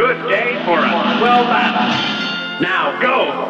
Good 0.00 0.30
day 0.30 0.54
for 0.64 0.78
a 0.78 1.18
swell 1.18 1.44
battle. 1.44 2.62
Now 2.62 2.98
go! 3.02 3.49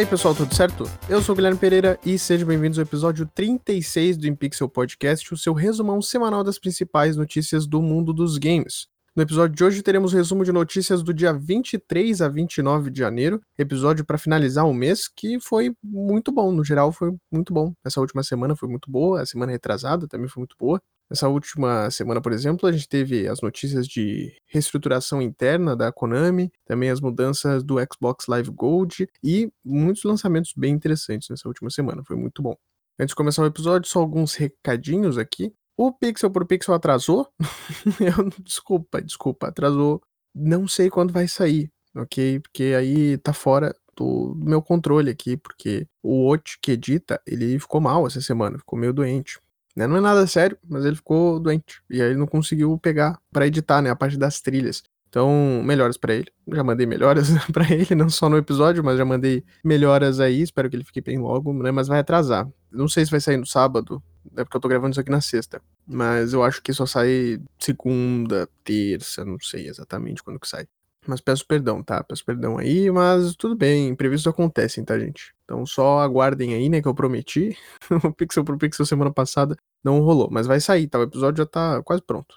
Aí, 0.00 0.06
pessoal, 0.06 0.34
tudo 0.34 0.54
certo? 0.54 0.84
Eu 1.10 1.20
sou 1.20 1.34
o 1.34 1.36
Guilherme 1.36 1.58
Pereira 1.58 2.00
e 2.06 2.18
sejam 2.18 2.48
bem-vindos 2.48 2.78
ao 2.78 2.84
episódio 2.84 3.26
36 3.34 4.16
do 4.16 4.26
InPixel 4.26 4.66
Podcast, 4.66 5.34
o 5.34 5.36
seu 5.36 5.52
resumão 5.52 6.00
semanal 6.00 6.42
das 6.42 6.58
principais 6.58 7.16
notícias 7.16 7.66
do 7.66 7.82
mundo 7.82 8.10
dos 8.14 8.38
games. 8.38 8.86
No 9.14 9.22
episódio 9.22 9.54
de 9.54 9.62
hoje 9.62 9.82
teremos 9.82 10.14
resumo 10.14 10.42
de 10.42 10.52
notícias 10.52 11.02
do 11.02 11.12
dia 11.12 11.34
23 11.34 12.22
a 12.22 12.28
29 12.28 12.90
de 12.90 12.98
janeiro, 12.98 13.42
episódio 13.58 14.02
para 14.02 14.16
finalizar 14.16 14.66
o 14.66 14.72
mês 14.72 15.06
que 15.06 15.38
foi 15.38 15.74
muito 15.84 16.32
bom, 16.32 16.50
no 16.50 16.64
geral 16.64 16.90
foi 16.92 17.14
muito 17.30 17.52
bom. 17.52 17.74
Essa 17.84 18.00
última 18.00 18.22
semana 18.22 18.56
foi 18.56 18.70
muito 18.70 18.90
boa, 18.90 19.20
a 19.20 19.26
semana 19.26 19.52
retrasada 19.52 20.08
também 20.08 20.28
foi 20.28 20.40
muito 20.40 20.56
boa. 20.58 20.80
Essa 21.10 21.28
última 21.28 21.90
semana, 21.90 22.20
por 22.20 22.32
exemplo, 22.32 22.68
a 22.68 22.72
gente 22.72 22.88
teve 22.88 23.26
as 23.26 23.40
notícias 23.40 23.88
de 23.88 24.32
reestruturação 24.46 25.20
interna 25.20 25.74
da 25.74 25.90
Konami, 25.90 26.52
também 26.64 26.88
as 26.88 27.00
mudanças 27.00 27.64
do 27.64 27.76
Xbox 27.92 28.26
Live 28.28 28.50
Gold 28.50 29.08
e 29.22 29.52
muitos 29.64 30.04
lançamentos 30.04 30.52
bem 30.56 30.72
interessantes 30.72 31.28
nessa 31.28 31.48
última 31.48 31.68
semana. 31.68 32.04
Foi 32.06 32.16
muito 32.16 32.40
bom. 32.40 32.54
Antes 32.96 33.10
de 33.10 33.16
começar 33.16 33.42
o 33.42 33.46
episódio, 33.46 33.90
só 33.90 33.98
alguns 33.98 34.36
recadinhos 34.36 35.18
aqui. 35.18 35.52
O 35.76 35.92
Pixel 35.92 36.30
por 36.30 36.46
Pixel 36.46 36.74
atrasou. 36.74 37.26
Desculpa, 38.44 39.02
desculpa, 39.02 39.48
atrasou. 39.48 40.00
Não 40.32 40.68
sei 40.68 40.90
quando 40.90 41.12
vai 41.12 41.26
sair, 41.26 41.72
ok? 41.96 42.38
Porque 42.38 42.74
aí 42.78 43.18
tá 43.18 43.32
fora 43.32 43.74
do 43.96 44.34
meu 44.36 44.62
controle 44.62 45.10
aqui, 45.10 45.36
porque 45.36 45.88
o 46.02 46.28
Ot 46.28 46.58
que 46.62 46.72
edita, 46.72 47.20
ele 47.26 47.58
ficou 47.58 47.80
mal 47.80 48.06
essa 48.06 48.20
semana, 48.20 48.58
ficou 48.58 48.78
meio 48.78 48.92
doente. 48.92 49.40
Né? 49.80 49.86
Não 49.86 49.96
é 49.96 50.00
nada 50.00 50.26
sério, 50.26 50.58
mas 50.68 50.84
ele 50.84 50.96
ficou 50.96 51.40
doente. 51.40 51.82
E 51.88 52.02
aí 52.02 52.10
ele 52.10 52.18
não 52.18 52.26
conseguiu 52.26 52.76
pegar 52.78 53.18
para 53.32 53.46
editar, 53.46 53.80
né? 53.80 53.88
A 53.88 53.96
parte 53.96 54.18
das 54.18 54.38
trilhas. 54.38 54.82
Então, 55.08 55.62
melhoras 55.64 55.96
para 55.96 56.14
ele. 56.14 56.26
Já 56.52 56.62
mandei 56.62 56.86
melhoras 56.86 57.28
para 57.50 57.72
ele, 57.72 57.94
não 57.94 58.10
só 58.10 58.28
no 58.28 58.36
episódio, 58.36 58.84
mas 58.84 58.98
já 58.98 59.06
mandei 59.06 59.42
melhoras 59.64 60.20
aí. 60.20 60.42
Espero 60.42 60.68
que 60.68 60.76
ele 60.76 60.84
fique 60.84 61.00
bem 61.00 61.18
logo, 61.18 61.52
né? 61.54 61.70
Mas 61.70 61.88
vai 61.88 61.98
atrasar. 61.98 62.46
Não 62.70 62.86
sei 62.88 63.06
se 63.06 63.10
vai 63.10 63.20
sair 63.20 63.38
no 63.38 63.46
sábado, 63.46 64.02
é 64.36 64.44
porque 64.44 64.56
eu 64.56 64.60
tô 64.60 64.68
gravando 64.68 64.92
isso 64.92 65.00
aqui 65.00 65.10
na 65.10 65.22
sexta. 65.22 65.62
Mas 65.86 66.34
eu 66.34 66.44
acho 66.44 66.62
que 66.62 66.74
só 66.74 66.84
sai 66.84 67.40
segunda, 67.58 68.46
terça, 68.62 69.24
não 69.24 69.38
sei 69.40 69.66
exatamente 69.66 70.22
quando 70.22 70.38
que 70.38 70.46
sai. 70.46 70.66
Mas 71.06 71.22
peço 71.22 71.46
perdão, 71.46 71.82
tá? 71.82 72.04
Peço 72.04 72.24
perdão 72.24 72.58
aí, 72.58 72.90
mas 72.90 73.34
tudo 73.34 73.56
bem, 73.56 73.88
imprevistos 73.88 74.30
acontecem, 74.30 74.84
tá, 74.84 74.98
gente? 74.98 75.34
Então 75.50 75.66
só 75.66 75.98
aguardem 75.98 76.54
aí, 76.54 76.68
né, 76.68 76.80
que 76.80 76.86
eu 76.86 76.94
prometi. 76.94 77.58
o 78.04 78.12
Pixel 78.12 78.44
pro 78.44 78.56
Pixel 78.56 78.86
semana 78.86 79.12
passada 79.12 79.56
não 79.82 79.98
rolou, 80.00 80.28
mas 80.30 80.46
vai 80.46 80.60
sair, 80.60 80.86
tá? 80.86 81.00
O 81.00 81.02
episódio 81.02 81.38
já 81.38 81.46
tá 81.46 81.82
quase 81.82 82.00
pronto. 82.02 82.36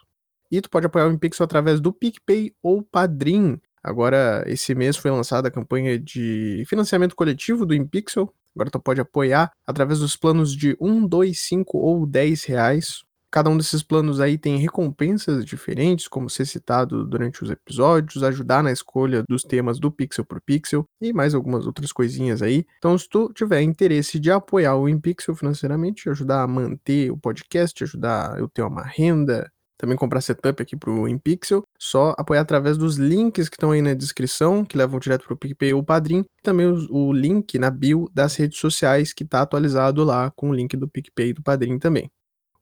E 0.50 0.59
tu 0.59 0.68
pode 0.68 0.88
apoiar 0.88 1.07
o 1.07 1.12
InPixel 1.12 1.44
através 1.44 1.79
do 1.79 1.94
PicPay 1.94 2.56
ou 2.62 2.81
Padrim. 2.81 3.62
Agora, 3.84 4.44
esse 4.47 4.74
mês 4.74 4.97
foi 4.97 5.12
lançada 5.12 5.47
a 5.47 5.51
campanha 5.51 6.00
de 6.00 6.63
financiamento 6.68 7.16
coletivo 7.16 7.68
do 7.68 7.75
InPixel. 7.75 8.34
Agora 8.56 8.72
tu 8.72 8.79
pode 8.79 9.00
apoiar 9.00 9.51
através 9.68 10.00
dos 10.00 10.16
planos 10.16 10.56
de 10.56 10.75
1, 10.81 11.07
2, 11.07 11.40
5 11.40 11.78
ou 11.78 12.07
10 12.07 12.45
reais. 12.45 13.03
Cada 13.33 13.49
um 13.49 13.57
desses 13.57 13.81
planos 13.81 14.21
aí 14.21 14.38
tem 14.38 14.57
recompensas 14.57 15.44
diferentes, 15.44 16.07
como 16.07 16.29
ser 16.29 16.45
citado 16.45 17.03
durante 17.03 17.44
os 17.44 17.49
episódios, 17.49 18.21
ajudar 18.21 18.61
na 18.61 18.71
escolha 18.71 19.23
dos 19.27 19.41
temas 19.41 19.79
do 19.79 19.91
Pixel 19.91 20.23
por 20.23 20.39
Pixel 20.39 20.85
e 21.01 21.11
mais 21.11 21.33
algumas 21.33 21.66
outras 21.66 21.91
coisinhas 21.91 22.44
aí. 22.44 22.63
Então, 22.77 22.95
se 22.95 23.09
tu 23.09 23.33
tiver 23.33 23.63
interesse 23.63 24.19
de 24.19 24.29
apoiar 24.29 24.75
o 24.75 24.88
InPixel 24.88 25.33
financeiramente, 25.33 26.07
ajudar 26.11 26.44
a 26.44 26.47
manter 26.47 27.09
o 27.09 27.17
podcast, 27.17 27.83
ajudar 27.83 28.38
eu 28.38 28.47
ter 28.47 28.61
uma 28.61 28.83
renda, 28.83 29.51
também 29.79 29.97
comprar 29.97 30.21
setup 30.21 30.61
aqui 30.61 30.77
pro 30.77 31.07
InPixel, 31.07 31.63
só 31.79 32.13
apoiar 32.15 32.41
através 32.41 32.77
dos 32.77 32.97
links 32.97 33.50
que 33.50 33.55
estão 33.55 33.71
aí 33.71 33.81
na 33.81 33.95
descrição, 33.95 34.63
que 34.63 34.77
levam 34.77 35.00
direto 35.00 35.25
pro 35.25 35.35
PicPay 35.35 35.73
ou 35.73 35.83
Padrim, 35.83 36.23
também 36.44 36.67
o, 36.67 36.85
o, 36.91 37.11
link 37.11 37.57
na 37.57 37.71
bio 37.71 38.07
das 38.13 38.35
redes 38.35 38.59
sociais 38.59 39.11
que 39.11 39.25
tá 39.25 39.41
atualizado 39.41 40.03
lá 40.03 40.29
com 40.35 40.51
o 40.51 40.53
link 40.53 40.77
do 40.77 40.88
PicPay 40.88 41.29
e 41.29 41.33
do 41.33 41.41
Padrim 41.41 41.79
também. 41.79 42.11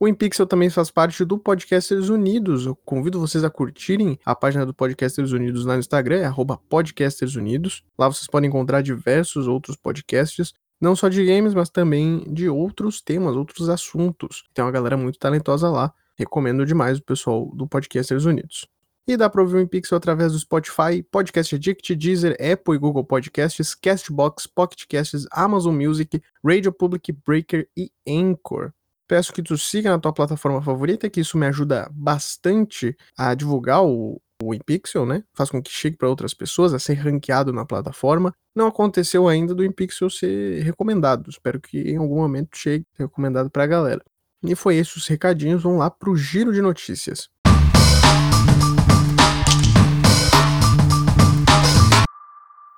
O 0.02 0.08
InPixel 0.08 0.48
também 0.48 0.68
faz 0.68 0.90
parte 0.90 1.24
do 1.24 1.38
Podcasters 1.38 2.10
Unidos. 2.10 2.66
Eu 2.66 2.76
convido 2.76 3.20
vocês 3.20 3.44
a 3.44 3.52
curtirem 3.52 4.18
a 4.26 4.34
página 4.34 4.66
do 4.66 4.74
Podcasters 4.74 5.32
Unidos 5.32 5.64
lá 5.64 5.76
no 5.76 5.80
Instagram, 5.80 6.28
é 6.28 6.58
podcastersunidos. 6.68 7.84
Lá 8.00 8.08
vocês 8.08 8.26
podem 8.26 8.48
encontrar 8.48 8.82
diversos 8.82 9.48
outros 9.48 9.76
podcasts, 9.76 10.54
não 10.82 10.96
só 10.96 11.08
de 11.08 11.24
games, 11.24 11.54
mas 11.54 11.70
também 11.70 12.24
de 12.34 12.50
outros 12.50 13.00
temas, 13.00 13.36
outros 13.36 13.70
assuntos. 13.70 14.44
Tem 14.56 14.66
uma 14.66 14.72
galera 14.72 14.98
muito 14.98 15.20
talentosa 15.20 15.70
lá. 15.70 15.94
Recomendo 16.18 16.66
demais 16.66 16.98
o 16.98 17.04
pessoal 17.04 17.52
do 17.54 17.68
Podcasters 17.68 18.26
Unidos. 18.26 18.68
E 19.08 19.16
dá 19.16 19.30
para 19.30 19.44
ouvir 19.44 19.58
o 19.58 19.62
InPixel 19.62 20.00
através 20.00 20.32
do 20.32 20.40
Spotify, 20.40 21.04
Podcast 21.12 21.54
Addict, 21.54 21.96
Deezer, 21.96 22.36
Apple 22.42 22.74
e 22.74 22.80
Google 22.80 23.04
Podcasts, 23.04 23.76
Castbox, 23.76 24.48
Pocket 24.48 24.84
Casts, 24.90 25.28
Amazon 25.32 25.76
Music, 25.76 26.20
Radio 26.44 26.74
Public, 26.74 27.12
Breaker 27.12 27.70
e 27.78 27.92
Anchor. 28.10 28.74
Peço 29.12 29.34
que 29.34 29.44
tu 29.44 29.58
siga 29.58 29.90
na 29.90 30.00
tua 30.00 30.14
plataforma 30.14 30.62
favorita, 30.62 31.10
que 31.10 31.20
isso 31.20 31.38
me 31.38 31.46
ajuda 31.46 31.90
bastante 31.92 32.96
a 33.18 33.36
divulgar 33.36 33.84
o, 33.84 34.22
o 34.42 34.54
InPixel, 34.54 35.06
né? 35.06 35.22
Faz 35.34 35.50
com 35.50 35.62
que 35.62 35.70
chegue 35.70 35.98
para 35.98 36.08
outras 36.08 36.34
pessoas, 36.34 36.74
a 36.74 36.80
ser 36.80 36.94
ranqueado 36.94 37.52
na 37.52 37.66
plataforma. 37.66 38.34
Não 38.56 38.68
aconteceu 38.68 39.28
ainda 39.28 39.54
do 39.54 39.66
InPixel 39.66 40.10
ser 40.10 40.64
recomendado. 40.64 41.30
Espero 41.30 41.60
que 41.60 41.78
em 41.78 41.98
algum 41.98 42.16
momento 42.16 42.58
chegue 42.58 42.86
recomendado 42.98 43.50
para 43.50 43.66
a 43.66 43.68
galera. 43.68 44.02
E 44.42 44.56
foi 44.56 44.78
esses 44.78 44.96
os 44.96 45.08
recadinhos. 45.08 45.62
Vamos 45.62 45.80
lá 45.80 45.92
pro 45.92 46.16
giro 46.16 46.54
de 46.54 46.62
notícias. 46.62 47.30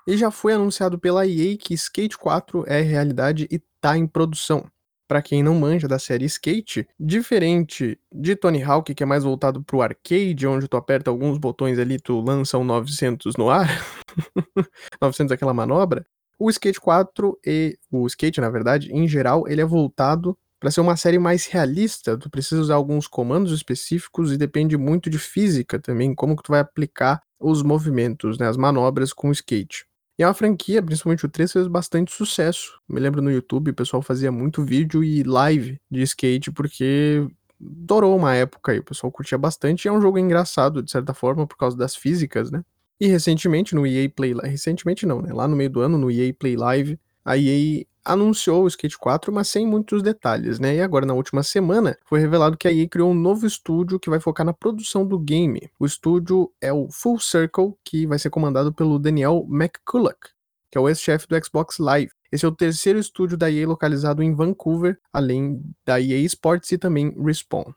E 0.08 0.18
já 0.18 0.32
foi 0.32 0.54
anunciado 0.54 0.98
pela 0.98 1.28
EA 1.28 1.56
que 1.60 1.76
Skate 1.76 2.18
4 2.18 2.64
é 2.66 2.82
realidade 2.82 3.48
e 3.52 3.62
tá 3.80 3.96
em 3.96 4.08
produção 4.08 4.66
para 5.08 5.22
quem 5.22 5.44
não 5.44 5.56
manja 5.56 5.88
da 5.88 6.00
série 6.00 6.26
Skate, 6.26 6.88
diferente 7.00 8.00
de 8.12 8.36
Tony 8.36 8.64
Hawk, 8.64 8.94
que 8.94 9.04
é 9.04 9.06
mais 9.06 9.24
voltado 9.24 9.64
pro 9.64 9.82
arcade, 9.82 10.48
onde 10.48 10.68
tu 10.68 10.78
aperta 10.78 11.10
alguns 11.10 11.38
botões 11.38 11.78
ali, 11.80 12.00
tu 12.00 12.20
lança 12.22 12.58
um 12.58 12.64
900 12.64 13.36
no 13.38 13.50
ar, 13.50 13.68
900 15.02 15.32
é 15.32 15.36
aquela 15.36 15.54
manobra, 15.54 16.06
o 16.40 16.50
Skate 16.50 16.80
4 16.80 17.40
e 17.46 17.78
o 17.92 18.06
Skate, 18.08 18.42
na 18.42 18.50
verdade, 18.50 18.92
em 18.92 19.08
geral, 19.08 19.48
ele 19.48 19.62
é 19.62 19.66
voltado 19.66 20.38
para 20.60 20.72
ser 20.72 20.82
uma 20.82 20.96
série 20.96 21.20
mais 21.20 21.46
realista, 21.46 22.18
tu 22.18 22.30
precisa 22.30 22.62
usar 22.62 22.76
alguns 22.76 23.06
comandos 23.06 23.52
específicos 23.52 24.32
e 24.32 24.38
depende 24.38 24.78
muito 24.78 25.10
de 25.10 25.20
física 25.20 25.78
também, 25.78 26.16
como 26.16 26.38
que 26.38 26.44
tu 26.44 26.52
vai 26.52 26.62
aplicar 26.62 27.22
os 27.38 27.62
movimentos, 27.62 28.38
né, 28.38 28.48
as 28.48 28.56
manobras 28.56 29.12
com 29.12 29.28
o 29.28 29.32
skate. 29.34 29.86
E 30.18 30.24
é 30.24 30.28
uma 30.28 30.34
franquia, 30.34 30.82
principalmente 30.82 31.26
o 31.26 31.30
3, 31.30 31.52
fez 31.52 31.68
bastante 31.68 32.12
sucesso. 32.12 32.80
Me 32.88 33.00
lembro 33.00 33.22
no 33.22 33.32
YouTube, 33.32 33.72
o 33.72 33.74
pessoal 33.74 34.02
fazia 34.02 34.32
muito 34.32 34.64
vídeo 34.64 35.04
e 35.04 35.24
live 35.24 35.80
de 35.90 36.02
skate, 36.04 36.52
porque 36.52 37.28
durou 37.60 38.16
uma 38.16 38.36
época 38.36 38.72
aí, 38.72 38.80
o 38.80 38.84
pessoal 38.84 39.12
curtia 39.12 39.38
bastante. 39.38 39.86
E 39.86 39.88
é 39.88 39.92
um 39.92 40.02
jogo 40.02 40.20
engraçado, 40.20 40.84
de 40.84 40.92
certa 40.92 41.14
forma, 41.14 41.48
por 41.48 41.58
causa 41.58 41.76
das 41.76 41.96
físicas, 41.96 42.52
né? 42.52 42.64
E 43.00 43.08
recentemente 43.08 43.74
no 43.74 43.88
EA 43.88 44.08
Play 44.10 44.34
recentemente 44.44 45.06
não, 45.06 45.22
né? 45.22 45.34
Lá 45.34 45.48
no 45.48 45.56
meio 45.56 45.70
do 45.70 45.82
ano, 45.82 45.98
no 45.98 46.12
EA 46.12 46.34
Play 46.34 46.56
Live, 46.56 47.00
a 47.26 47.38
EA 47.38 47.84
anunciou 48.04 48.64
o 48.64 48.68
Skate 48.68 48.98
4, 48.98 49.32
mas 49.32 49.48
sem 49.48 49.66
muitos 49.66 50.02
detalhes, 50.02 50.60
né? 50.60 50.76
E 50.76 50.82
agora, 50.82 51.06
na 51.06 51.14
última 51.14 51.44
semana, 51.44 51.98
foi 52.06 52.20
revelado 52.20 52.58
que 52.58 52.68
a 52.68 52.72
EA 52.72 52.88
criou 52.88 53.12
um 53.12 53.16
novo 53.16 53.46
estúdio 53.46 54.00
que 54.00 54.10
vai 54.10 54.20
focar 54.20 54.46
na 54.46 54.54
produção 54.54 55.06
do 55.06 55.18
game. 55.18 55.70
O 55.80 55.86
estúdio 55.86 56.52
é 56.60 56.74
o 56.74 56.90
Full 56.92 57.20
Circle, 57.20 57.74
que 57.84 58.06
vai 58.06 58.20
ser 58.20 58.30
comandado 58.30 58.74
pelo 58.74 59.00
Daniel 59.00 59.48
McCulloch, 59.50 60.32
que 60.70 60.78
é 60.78 60.82
o 60.82 60.90
ex-chefe 60.90 61.28
do 61.28 61.46
Xbox 61.46 61.78
Live. 61.78 62.12
Esse 62.32 62.46
é 62.46 62.48
o 62.48 62.56
terceiro 62.56 62.98
estúdio 63.00 63.38
da 63.38 63.52
EA 63.52 63.68
localizado 63.68 64.24
em 64.24 64.34
Vancouver, 64.34 65.00
além 65.12 65.62
da 65.86 66.02
EA 66.02 66.20
Sports 66.22 66.72
e 66.72 66.78
também 66.78 67.16
Respawn. 67.18 67.74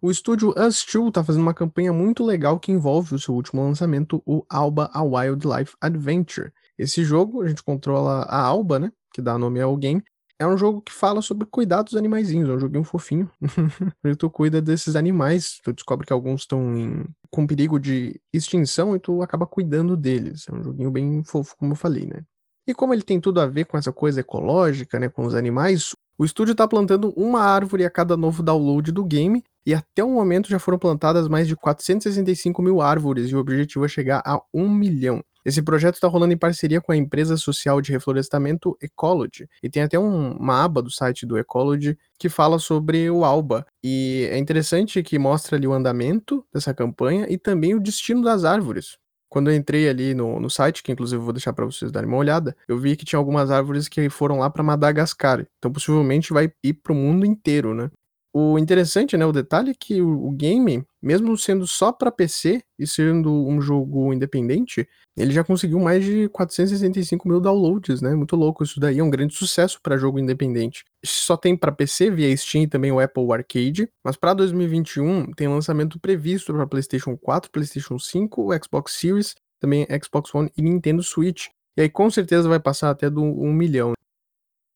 O 0.00 0.10
estúdio 0.10 0.52
Us2 0.54 1.08
está 1.08 1.22
fazendo 1.22 1.42
uma 1.42 1.54
campanha 1.54 1.92
muito 1.92 2.24
legal 2.24 2.58
que 2.58 2.72
envolve 2.72 3.14
o 3.14 3.18
seu 3.20 3.34
último 3.34 3.62
lançamento, 3.62 4.20
o 4.26 4.44
Alba 4.48 4.90
A 4.92 5.00
Wildlife 5.00 5.76
Adventure. 5.80 6.52
Esse 6.82 7.04
jogo, 7.04 7.42
a 7.42 7.48
gente 7.48 7.62
controla 7.62 8.22
a 8.22 8.40
Alba, 8.40 8.78
né? 8.78 8.92
que 9.12 9.20
dá 9.20 9.38
nome 9.38 9.60
ao 9.60 9.76
game, 9.76 10.02
é 10.38 10.46
um 10.46 10.56
jogo 10.56 10.80
que 10.80 10.92
fala 10.92 11.22
sobre 11.22 11.46
cuidar 11.46 11.82
dos 11.82 11.94
animaizinhos, 11.94 12.48
é 12.48 12.52
um 12.52 12.58
joguinho 12.58 12.82
fofinho. 12.82 13.30
e 14.04 14.16
tu 14.16 14.28
cuida 14.28 14.60
desses 14.60 14.96
animais, 14.96 15.60
tu 15.62 15.72
descobre 15.72 16.06
que 16.06 16.12
alguns 16.12 16.40
estão 16.40 16.76
em... 16.76 17.04
com 17.30 17.46
perigo 17.46 17.78
de 17.78 18.20
extinção 18.32 18.96
e 18.96 18.98
tu 18.98 19.22
acaba 19.22 19.46
cuidando 19.46 19.96
deles. 19.96 20.46
É 20.48 20.54
um 20.54 20.62
joguinho 20.62 20.90
bem 20.90 21.22
fofo, 21.22 21.56
como 21.56 21.72
eu 21.72 21.76
falei, 21.76 22.06
né? 22.06 22.22
E 22.66 22.74
como 22.74 22.92
ele 22.92 23.02
tem 23.02 23.20
tudo 23.20 23.40
a 23.40 23.46
ver 23.46 23.66
com 23.66 23.76
essa 23.76 23.92
coisa 23.92 24.20
ecológica, 24.20 24.98
né, 24.98 25.08
com 25.08 25.24
os 25.26 25.34
animais, 25.34 25.94
o 26.16 26.24
estúdio 26.24 26.52
está 26.52 26.66
plantando 26.66 27.12
uma 27.16 27.40
árvore 27.40 27.84
a 27.84 27.90
cada 27.90 28.16
novo 28.16 28.42
download 28.42 28.92
do 28.92 29.04
game, 29.04 29.42
e 29.66 29.74
até 29.74 30.02
o 30.02 30.10
momento 30.10 30.48
já 30.48 30.58
foram 30.58 30.78
plantadas 30.78 31.26
mais 31.28 31.48
de 31.48 31.56
465 31.56 32.62
mil 32.62 32.80
árvores, 32.80 33.30
e 33.30 33.34
o 33.34 33.38
objetivo 33.38 33.84
é 33.84 33.88
chegar 33.88 34.22
a 34.24 34.40
1 34.54 34.68
milhão. 34.68 35.22
Esse 35.44 35.62
projeto 35.62 35.94
está 35.94 36.08
rolando 36.08 36.32
em 36.32 36.38
parceria 36.38 36.80
com 36.80 36.92
a 36.92 36.96
empresa 36.96 37.36
social 37.36 37.80
de 37.80 37.92
reflorestamento 37.92 38.76
Ecology, 38.80 39.48
e 39.62 39.68
tem 39.68 39.82
até 39.82 39.98
um, 39.98 40.32
uma 40.36 40.64
aba 40.64 40.82
do 40.82 40.90
site 40.90 41.26
do 41.26 41.38
Ecology 41.38 41.98
que 42.18 42.28
fala 42.28 42.58
sobre 42.58 43.10
o 43.10 43.24
Alba. 43.24 43.66
E 43.82 44.28
é 44.30 44.38
interessante 44.38 45.02
que 45.02 45.18
mostra 45.18 45.56
ali 45.56 45.66
o 45.66 45.72
andamento 45.72 46.44
dessa 46.52 46.72
campanha 46.72 47.26
e 47.28 47.36
também 47.36 47.74
o 47.74 47.80
destino 47.80 48.22
das 48.22 48.44
árvores. 48.44 48.96
Quando 49.28 49.50
eu 49.50 49.56
entrei 49.56 49.88
ali 49.88 50.14
no, 50.14 50.38
no 50.38 50.50
site, 50.50 50.82
que 50.82 50.92
inclusive 50.92 51.18
eu 51.18 51.24
vou 51.24 51.32
deixar 51.32 51.54
para 51.54 51.64
vocês 51.64 51.90
darem 51.90 52.06
uma 52.06 52.18
olhada, 52.18 52.54
eu 52.68 52.78
vi 52.78 52.94
que 52.94 53.04
tinha 53.04 53.18
algumas 53.18 53.50
árvores 53.50 53.88
que 53.88 54.10
foram 54.10 54.38
lá 54.40 54.50
para 54.50 54.62
Madagascar. 54.62 55.46
Então 55.56 55.72
possivelmente 55.72 56.34
vai 56.34 56.52
ir 56.62 56.74
para 56.74 56.92
o 56.92 56.96
mundo 56.96 57.24
inteiro, 57.24 57.72
né? 57.72 57.90
O 58.34 58.58
interessante, 58.58 59.14
né, 59.16 59.26
o 59.26 59.32
detalhe 59.32 59.72
é 59.72 59.74
que 59.78 60.00
o, 60.00 60.26
o 60.26 60.30
game, 60.30 60.82
mesmo 61.02 61.36
sendo 61.36 61.66
só 61.66 61.92
para 61.92 62.10
PC 62.10 62.62
e 62.78 62.86
sendo 62.86 63.30
um 63.30 63.60
jogo 63.60 64.10
independente, 64.10 64.88
ele 65.14 65.32
já 65.32 65.44
conseguiu 65.44 65.78
mais 65.78 66.02
de 66.02 66.30
465 66.30 67.28
mil 67.28 67.38
downloads, 67.40 68.00
né? 68.00 68.14
Muito 68.14 68.34
louco 68.34 68.64
isso 68.64 68.80
daí, 68.80 69.00
é 69.00 69.04
um 69.04 69.10
grande 69.10 69.34
sucesso 69.34 69.78
para 69.82 69.98
jogo 69.98 70.18
independente. 70.18 70.82
Só 71.04 71.36
tem 71.36 71.54
para 71.54 71.70
PC 71.70 72.10
via 72.10 72.34
Steam 72.34 72.62
e 72.62 72.66
também 72.66 72.90
o 72.90 72.98
Apple 72.98 73.30
Arcade, 73.30 73.86
mas 74.02 74.16
para 74.16 74.32
2021 74.32 75.32
tem 75.32 75.48
lançamento 75.48 76.00
previsto 76.00 76.54
para 76.54 76.66
PlayStation 76.66 77.16
4, 77.18 77.50
PlayStation 77.50 77.98
5, 77.98 78.48
Xbox 78.64 78.92
Series, 78.92 79.34
também 79.60 79.86
Xbox 80.02 80.34
One 80.34 80.50
e 80.56 80.62
Nintendo 80.62 81.02
Switch. 81.02 81.48
E 81.76 81.82
aí 81.82 81.88
com 81.90 82.10
certeza 82.10 82.48
vai 82.48 82.60
passar 82.60 82.88
até 82.88 83.10
do 83.10 83.22
1 83.22 83.52
milhão. 83.52 83.92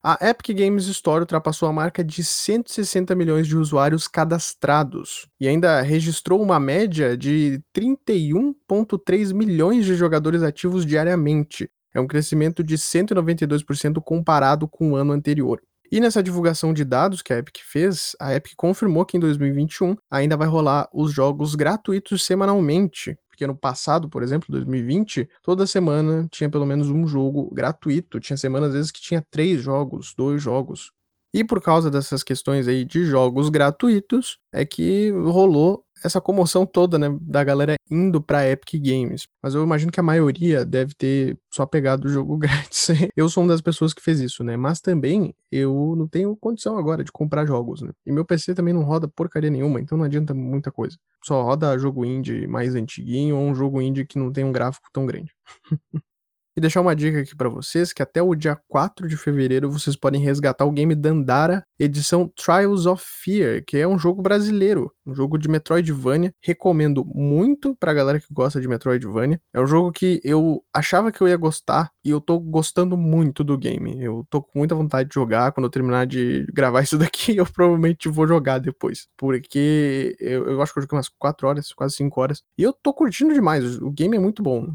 A 0.08 0.16
Epic 0.20 0.56
Games 0.56 0.86
Store 0.86 1.22
ultrapassou 1.22 1.68
a 1.68 1.72
marca 1.72 2.04
de 2.04 2.22
160 2.22 3.12
milhões 3.16 3.48
de 3.48 3.56
usuários 3.56 4.06
cadastrados 4.06 5.26
e 5.40 5.48
ainda 5.48 5.82
registrou 5.82 6.40
uma 6.40 6.60
média 6.60 7.16
de 7.16 7.60
31,3 7.76 9.34
milhões 9.34 9.84
de 9.84 9.96
jogadores 9.96 10.44
ativos 10.44 10.86
diariamente. 10.86 11.68
É 11.92 12.00
um 12.00 12.06
crescimento 12.06 12.62
de 12.62 12.76
192% 12.78 14.00
comparado 14.00 14.68
com 14.68 14.92
o 14.92 14.94
ano 14.94 15.12
anterior. 15.12 15.60
E 15.90 16.00
nessa 16.00 16.22
divulgação 16.22 16.72
de 16.72 16.84
dados 16.84 17.22
que 17.22 17.32
a 17.32 17.38
Epic 17.38 17.58
fez, 17.62 18.16
a 18.20 18.34
Epic 18.34 18.54
confirmou 18.56 19.04
que 19.04 19.16
em 19.16 19.20
2021 19.20 19.96
ainda 20.10 20.36
vai 20.36 20.48
rolar 20.48 20.88
os 20.92 21.12
jogos 21.12 21.54
gratuitos 21.54 22.24
semanalmente, 22.24 23.16
porque 23.28 23.46
no 23.46 23.54
passado, 23.54 24.08
por 24.08 24.22
exemplo, 24.22 24.46
2020, 24.50 25.28
toda 25.42 25.66
semana 25.66 26.26
tinha 26.30 26.48
pelo 26.48 26.64
menos 26.64 26.88
um 26.88 27.06
jogo 27.06 27.52
gratuito. 27.54 28.18
Tinha 28.18 28.36
semanas, 28.36 28.70
às 28.70 28.74
vezes, 28.74 28.90
que 28.90 29.00
tinha 29.00 29.22
três 29.30 29.60
jogos, 29.60 30.14
dois 30.16 30.42
jogos. 30.42 30.90
E 31.34 31.44
por 31.44 31.60
causa 31.60 31.90
dessas 31.90 32.22
questões 32.22 32.66
aí 32.66 32.82
de 32.82 33.04
jogos 33.04 33.50
gratuitos, 33.50 34.38
é 34.50 34.64
que 34.64 35.10
rolou 35.10 35.84
essa 36.04 36.20
comoção 36.20 36.66
toda, 36.66 36.98
né, 36.98 37.08
da 37.20 37.42
galera 37.42 37.74
indo 37.90 38.20
pra 38.20 38.48
Epic 38.48 38.80
Games. 38.82 39.26
Mas 39.42 39.54
eu 39.54 39.62
imagino 39.62 39.90
que 39.90 40.00
a 40.00 40.02
maioria 40.02 40.64
deve 40.64 40.94
ter 40.94 41.38
só 41.52 41.64
pegado 41.66 42.06
o 42.06 42.10
jogo 42.10 42.36
grátis. 42.38 42.88
eu 43.16 43.28
sou 43.28 43.42
uma 43.42 43.52
das 43.52 43.60
pessoas 43.60 43.94
que 43.94 44.02
fez 44.02 44.20
isso, 44.20 44.44
né? 44.44 44.56
Mas 44.56 44.80
também 44.80 45.34
eu 45.50 45.94
não 45.96 46.06
tenho 46.08 46.36
condição 46.36 46.78
agora 46.78 47.02
de 47.04 47.12
comprar 47.12 47.46
jogos, 47.46 47.82
né? 47.82 47.92
E 48.04 48.12
meu 48.12 48.24
PC 48.24 48.54
também 48.54 48.74
não 48.74 48.82
roda 48.82 49.08
porcaria 49.08 49.50
nenhuma, 49.50 49.80
então 49.80 49.96
não 49.96 50.04
adianta 50.04 50.34
muita 50.34 50.70
coisa. 50.70 50.96
Só 51.24 51.42
roda 51.42 51.78
jogo 51.78 52.04
indie 52.04 52.46
mais 52.46 52.74
antiguinho 52.74 53.36
ou 53.36 53.42
um 53.42 53.54
jogo 53.54 53.80
indie 53.80 54.06
que 54.06 54.18
não 54.18 54.32
tem 54.32 54.44
um 54.44 54.52
gráfico 54.52 54.88
tão 54.92 55.06
grande. 55.06 55.32
E 56.56 56.60
deixar 56.60 56.80
uma 56.80 56.96
dica 56.96 57.20
aqui 57.20 57.36
para 57.36 57.50
vocês 57.50 57.92
que 57.92 58.02
até 58.02 58.22
o 58.22 58.34
dia 58.34 58.56
4 58.68 59.06
de 59.06 59.16
fevereiro 59.16 59.70
vocês 59.70 59.94
podem 59.94 60.22
resgatar 60.22 60.64
o 60.64 60.72
game 60.72 60.94
Dandara 60.94 61.62
edição 61.78 62.28
Trials 62.28 62.86
of 62.86 63.04
Fear, 63.06 63.62
que 63.66 63.76
é 63.76 63.86
um 63.86 63.98
jogo 63.98 64.22
brasileiro, 64.22 64.90
um 65.06 65.14
jogo 65.14 65.36
de 65.36 65.48
Metroidvania. 65.48 66.32
Recomendo 66.42 67.04
muito 67.04 67.76
pra 67.76 67.92
galera 67.92 68.18
que 68.18 68.32
gosta 68.32 68.60
de 68.60 68.66
Metroidvania. 68.68 69.38
É 69.52 69.60
um 69.60 69.66
jogo 69.66 69.92
que 69.92 70.20
eu 70.24 70.62
achava 70.74 71.12
que 71.12 71.20
eu 71.20 71.28
ia 71.28 71.36
gostar 71.36 71.90
e 72.02 72.10
eu 72.10 72.20
tô 72.20 72.40
gostando 72.40 72.96
muito 72.96 73.44
do 73.44 73.58
game. 73.58 74.02
Eu 74.02 74.26
tô 74.30 74.42
com 74.42 74.58
muita 74.58 74.74
vontade 74.74 75.08
de 75.10 75.14
jogar. 75.14 75.52
Quando 75.52 75.66
eu 75.66 75.70
terminar 75.70 76.06
de 76.06 76.46
gravar 76.54 76.80
isso 76.82 76.96
daqui, 76.96 77.36
eu 77.36 77.46
provavelmente 77.46 78.08
vou 78.08 78.26
jogar 78.26 78.58
depois, 78.58 79.08
porque 79.16 80.16
eu, 80.18 80.46
eu 80.46 80.62
acho 80.62 80.72
que 80.72 80.78
eu 80.78 80.82
joguei 80.82 80.96
umas 80.96 81.08
4 81.08 81.46
horas, 81.48 81.72
quase 81.72 81.96
5 81.96 82.20
horas, 82.20 82.42
e 82.58 82.62
eu 82.62 82.72
tô 82.72 82.94
curtindo 82.94 83.34
demais. 83.34 83.76
O 83.78 83.90
game 83.90 84.16
é 84.16 84.20
muito 84.20 84.42
bom. 84.42 84.66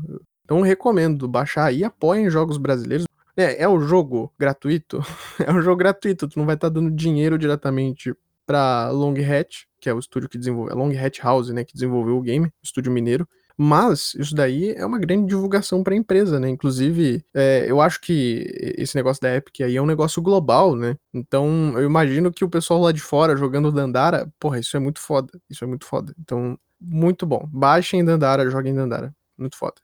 Então 0.44 0.62
recomendo 0.62 1.28
baixar 1.28 1.66
aí, 1.66 1.84
apoiem 1.84 2.30
jogos 2.30 2.58
brasileiros. 2.58 3.06
É, 3.36 3.64
é 3.64 3.80
jogo 3.80 4.32
gratuito. 4.38 5.00
é 5.40 5.52
um 5.52 5.62
jogo 5.62 5.78
gratuito, 5.78 6.28
tu 6.28 6.38
não 6.38 6.46
vai 6.46 6.56
estar 6.56 6.70
tá 6.70 6.74
dando 6.74 6.92
dinheiro 6.92 7.38
diretamente 7.38 8.14
para 8.46 8.90
Long 8.90 9.14
Hat, 9.14 9.68
que 9.80 9.90
é 9.90 9.94
o 9.94 10.00
estúdio 10.00 10.28
que 10.28 10.38
desenvolveu, 10.38 10.76
a 10.76 10.78
Long 10.78 10.92
Hat 10.98 11.22
House, 11.22 11.50
né, 11.50 11.64
que 11.64 11.74
desenvolveu 11.74 12.18
o 12.18 12.22
game, 12.22 12.52
estúdio 12.62 12.92
mineiro. 12.92 13.28
Mas 13.58 14.16
isso 14.16 14.34
daí 14.34 14.72
é 14.72 14.86
uma 14.86 14.98
grande 14.98 15.28
divulgação 15.28 15.84
para 15.84 15.94
a 15.94 15.98
empresa, 15.98 16.40
né? 16.40 16.50
Inclusive, 16.50 17.24
é, 17.32 17.66
eu 17.70 17.80
acho 17.80 18.02
que 18.02 18.46
esse 18.78 18.96
negócio 18.96 19.22
da 19.22 19.36
Epic 19.36 19.62
aí 19.62 19.76
é 19.76 19.82
um 19.82 19.86
negócio 19.86 20.20
global, 20.20 20.76
né? 20.76 20.96
Então, 21.14 21.74
eu 21.76 21.86
imagino 21.86 22.32
que 22.32 22.44
o 22.44 22.50
pessoal 22.50 22.82
lá 22.82 22.92
de 22.92 23.02
fora 23.02 23.38
jogando 23.38 23.72
Dandara, 23.72 24.32
porra, 24.40 24.58
isso 24.58 24.76
é 24.76 24.80
muito 24.80 25.00
foda. 25.00 25.32
Isso 25.50 25.64
é 25.64 25.68
muito 25.68 25.86
foda. 25.86 26.12
Então, 26.20 26.58
muito 26.80 27.26
bom. 27.26 27.48
Baixem 27.52 28.04
Dandara, 28.04 28.50
joguem 28.50 28.74
Dandara. 28.74 29.14
Muito 29.38 29.56
foda. 29.56 29.76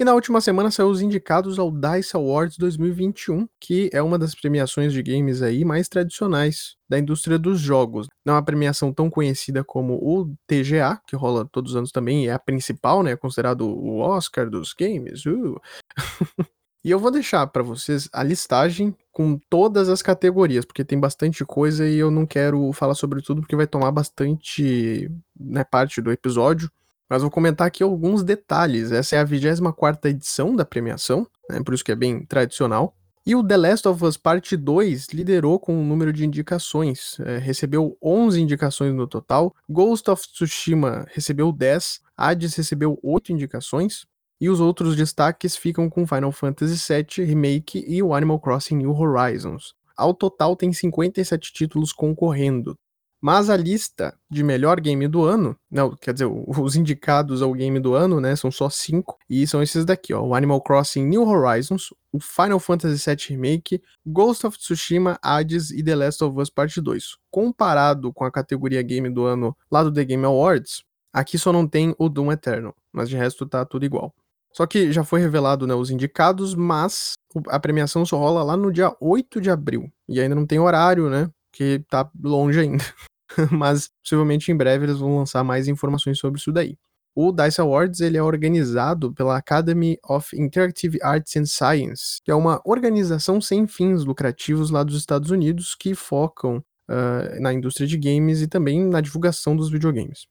E 0.00 0.04
na 0.04 0.14
última 0.14 0.40
semana 0.40 0.70
saiu 0.70 0.90
os 0.90 1.02
indicados 1.02 1.58
ao 1.58 1.72
DICE 1.72 2.14
Awards 2.14 2.56
2021, 2.56 3.48
que 3.58 3.90
é 3.92 4.00
uma 4.00 4.16
das 4.16 4.32
premiações 4.32 4.92
de 4.92 5.02
games 5.02 5.42
aí 5.42 5.64
mais 5.64 5.88
tradicionais 5.88 6.76
da 6.88 7.00
indústria 7.00 7.36
dos 7.36 7.58
jogos. 7.58 8.06
Não 8.24 8.34
é 8.34 8.36
uma 8.36 8.44
premiação 8.44 8.92
tão 8.92 9.10
conhecida 9.10 9.64
como 9.64 9.94
o 9.94 10.32
TGA, 10.46 11.00
que 11.04 11.16
rola 11.16 11.48
todos 11.50 11.72
os 11.72 11.76
anos 11.76 11.90
também, 11.90 12.24
e 12.24 12.28
é 12.28 12.32
a 12.32 12.38
principal, 12.38 13.02
né? 13.02 13.10
É 13.10 13.16
considerado 13.16 13.62
o 13.62 13.98
Oscar 13.98 14.48
dos 14.48 14.72
games. 14.72 15.26
Uh. 15.26 15.60
e 16.84 16.92
eu 16.92 17.00
vou 17.00 17.10
deixar 17.10 17.44
para 17.48 17.64
vocês 17.64 18.08
a 18.12 18.22
listagem 18.22 18.94
com 19.10 19.36
todas 19.50 19.88
as 19.88 20.00
categorias, 20.00 20.64
porque 20.64 20.84
tem 20.84 21.00
bastante 21.00 21.44
coisa 21.44 21.84
e 21.88 21.96
eu 21.96 22.08
não 22.08 22.24
quero 22.24 22.72
falar 22.72 22.94
sobre 22.94 23.20
tudo 23.20 23.40
porque 23.40 23.56
vai 23.56 23.66
tomar 23.66 23.90
bastante 23.90 25.10
né, 25.36 25.64
parte 25.64 26.00
do 26.00 26.12
episódio. 26.12 26.70
Mas 27.08 27.22
vou 27.22 27.30
comentar 27.30 27.66
aqui 27.66 27.82
alguns 27.82 28.22
detalhes. 28.22 28.92
Essa 28.92 29.16
é 29.16 29.18
a 29.18 29.24
24 29.24 30.10
edição 30.10 30.54
da 30.54 30.64
premiação, 30.64 31.26
né, 31.48 31.62
por 31.62 31.74
isso 31.74 31.84
que 31.84 31.92
é 31.92 31.96
bem 31.96 32.24
tradicional. 32.24 32.94
E 33.28 33.34
o 33.34 33.46
The 33.46 33.56
Last 33.58 33.86
of 33.86 34.02
Us 34.04 34.16
Parte 34.16 34.56
2 34.56 35.08
liderou 35.12 35.58
com 35.58 35.76
o 35.76 35.80
um 35.80 35.84
número 35.84 36.14
de 36.14 36.24
indicações, 36.24 37.20
é, 37.20 37.36
recebeu 37.36 37.94
11 38.02 38.40
indicações 38.40 38.94
no 38.94 39.06
total. 39.06 39.54
Ghost 39.68 40.10
of 40.10 40.26
Tsushima 40.26 41.06
recebeu 41.12 41.52
10, 41.52 42.00
Hades 42.16 42.54
recebeu 42.54 42.98
8 43.02 43.32
indicações. 43.32 44.06
E 44.40 44.48
os 44.48 44.60
outros 44.60 44.96
destaques 44.96 45.56
ficam 45.56 45.90
com 45.90 46.06
Final 46.06 46.32
Fantasy 46.32 46.76
VII 46.76 47.26
Remake 47.26 47.84
e 47.86 48.02
o 48.02 48.14
Animal 48.14 48.40
Crossing 48.40 48.76
New 48.76 48.92
Horizons. 48.92 49.74
Ao 49.94 50.14
total 50.14 50.56
tem 50.56 50.72
57 50.72 51.52
títulos 51.52 51.92
concorrendo. 51.92 52.78
Mas 53.20 53.50
a 53.50 53.56
lista 53.56 54.16
de 54.30 54.44
melhor 54.44 54.80
game 54.80 55.08
do 55.08 55.24
ano, 55.24 55.56
não, 55.68 55.96
quer 55.96 56.12
dizer, 56.12 56.26
os 56.26 56.76
indicados 56.76 57.42
ao 57.42 57.52
game 57.52 57.80
do 57.80 57.94
ano, 57.94 58.20
né, 58.20 58.36
são 58.36 58.50
só 58.50 58.70
cinco, 58.70 59.18
e 59.28 59.44
são 59.44 59.60
esses 59.60 59.84
daqui, 59.84 60.14
ó, 60.14 60.22
o 60.22 60.34
Animal 60.34 60.60
Crossing 60.62 61.04
New 61.04 61.26
Horizons, 61.26 61.92
o 62.12 62.20
Final 62.20 62.60
Fantasy 62.60 63.04
VII 63.04 63.36
Remake, 63.36 63.82
Ghost 64.06 64.46
of 64.46 64.56
Tsushima, 64.56 65.18
Hades 65.20 65.70
e 65.70 65.82
The 65.82 65.96
Last 65.96 66.22
of 66.22 66.40
Us 66.40 66.48
Part 66.48 66.80
2. 66.80 67.16
Comparado 67.28 68.12
com 68.12 68.24
a 68.24 68.30
categoria 68.30 68.82
game 68.82 69.10
do 69.10 69.24
ano 69.24 69.56
lá 69.68 69.82
do 69.82 69.92
The 69.92 70.04
Game 70.04 70.24
Awards, 70.24 70.84
aqui 71.12 71.36
só 71.36 71.52
não 71.52 71.66
tem 71.66 71.94
o 71.98 72.08
Doom 72.08 72.30
Eternal, 72.30 72.74
mas 72.92 73.08
de 73.08 73.16
resto 73.16 73.44
tá 73.46 73.64
tudo 73.64 73.84
igual. 73.84 74.14
Só 74.52 74.64
que 74.64 74.92
já 74.92 75.02
foi 75.02 75.20
revelado 75.20 75.66
né, 75.66 75.74
os 75.74 75.90
indicados, 75.90 76.54
mas 76.54 77.14
a 77.48 77.58
premiação 77.58 78.06
só 78.06 78.16
rola 78.16 78.42
lá 78.44 78.56
no 78.56 78.72
dia 78.72 78.94
8 79.00 79.40
de 79.40 79.50
abril. 79.50 79.92
E 80.08 80.20
ainda 80.20 80.34
não 80.34 80.46
tem 80.46 80.58
horário, 80.58 81.10
né? 81.10 81.30
que 81.58 81.84
tá 81.90 82.08
longe 82.22 82.60
ainda. 82.60 82.84
Mas 83.50 83.90
possivelmente 84.02 84.50
em 84.50 84.56
breve 84.56 84.86
eles 84.86 84.98
vão 84.98 85.16
lançar 85.16 85.44
mais 85.44 85.68
informações 85.68 86.18
sobre 86.18 86.40
isso 86.40 86.52
daí. 86.52 86.76
O 87.14 87.32
DICE 87.32 87.60
Awards 87.60 88.00
ele 88.00 88.16
é 88.16 88.22
organizado 88.22 89.12
pela 89.12 89.36
Academy 89.36 89.98
of 90.08 90.36
Interactive 90.40 90.98
Arts 91.02 91.36
and 91.36 91.46
Science, 91.46 92.20
que 92.24 92.30
é 92.30 92.34
uma 92.34 92.60
organização 92.64 93.40
sem 93.40 93.66
fins 93.66 94.04
lucrativos 94.04 94.70
lá 94.70 94.84
dos 94.84 94.96
Estados 94.96 95.30
Unidos 95.30 95.74
que 95.74 95.94
focam 95.94 96.58
uh, 96.58 97.40
na 97.40 97.52
indústria 97.52 97.88
de 97.88 97.96
games 97.96 98.40
e 98.40 98.46
também 98.46 98.84
na 98.84 99.00
divulgação 99.00 99.56
dos 99.56 99.68
videogames. 99.68 100.26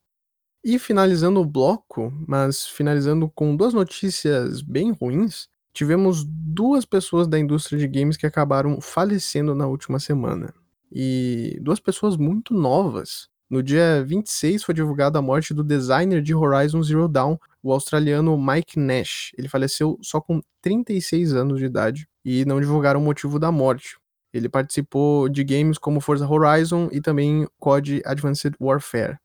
E 0.63 0.79
finalizando 0.79 1.41
o 1.41 1.45
bloco, 1.45 2.11
mas 2.25 2.65
finalizando 2.65 3.29
com 3.35 3.55
duas 3.55 3.73
notícias 3.73 4.61
bem 4.61 4.91
ruins, 4.91 5.49
tivemos 5.73 6.23
duas 6.25 6.85
pessoas 6.85 7.27
da 7.27 7.37
indústria 7.37 7.77
de 7.77 7.87
games 7.87 8.15
que 8.15 8.25
acabaram 8.25 8.79
falecendo 8.79 9.53
na 9.53 9.67
última 9.67 9.99
semana 9.99 10.53
e 10.91 11.59
duas 11.61 11.79
pessoas 11.79 12.17
muito 12.17 12.53
novas. 12.53 13.29
No 13.49 13.63
dia 13.63 14.03
26 14.03 14.63
foi 14.63 14.75
divulgada 14.75 15.19
a 15.19 15.21
morte 15.21 15.53
do 15.53 15.63
designer 15.63 16.21
de 16.21 16.35
Horizon 16.35 16.83
Zero 16.83 17.07
Dawn, 17.07 17.37
o 17.63 17.71
australiano 17.71 18.37
Mike 18.37 18.77
Nash. 18.77 19.31
Ele 19.37 19.47
faleceu 19.47 19.97
só 20.01 20.19
com 20.19 20.41
36 20.61 21.33
anos 21.33 21.59
de 21.59 21.65
idade 21.65 22.07
e 22.25 22.43
não 22.43 22.59
divulgaram 22.59 22.99
o 22.99 23.03
motivo 23.03 23.39
da 23.39 23.51
morte. 23.51 23.97
Ele 24.33 24.49
participou 24.49 25.29
de 25.29 25.43
games 25.43 25.77
como 25.77 26.01
Forza 26.01 26.27
Horizon 26.27 26.89
e 26.91 26.99
também 26.99 27.47
COD 27.57 28.01
Advanced 28.05 28.53
Warfare. 28.59 29.17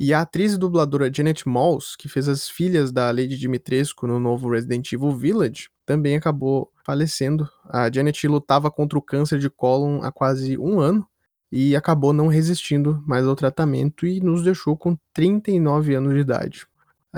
E 0.00 0.14
a 0.14 0.22
atriz 0.22 0.54
e 0.54 0.58
dubladora 0.58 1.12
Janet 1.12 1.46
Moss, 1.46 1.94
que 1.96 2.08
fez 2.08 2.28
as 2.28 2.48
filhas 2.48 2.90
da 2.90 3.10
Lady 3.10 3.36
Dimitrescu 3.36 4.06
no 4.06 4.18
novo 4.18 4.48
Resident 4.48 4.92
Evil 4.92 5.12
Village, 5.12 5.68
também 5.88 6.16
acabou 6.16 6.70
falecendo. 6.84 7.48
A 7.64 7.90
Janet 7.90 8.28
lutava 8.28 8.70
contra 8.70 8.98
o 8.98 9.02
câncer 9.02 9.38
de 9.38 9.48
cólon 9.48 10.02
há 10.02 10.12
quase 10.12 10.58
um 10.58 10.78
ano 10.78 11.08
e 11.50 11.74
acabou 11.74 12.12
não 12.12 12.26
resistindo 12.26 13.02
mais 13.06 13.26
ao 13.26 13.34
tratamento 13.34 14.06
e 14.06 14.20
nos 14.20 14.42
deixou 14.42 14.76
com 14.76 14.98
39 15.14 15.94
anos 15.94 16.12
de 16.12 16.20
idade. 16.20 16.66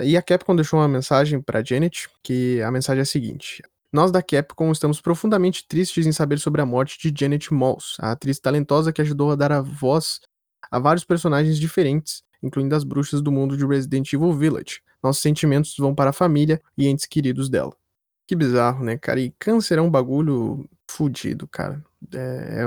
E 0.01 0.17
a 0.17 0.23
Capcom 0.23 0.55
deixou 0.55 0.79
uma 0.79 0.87
mensagem 0.87 1.43
para 1.43 1.65
Janet, 1.65 2.09
que 2.23 2.63
a 2.63 2.71
mensagem 2.71 3.01
é 3.01 3.03
a 3.03 3.07
seguinte: 3.07 3.61
nós 3.93 4.13
da 4.13 4.23
Capcom 4.23 4.71
estamos 4.71 5.01
profundamente 5.01 5.67
tristes 5.67 6.07
em 6.07 6.13
saber 6.13 6.39
sobre 6.39 6.63
a 6.63 6.67
morte 6.67 6.97
de 6.97 7.21
Janet 7.21 7.53
Moss, 7.53 7.97
a 7.99 8.13
atriz 8.13 8.39
talentosa 8.39 8.93
que 8.93 9.03
ajudou 9.03 9.33
a 9.33 9.35
dar 9.35 9.51
a 9.51 9.61
voz 9.61 10.21
a 10.71 10.79
vários 10.79 11.03
personagens 11.03 11.59
diferentes 11.59 12.23
incluindo 12.43 12.75
as 12.75 12.85
bruxas 12.85 13.21
do 13.21 13.31
mundo 13.31 13.57
de 13.57 13.67
Resident 13.67 14.13
Evil 14.13 14.33
Village. 14.33 14.81
Nossos 15.03 15.23
sentimentos 15.23 15.75
vão 15.79 15.95
para 15.95 16.11
a 16.11 16.13
família 16.13 16.61
e 16.77 16.89
entes 16.89 17.07
queridos 17.07 17.49
dela. 17.49 17.75
Que 18.31 18.37
bizarro, 18.37 18.85
né, 18.85 18.97
cara? 18.97 19.19
E 19.19 19.33
câncer 19.41 19.79
é 19.79 19.83
um 19.83 19.91
bagulho 19.91 20.65
fudido, 20.89 21.49
cara. 21.49 21.85
É, 22.15 22.63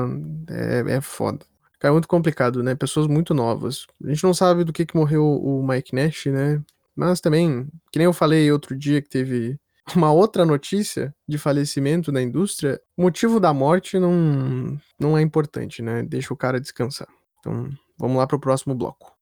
é, 0.50 0.92
é, 0.92 0.96
é 0.98 1.00
foda. 1.00 1.46
Cara, 1.80 1.90
é 1.90 1.94
muito 1.94 2.08
complicado, 2.10 2.62
né? 2.62 2.76
Pessoas 2.76 3.08
muito 3.08 3.34
novas. 3.34 3.88
A 4.04 4.10
gente 4.10 4.26
não 4.26 4.34
sabe 4.34 4.66
do 4.66 4.74
que, 4.74 4.86
que 4.86 4.94
morreu 4.94 5.24
o 5.24 5.66
Mike 5.66 5.96
Nash, 5.96 6.26
né? 6.26 6.62
Mas 6.94 7.22
também, 7.22 7.66
que 7.94 7.98
nem 7.98 8.04
eu 8.04 8.12
falei 8.12 8.52
outro 8.52 8.78
dia 8.78 9.02
que 9.02 9.08
teve 9.08 9.58
uma 9.96 10.12
outra 10.12 10.46
notícia 10.46 11.16
de 11.26 11.38
falecimento 11.38 12.12
na 12.12 12.22
indústria, 12.22 12.78
o 12.98 13.04
motivo 13.04 13.40
da 13.40 13.54
morte 13.54 13.98
não, 13.98 14.78
não 15.00 15.18
é 15.18 15.22
importante, 15.22 15.82
né? 15.82 16.04
Deixa 16.04 16.34
o 16.34 16.38
cara 16.38 16.60
descansar. 16.60 17.08
Então, 17.40 17.70
vamos 17.98 18.18
lá 18.18 18.28
pro 18.28 18.38
próximo 18.38 18.76
bloco. 18.76 19.13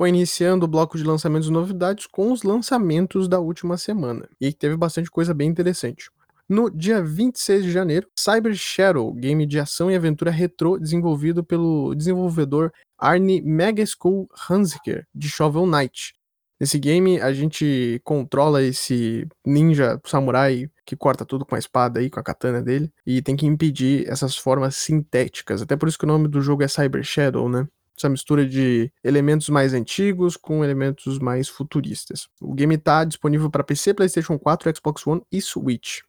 Bom, 0.00 0.06
iniciando 0.06 0.64
o 0.64 0.68
bloco 0.68 0.96
de 0.96 1.04
lançamentos 1.04 1.50
e 1.50 1.52
novidades 1.52 2.06
com 2.06 2.32
os 2.32 2.42
lançamentos 2.42 3.28
da 3.28 3.38
última 3.38 3.76
semana. 3.76 4.26
E 4.40 4.50
teve 4.50 4.74
bastante 4.74 5.10
coisa 5.10 5.34
bem 5.34 5.46
interessante. 5.46 6.10
No 6.48 6.70
dia 6.70 7.02
26 7.02 7.64
de 7.64 7.70
janeiro, 7.70 8.08
Cyber 8.18 8.54
Shadow, 8.54 9.12
game 9.12 9.44
de 9.44 9.60
ação 9.60 9.90
e 9.90 9.94
aventura 9.94 10.30
retrô 10.30 10.78
desenvolvido 10.78 11.44
pelo 11.44 11.94
desenvolvedor 11.94 12.72
Arne 12.98 13.42
Megaschool 13.42 14.26
Hanziker, 14.48 15.06
de 15.14 15.28
Shovel 15.28 15.66
Knight. 15.66 16.14
Nesse 16.58 16.78
game, 16.78 17.20
a 17.20 17.30
gente 17.34 18.00
controla 18.02 18.62
esse 18.62 19.28
ninja 19.44 20.00
samurai 20.06 20.70
que 20.86 20.96
corta 20.96 21.26
tudo 21.26 21.44
com 21.44 21.56
a 21.56 21.58
espada 21.58 22.00
aí, 22.00 22.08
com 22.08 22.18
a 22.18 22.24
katana 22.24 22.62
dele, 22.62 22.90
e 23.04 23.20
tem 23.20 23.36
que 23.36 23.44
impedir 23.44 24.08
essas 24.08 24.34
formas 24.34 24.76
sintéticas. 24.76 25.60
Até 25.60 25.76
por 25.76 25.90
isso 25.90 25.98
que 25.98 26.06
o 26.06 26.08
nome 26.08 26.26
do 26.26 26.40
jogo 26.40 26.62
é 26.62 26.68
Cyber 26.68 27.04
Shadow, 27.04 27.50
né? 27.50 27.68
Essa 28.00 28.08
mistura 28.08 28.46
de 28.46 28.90
elementos 29.04 29.48
mais 29.48 29.74
antigos 29.74 30.36
com 30.36 30.64
elementos 30.64 31.18
mais 31.18 31.48
futuristas. 31.48 32.28
O 32.40 32.54
game 32.54 32.74
está 32.74 33.04
disponível 33.04 33.50
para 33.50 33.62
PC, 33.62 33.94
PlayStation 33.94 34.38
4, 34.38 34.76
Xbox 34.76 35.06
One 35.06 35.22
e 35.30 35.40
Switch. 35.40 36.00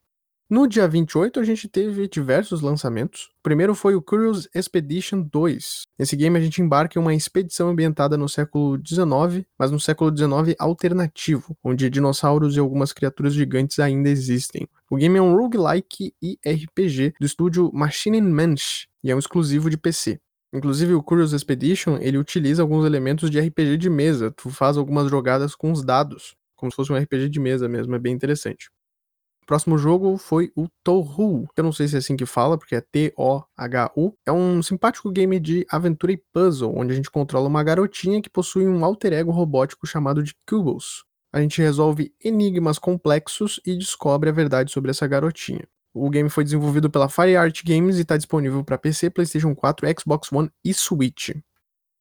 No 0.50 0.68
dia 0.68 0.86
28, 0.86 1.40
a 1.40 1.44
gente 1.46 1.70
teve 1.70 2.10
diversos 2.10 2.60
lançamentos. 2.60 3.30
O 3.40 3.44
primeiro 3.44 3.74
foi 3.74 3.96
o 3.96 4.02
Curious 4.02 4.50
Expedition 4.54 5.22
2. 5.22 5.84
Nesse 5.98 6.14
game, 6.18 6.38
a 6.38 6.42
gente 6.42 6.62
embarca 6.62 7.00
em 7.00 7.02
uma 7.02 7.16
expedição 7.16 7.70
ambientada 7.70 8.18
no 8.18 8.28
século 8.28 8.78
XIX, 8.86 9.46
mas 9.58 9.72
no 9.72 9.80
século 9.80 10.12
XIX 10.16 10.54
alternativo, 10.60 11.56
onde 11.64 11.90
dinossauros 11.90 12.58
e 12.58 12.60
algumas 12.60 12.92
criaturas 12.92 13.34
gigantes 13.34 13.80
ainda 13.80 14.10
existem. 14.10 14.68
O 14.90 14.98
game 14.98 15.18
é 15.18 15.22
um 15.22 15.38
roguelike 15.38 16.14
e 16.22 16.38
RPG 16.46 17.14
do 17.18 17.26
estúdio 17.26 17.72
Machine 17.74 18.20
Manch 18.20 18.90
e 19.02 19.10
é 19.10 19.16
um 19.16 19.20
exclusivo 19.20 19.70
de 19.70 19.78
PC. 19.78 20.20
Inclusive, 20.54 20.94
o 20.94 21.04
Curious 21.04 21.32
Expedition, 21.34 21.98
ele 22.00 22.18
utiliza 22.18 22.62
alguns 22.62 22.86
elementos 22.86 23.30
de 23.30 23.40
RPG 23.40 23.78
de 23.78 23.90
mesa. 23.90 24.32
Tu 24.32 24.50
faz 24.50 24.78
algumas 24.78 25.10
jogadas 25.10 25.56
com 25.56 25.72
os 25.72 25.84
dados, 25.84 26.36
como 26.56 26.72
se 26.72 26.76
fosse 26.76 26.92
um 26.92 26.98
RPG 26.98 27.30
de 27.30 27.40
mesa 27.40 27.68
mesmo, 27.68 27.96
é 27.96 28.00
bem 28.00 28.14
interessante. 28.14 28.70
O 29.44 29.46
próximo 29.48 29.78
jogo 29.78 30.18
foi 30.18 30.52
o 30.56 30.68
Touhou. 30.84 31.48
Eu 31.58 31.64
não 31.64 31.72
sei 31.72 31.88
se 31.88 31.96
é 31.96 32.00
assim 32.00 32.16
que 32.16 32.26
fala, 32.26 32.58
porque 32.58 32.76
é 32.76 32.82
T-O-H-U. 32.82 34.16
É 34.26 34.32
um 34.32 34.62
simpático 34.62 35.12
game 35.12 35.40
de 35.40 35.66
aventura 35.70 36.12
e 36.14 36.18
puzzle, 36.32 36.74
onde 36.78 36.94
a 36.94 36.96
gente 36.96 37.10
controla 37.10 37.48
uma 37.48 37.64
garotinha 37.64 38.22
que 38.22 38.30
possui 38.30 38.68
um 38.68 38.86
alter 38.86 39.14
ego 39.14 39.32
robótico 39.32 39.88
chamado 39.88 40.22
de 40.22 40.36
Kugels. 40.48 41.04
A 41.34 41.42
gente 41.42 41.62
resolve 41.62 42.14
enigmas 42.24 42.78
complexos 42.78 43.60
e 43.66 43.76
descobre 43.76 44.30
a 44.30 44.34
verdade 44.34 44.72
sobre 44.72 44.92
essa 44.92 45.08
garotinha. 45.08 45.68
O 45.94 46.10
game 46.10 46.30
foi 46.30 46.44
desenvolvido 46.44 46.90
pela 46.90 47.10
FireArt 47.10 47.64
Games 47.66 47.98
e 47.98 48.02
está 48.02 48.16
disponível 48.16 48.64
para 48.64 48.78
PC, 48.78 49.10
PlayStation 49.10 49.54
4, 49.54 49.88
Xbox 50.00 50.32
One 50.32 50.50
e 50.64 50.74
Switch. 50.74 51.32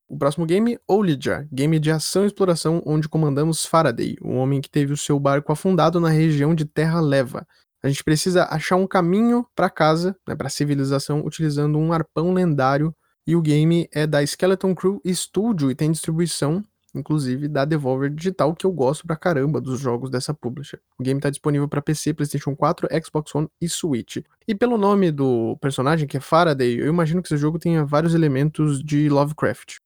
O 0.08 0.16
próximo 0.16 0.46
game, 0.46 0.78
Olija, 0.88 1.48
game 1.52 1.78
de 1.78 1.90
ação 1.90 2.24
e 2.24 2.26
exploração 2.26 2.82
onde 2.84 3.08
comandamos 3.08 3.64
Faraday, 3.64 4.16
um 4.22 4.36
homem 4.36 4.60
que 4.60 4.70
teve 4.70 4.92
o 4.92 4.96
seu 4.96 5.18
barco 5.18 5.52
afundado 5.52 6.00
na 6.00 6.08
região 6.08 6.54
de 6.54 6.64
Terra 6.64 7.00
Leva. 7.00 7.46
A 7.82 7.88
gente 7.88 8.04
precisa 8.04 8.44
achar 8.44 8.76
um 8.76 8.86
caminho 8.86 9.46
para 9.54 9.70
casa, 9.70 10.16
né, 10.28 10.34
para 10.34 10.48
a 10.48 10.50
civilização, 10.50 11.24
utilizando 11.24 11.78
um 11.78 11.92
arpão 11.92 12.32
lendário. 12.32 12.94
E 13.26 13.36
o 13.36 13.40
game 13.40 13.88
é 13.92 14.06
da 14.06 14.22
Skeleton 14.22 14.74
Crew 14.74 15.00
Studio 15.06 15.70
e 15.70 15.74
tem 15.74 15.90
distribuição 15.90 16.62
inclusive 16.94 17.48
da 17.48 17.64
Devolver 17.64 18.10
Digital, 18.10 18.54
que 18.54 18.64
eu 18.64 18.72
gosto 18.72 19.06
pra 19.06 19.16
caramba 19.16 19.60
dos 19.60 19.80
jogos 19.80 20.10
dessa 20.10 20.34
publisher. 20.34 20.80
O 20.98 21.02
game 21.02 21.20
tá 21.20 21.30
disponível 21.30 21.68
para 21.68 21.82
PC, 21.82 22.14
PlayStation 22.14 22.54
4, 22.54 22.88
Xbox 23.04 23.34
One 23.34 23.48
e 23.60 23.68
Switch. 23.68 24.18
E 24.46 24.54
pelo 24.54 24.76
nome 24.76 25.10
do 25.10 25.56
personagem, 25.60 26.06
que 26.06 26.16
é 26.16 26.20
Faraday, 26.20 26.80
eu 26.80 26.86
imagino 26.86 27.22
que 27.22 27.28
esse 27.28 27.36
jogo 27.36 27.58
tenha 27.58 27.84
vários 27.84 28.14
elementos 28.14 28.82
de 28.82 29.08
Lovecraft. 29.08 29.76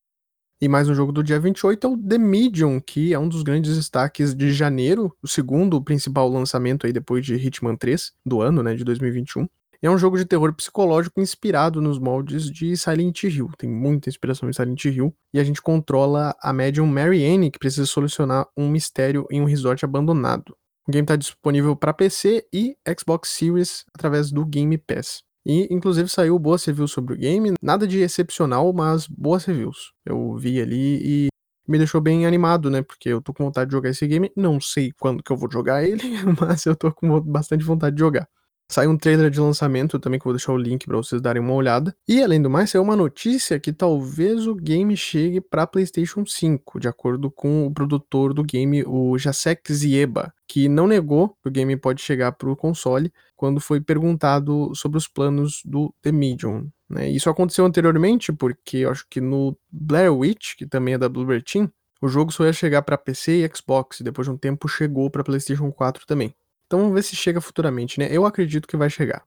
E 0.61 0.69
mais 0.69 0.87
um 0.87 0.95
jogo 0.95 1.11
do 1.11 1.21
dia 1.21 1.39
28 1.39 1.85
é 1.85 1.89
o 1.89 1.97
The 1.97 2.17
Medium, 2.17 2.79
que 2.79 3.13
é 3.13 3.19
um 3.19 3.27
dos 3.27 3.43
grandes 3.43 3.75
destaques 3.75 4.33
de 4.33 4.53
janeiro, 4.53 5.13
o 5.21 5.27
segundo 5.27 5.81
principal 5.81 6.29
lançamento 6.29 6.87
aí 6.87 6.93
depois 6.93 7.25
de 7.25 7.35
Hitman 7.35 7.75
3 7.75 8.13
do 8.25 8.41
ano, 8.41 8.63
né, 8.63 8.73
de 8.73 8.83
2021 8.83 9.47
é 9.81 9.89
um 9.89 9.97
jogo 9.97 10.17
de 10.17 10.25
terror 10.25 10.53
psicológico 10.53 11.19
inspirado 11.19 11.81
nos 11.81 11.99
moldes 11.99 12.49
de 12.49 12.75
Silent 12.75 13.23
Hill. 13.23 13.49
Tem 13.57 13.69
muita 13.69 14.09
inspiração 14.09 14.49
em 14.49 14.53
Silent 14.53 14.85
Hill. 14.85 15.13
E 15.33 15.39
a 15.39 15.43
gente 15.43 15.61
controla 15.61 16.35
a 16.41 16.53
médium 16.53 16.87
Mary 16.87 17.25
Anne, 17.25 17.51
que 17.51 17.59
precisa 17.59 17.85
solucionar 17.85 18.47
um 18.55 18.69
mistério 18.69 19.25
em 19.29 19.41
um 19.41 19.45
resort 19.45 19.83
abandonado. 19.83 20.55
O 20.87 20.91
game 20.91 21.03
está 21.03 21.15
disponível 21.15 21.75
para 21.75 21.93
PC 21.93 22.45
e 22.53 22.77
Xbox 22.99 23.29
Series 23.29 23.85
através 23.93 24.31
do 24.31 24.45
Game 24.45 24.77
Pass. 24.77 25.23
E, 25.45 25.67
inclusive, 25.71 26.09
saiu 26.09 26.37
boas 26.39 26.63
reviews 26.65 26.91
sobre 26.91 27.13
o 27.13 27.17
game. 27.17 27.53
Nada 27.61 27.87
de 27.87 27.99
excepcional, 27.99 28.71
mas 28.73 29.07
boas 29.07 29.45
reviews. 29.45 29.93
Eu 30.03 30.35
vi 30.35 30.59
ali 30.59 30.99
e 31.03 31.27
me 31.67 31.77
deixou 31.77 32.01
bem 32.01 32.25
animado, 32.25 32.69
né? 32.69 32.81
Porque 32.81 33.09
eu 33.09 33.21
tô 33.21 33.33
com 33.33 33.45
vontade 33.45 33.69
de 33.69 33.75
jogar 33.75 33.89
esse 33.89 34.07
game. 34.07 34.31
Não 34.35 34.59
sei 34.59 34.91
quando 34.99 35.23
que 35.23 35.31
eu 35.31 35.37
vou 35.37 35.49
jogar 35.51 35.83
ele, 35.83 36.01
mas 36.39 36.65
eu 36.65 36.75
tô 36.75 36.91
com 36.91 37.19
bastante 37.21 37.63
vontade 37.63 37.95
de 37.95 37.99
jogar. 37.99 38.27
Saiu 38.67 38.89
um 38.89 38.97
trailer 38.97 39.29
de 39.29 39.39
lançamento 39.39 39.99
também, 39.99 40.19
que 40.19 40.25
eu 40.25 40.31
vou 40.31 40.37
deixar 40.37 40.51
o 40.51 40.57
link 40.57 40.85
para 40.87 40.97
vocês 40.97 41.21
darem 41.21 41.41
uma 41.41 41.53
olhada. 41.53 41.95
E 42.07 42.21
além 42.21 42.41
do 42.41 42.49
mais, 42.49 42.71
saiu 42.71 42.81
uma 42.81 42.95
notícia 42.95 43.59
que 43.59 43.71
talvez 43.71 44.47
o 44.47 44.55
game 44.55 44.97
chegue 44.97 45.39
para 45.39 45.67
PlayStation 45.67 46.25
5, 46.25 46.79
de 46.79 46.87
acordo 46.87 47.29
com 47.29 47.67
o 47.67 47.73
produtor 47.73 48.33
do 48.33 48.43
game, 48.43 48.83
o 48.85 49.17
Jacek 49.17 49.71
Zieba, 49.71 50.33
que 50.47 50.67
não 50.67 50.87
negou 50.87 51.29
que 51.41 51.49
o 51.49 51.51
game 51.51 51.77
pode 51.77 52.01
chegar 52.01 52.31
para 52.31 52.49
o 52.49 52.55
console 52.55 53.13
quando 53.35 53.61
foi 53.61 53.79
perguntado 53.79 54.73
sobre 54.73 54.97
os 54.97 55.07
planos 55.07 55.61
do 55.63 55.93
The 56.01 56.11
Medium. 56.11 56.67
Né? 56.89 57.09
Isso 57.09 57.29
aconteceu 57.29 57.65
anteriormente 57.65 58.33
porque 58.33 58.77
eu 58.77 58.91
acho 58.91 59.05
que 59.09 59.21
no 59.21 59.55
Blair 59.71 60.13
Witch, 60.13 60.55
que 60.57 60.65
também 60.65 60.95
é 60.95 60.97
da 60.97 61.09
Bluebird 61.09 61.43
Team, 61.43 61.71
o 62.01 62.07
jogo 62.07 62.31
só 62.31 62.45
ia 62.45 62.53
chegar 62.53 62.81
para 62.81 62.97
PC 62.97 63.43
e 63.43 63.49
Xbox, 63.55 63.99
e 63.99 64.03
depois 64.03 64.27
de 64.27 64.33
um 64.33 64.37
tempo 64.37 64.67
chegou 64.67 65.09
para 65.09 65.23
PlayStation 65.23 65.71
4 65.71 66.05
também. 66.05 66.33
Então 66.65 66.79
vamos 66.79 66.95
ver 66.95 67.03
se 67.03 67.15
chega 67.15 67.39
futuramente, 67.39 67.99
né? 67.99 68.07
Eu 68.11 68.25
acredito 68.25 68.67
que 68.67 68.77
vai 68.77 68.89
chegar. 68.89 69.23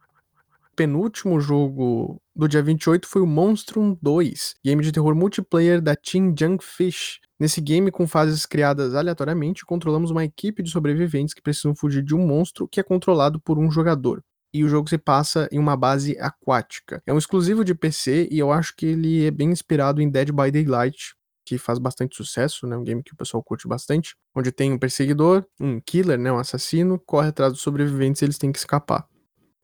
Penúltimo 0.75 1.41
jogo 1.41 2.21
do 2.37 2.47
dia 2.47 2.63
28 2.63 3.07
foi 3.09 3.21
o 3.21 3.27
Monstrum 3.27 3.97
2, 4.01 4.55
game 4.65 4.83
de 4.83 4.93
terror 4.93 5.15
multiplayer 5.15 5.81
da 5.81 5.97
Team 5.97 6.33
Junkfish. 6.39 7.19
Nesse 7.41 7.61
game, 7.61 7.91
com 7.91 8.07
fases 8.07 8.47
criadas 8.47 8.95
aleatoriamente, 8.95 9.65
controlamos 9.65 10.11
uma 10.11 10.25
equipe 10.25 10.63
de 10.63 10.71
sobreviventes 10.71 11.35
que 11.35 11.43
precisam 11.43 11.75
fugir 11.75 12.03
de 12.03 12.15
um 12.15 12.27
monstro 12.27 12.69
que 12.69 12.81
é 12.81 12.83
controlado 12.83 13.41
por 13.41 13.59
um 13.59 13.71
jogador. 13.71 14.23
E 14.53 14.65
o 14.65 14.69
jogo 14.69 14.89
se 14.89 14.99
passa 14.99 15.49
em 15.53 15.59
uma 15.59 15.77
base 15.77 16.17
aquática. 16.21 17.03
É 17.07 17.13
um 17.13 17.19
exclusivo 17.19 17.65
de 17.65 17.75
PC 17.75 18.29
e 18.31 18.39
eu 18.39 18.51
acho 18.51 18.75
que 18.77 18.87
ele 18.87 19.27
é 19.27 19.31
bem 19.31 19.51
inspirado 19.51 20.01
em 20.01 20.09
Dead 20.09 20.31
by 20.31 20.51
Daylight, 20.51 21.15
que 21.49 21.57
faz 21.57 21.79
bastante 21.79 22.15
sucesso, 22.15 22.67
né? 22.67 22.77
Um 22.77 22.85
game 22.85 23.03
que 23.03 23.15
o 23.15 23.17
pessoal 23.17 23.43
curte 23.43 23.67
bastante, 23.67 24.15
onde 24.35 24.53
tem 24.53 24.71
um 24.71 24.79
perseguidor, 24.79 25.47
um 25.59 25.81
killer, 25.81 26.19
né? 26.19 26.31
Um 26.31 26.39
assassino, 26.39 26.99
corre 27.07 27.29
atrás 27.29 27.53
dos 27.53 27.63
sobreviventes 27.63 28.21
e 28.21 28.27
eles 28.27 28.37
têm 28.37 28.53
que 28.53 28.59
escapar. 28.59 29.07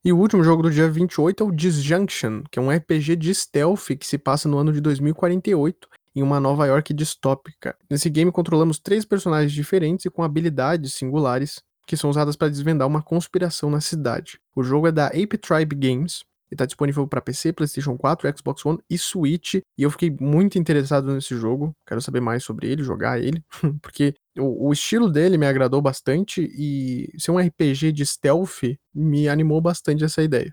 E 0.03 0.11
o 0.11 0.19
último 0.19 0.43
jogo 0.43 0.62
do 0.62 0.71
dia 0.71 0.91
28 0.91 1.43
é 1.43 1.47
o 1.47 1.50
Disjunction, 1.50 2.43
que 2.50 2.59
é 2.59 2.62
um 2.62 2.71
RPG 2.71 3.17
de 3.17 3.35
stealth 3.35 3.87
que 3.99 4.07
se 4.07 4.17
passa 4.17 4.49
no 4.49 4.57
ano 4.57 4.73
de 4.73 4.81
2048 4.81 5.88
em 6.17 6.23
uma 6.23 6.41
Nova 6.41 6.67
York 6.67 6.95
distópica. 6.95 7.76
Nesse 7.91 8.09
game 8.09 8.33
controlamos 8.33 8.79
três 8.79 9.05
personagens 9.05 9.53
diferentes 9.53 10.07
e 10.07 10.11
com 10.11 10.23
habilidades 10.23 10.95
singulares 10.95 11.62
que 11.87 11.97
são 11.97 12.09
usadas 12.09 12.35
para 12.35 12.49
desvendar 12.49 12.88
uma 12.88 13.03
conspiração 13.03 13.69
na 13.69 13.81
cidade. 13.81 14.38
O 14.57 14.62
jogo 14.62 14.87
é 14.87 14.93
da 14.93 15.09
Ape 15.09 15.37
Tribe 15.37 15.76
Games 15.76 16.25
e 16.51 16.55
está 16.55 16.67
disponível 16.67 17.07
para 17.07 17.21
PC, 17.21 17.53
PlayStation 17.53 17.97
4, 17.97 18.39
Xbox 18.39 18.65
One 18.65 18.79
e 18.89 18.99
Switch. 18.99 19.55
E 19.55 19.83
eu 19.83 19.91
fiquei 19.91 20.15
muito 20.21 20.59
interessado 20.59 21.13
nesse 21.13 21.37
jogo, 21.37 21.73
quero 21.87 22.01
saber 22.01 22.21
mais 22.21 22.45
sobre 22.45 22.71
ele, 22.71 22.83
jogar 22.83 23.21
ele, 23.21 23.43
porque 23.83 24.15
o, 24.39 24.69
o, 24.69 24.73
estilo 24.73 25.11
dele 25.11 25.39
me 25.39 25.47
agradou 25.47 25.81
bastante 25.81 26.43
e 26.57 27.09
ser 27.19 27.31
um 27.31 27.39
RPG 27.39 27.93
de 27.93 28.05
stealth 28.05 28.63
me 28.95 29.29
animou 29.29 29.61
bastante 29.61 30.05
essa 30.05 30.23
ideia. 30.23 30.53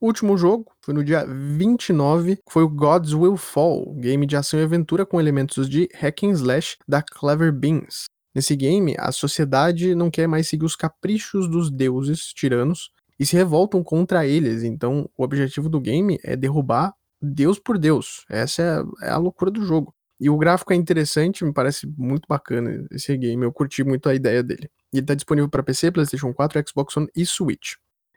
O 0.00 0.06
último 0.06 0.34
jogo 0.38 0.72
foi 0.82 0.94
no 0.94 1.04
dia 1.04 1.26
29, 1.26 2.38
foi 2.48 2.62
o 2.62 2.68
Gods 2.68 3.12
Will 3.12 3.36
Fall, 3.36 3.94
game 3.96 4.24
de 4.24 4.34
ação 4.34 4.58
e 4.58 4.62
aventura 4.62 5.04
com 5.04 5.20
elementos 5.20 5.68
de 5.68 5.88
hack 5.94 6.22
and 6.24 6.30
slash 6.30 6.78
da 6.88 7.02
Clever 7.02 7.52
Beans. 7.52 8.06
Nesse 8.34 8.56
game, 8.56 8.94
a 8.98 9.12
sociedade 9.12 9.94
não 9.94 10.10
quer 10.10 10.26
mais 10.26 10.48
seguir 10.48 10.64
os 10.64 10.76
caprichos 10.76 11.50
dos 11.50 11.70
deuses 11.70 12.32
tiranos 12.32 12.90
e 13.20 13.26
se 13.26 13.36
revoltam 13.36 13.84
contra 13.84 14.26
eles. 14.26 14.62
Então, 14.62 15.06
o 15.14 15.22
objetivo 15.22 15.68
do 15.68 15.78
game 15.78 16.18
é 16.24 16.34
derrubar 16.34 16.94
Deus 17.20 17.58
por 17.58 17.76
Deus. 17.76 18.24
Essa 18.30 18.82
é, 19.02 19.08
é 19.08 19.10
a 19.10 19.18
loucura 19.18 19.50
do 19.50 19.62
jogo. 19.62 19.94
E 20.18 20.30
o 20.30 20.38
gráfico 20.38 20.72
é 20.72 20.76
interessante, 20.76 21.44
me 21.44 21.52
parece 21.52 21.86
muito 21.98 22.26
bacana 22.26 22.86
esse 22.90 23.14
game. 23.18 23.44
Eu 23.44 23.52
curti 23.52 23.84
muito 23.84 24.08
a 24.08 24.14
ideia 24.14 24.42
dele. 24.42 24.70
E 24.90 24.96
ele 24.96 25.04
está 25.04 25.14
disponível 25.14 25.50
para 25.50 25.62
PC, 25.62 25.90
PlayStation 25.90 26.32
4, 26.32 26.62
Xbox 26.66 26.96
One 26.96 27.08
e 27.14 27.26
Switch. 27.26 27.74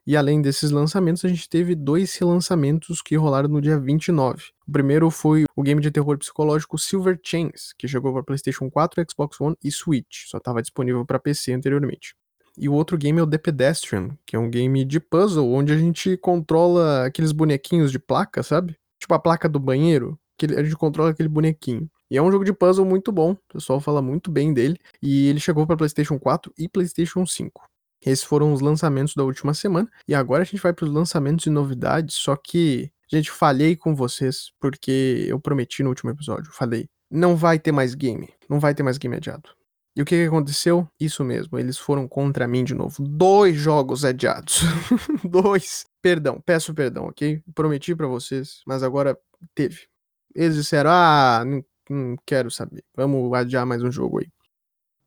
E 0.08 0.16
além 0.18 0.42
desses 0.42 0.72
lançamentos, 0.72 1.24
a 1.24 1.30
gente 1.30 1.50
teve 1.50 1.76
dois 1.76 2.16
relançamentos 2.16 3.02
que 3.02 3.16
rolaram 3.16 3.50
no 3.50 3.62
dia 3.62 3.80
29. 3.80 4.44
O 4.68 4.72
primeiro 4.72 5.10
foi 5.10 5.46
o 5.56 5.64
game 5.64 5.82
de 5.82 5.92
terror 5.92 6.18
psicológico 6.18 6.78
Silver 6.78 7.20
Chains, 7.24 7.74
que 7.78 7.88
chegou 7.88 8.12
para 8.14 8.24
PlayStation 8.24 8.70
4, 8.70 9.04
Xbox 9.10 9.40
One 9.40 9.56
e 9.64 9.72
Switch. 9.72 10.28
Só 10.28 10.38
estava 10.38 10.62
disponível 10.62 11.06
para 11.06 11.20
PC 11.20 11.54
anteriormente. 11.54 12.16
E 12.58 12.70
o 12.70 12.74
outro 12.74 12.98
game 12.98 13.20
é 13.20 13.24
o 13.24 13.28
The 13.28 13.38
Pedestrian, 13.38 14.18
que 14.26 14.36
é 14.36 14.40
um 14.40 14.50
game 14.50 14.86
de 14.86 15.00
puzzle 15.00 15.52
onde 15.52 15.74
a 15.74 15.78
gente 15.78 16.16
controla 16.18 17.06
aqueles 17.06 17.32
bonequinhos 17.32 17.92
de 17.92 18.00
placa, 18.00 18.44
sabe? 18.44 18.76
Tipo 19.00 19.14
a 19.16 19.20
placa 19.20 19.50
do 19.50 19.60
banheiro, 19.60 20.20
que 20.38 20.46
a 20.46 20.64
gente 20.64 20.76
controla 20.76 21.10
aquele 21.10 21.30
bonequinho. 21.30 21.90
E 22.10 22.18
é 22.18 22.22
um 22.22 22.32
jogo 22.32 22.46
de 22.46 22.54
puzzle 22.54 22.86
muito 22.86 23.12
bom, 23.12 23.32
o 23.32 23.54
pessoal 23.54 23.80
fala 23.80 24.02
muito 24.02 24.30
bem 24.30 24.54
dele, 24.54 24.78
e 25.02 25.28
ele 25.28 25.40
chegou 25.40 25.66
para 25.66 25.76
PlayStation 25.76 26.20
4 26.20 26.54
e 26.58 26.70
PlayStation 26.70 27.26
5. 27.26 27.68
Esses 28.06 28.24
foram 28.24 28.54
os 28.54 28.62
lançamentos 28.62 29.16
da 29.16 29.24
última 29.24 29.54
semana, 29.54 29.90
e 30.08 30.14
agora 30.14 30.44
a 30.44 30.46
gente 30.46 30.62
vai 30.62 30.74
para 30.74 30.86
os 30.86 30.92
lançamentos 30.92 31.46
e 31.48 31.50
novidades, 31.50 32.16
só 32.16 32.36
que, 32.36 32.92
gente, 33.12 33.32
falhei 33.32 33.76
com 33.76 33.96
vocês, 33.96 34.52
porque 34.60 35.26
eu 35.28 35.40
prometi 35.40 35.82
no 35.82 35.90
último 35.90 36.12
episódio, 36.12 36.52
falei, 36.52 36.88
não 37.10 37.36
vai 37.36 37.58
ter 37.58 37.72
mais 37.72 37.96
game, 37.96 38.30
não 38.50 38.60
vai 38.60 38.76
ter 38.76 38.84
mais 38.84 38.98
game 38.98 39.16
adiado. 39.16 39.50
E 39.96 40.02
o 40.02 40.06
que, 40.06 40.16
que 40.16 40.28
aconteceu? 40.28 40.88
Isso 41.00 41.24
mesmo, 41.24 41.60
eles 41.60 41.78
foram 41.78 42.08
contra 42.08 42.48
mim 42.48 42.64
de 42.64 42.74
novo. 42.74 43.04
Dois 43.04 43.56
jogos 43.56 44.04
adiados. 44.04 44.62
Dois. 45.24 45.86
Perdão, 46.02 46.42
peço 46.44 46.74
perdão, 46.74 47.06
ok? 47.06 47.42
Prometi 47.54 47.96
para 47.96 48.08
vocês, 48.08 48.62
mas 48.66 48.82
agora 48.82 49.18
teve. 49.54 49.88
Eles 50.34 50.56
disseram: 50.56 50.90
ah, 50.92 51.44
não, 51.46 51.64
não 51.90 52.16
quero 52.26 52.50
saber, 52.50 52.84
vamos 52.96 53.32
adiar 53.34 53.66
mais 53.66 53.84
um 53.84 53.92
jogo 53.92 54.20
aí. 54.20 54.28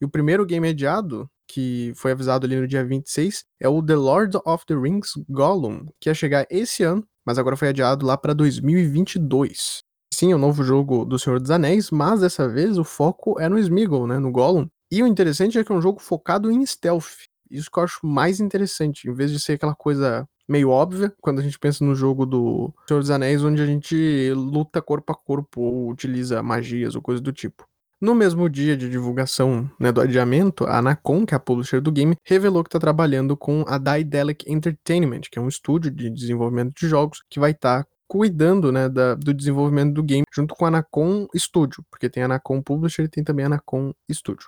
E 0.01 0.05
o 0.05 0.09
primeiro 0.09 0.47
game 0.47 0.69
adiado, 0.69 1.29
que 1.49 1.93
foi 1.97 2.13
avisado 2.13 2.47
ali 2.47 2.57
no 2.57 2.69
dia 2.69 2.85
26, 2.85 3.45
é 3.61 3.69
o 3.69 3.83
The 3.83 3.97
Lord 3.97 4.39
of 4.45 4.65
the 4.67 4.75
Rings 4.75 5.13
Gollum, 5.29 5.87
que 5.99 6.09
ia 6.09 6.15
chegar 6.15 6.47
esse 6.49 6.85
ano, 6.85 7.07
mas 7.25 7.39
agora 7.39 7.57
foi 7.57 7.69
adiado 7.69 8.07
lá 8.07 8.17
para 8.17 8.35
2022. 8.35 9.83
Sim, 10.15 10.33
é 10.33 10.37
um 10.37 10.39
novo 10.39 10.63
jogo 10.63 11.05
do 11.05 11.19
Senhor 11.19 11.41
dos 11.41 11.51
Anéis, 11.51 11.91
mas 11.91 12.21
dessa 12.21 12.49
vez 12.49 12.79
o 12.79 12.85
foco 12.85 13.41
é 13.41 13.49
no 13.49 13.59
Smeagol, 13.59 14.07
né, 14.07 14.19
no 14.19 14.31
Gollum, 14.31 14.69
e 14.91 15.03
o 15.03 15.07
interessante 15.07 15.59
é 15.59 15.65
que 15.65 15.73
é 15.73 15.75
um 15.75 15.83
jogo 15.83 16.01
focado 16.01 16.51
em 16.51 16.65
stealth. 16.65 17.27
Isso 17.51 17.71
que 17.71 17.79
eu 17.79 17.85
acho 17.85 18.05
mais 18.05 18.41
interessante, 18.41 19.09
em 19.09 19.13
vez 19.13 19.31
de 19.31 19.41
ser 19.41 19.55
aquela 19.55 19.75
coisa 19.75 20.29
meio 20.49 20.71
óbvia, 20.71 21.13
quando 21.21 21.41
a 21.41 21.43
gente 21.43 21.59
pensa 21.59 21.85
no 21.85 21.95
jogo 21.95 22.25
do 22.25 22.73
Senhor 22.87 23.01
dos 23.01 23.11
Anéis, 23.11 23.43
onde 23.43 23.61
a 23.61 23.67
gente 23.67 24.33
luta 24.33 24.81
corpo 24.81 25.13
a 25.13 25.17
corpo 25.17 25.61
ou 25.61 25.91
utiliza 25.91 26.43
magias 26.43 26.95
ou 26.95 27.03
coisa 27.03 27.21
do 27.21 27.33
tipo. 27.33 27.67
No 28.01 28.15
mesmo 28.15 28.49
dia 28.49 28.77
de 28.77 28.91
divulgação 28.91 29.71
né, 29.81 29.91
do 29.91 30.03
adiamento, 30.03 30.67
a 30.67 30.79
Anacon, 30.79 31.25
que 31.25 31.33
é 31.33 31.37
a 31.37 31.41
publisher 31.41 31.81
do 31.81 31.91
game, 31.91 32.15
revelou 32.25 32.63
que 32.63 32.69
está 32.69 32.79
trabalhando 32.79 33.37
com 33.37 33.65
a 33.67 33.79
Daedalic 33.79 34.45
Entertainment, 34.53 35.23
que 35.31 35.39
é 35.39 35.43
um 35.43 35.49
estúdio 35.49 35.91
de 35.91 36.11
desenvolvimento 36.11 36.75
de 36.79 36.89
jogos 36.89 37.23
que 37.31 37.41
vai 37.41 37.53
estar 37.53 37.85
tá 37.85 37.91
cuidando 38.07 38.71
né, 38.71 38.89
da, 38.89 39.15
do 39.15 39.33
desenvolvimento 39.33 39.95
do 39.95 40.03
game 40.03 40.25
junto 40.33 40.55
com 40.55 40.67
a 40.67 40.69
Anacon 40.69 41.27
Studio, 41.35 41.85
porque 41.91 42.11
tem 42.11 42.23
a 42.23 42.27
Anacon 42.27 42.63
Publisher 42.63 43.05
e 43.05 43.09
tem 43.09 43.25
também 43.25 43.45
a 43.45 43.49
Anacon 43.49 43.93
Studio. 44.13 44.47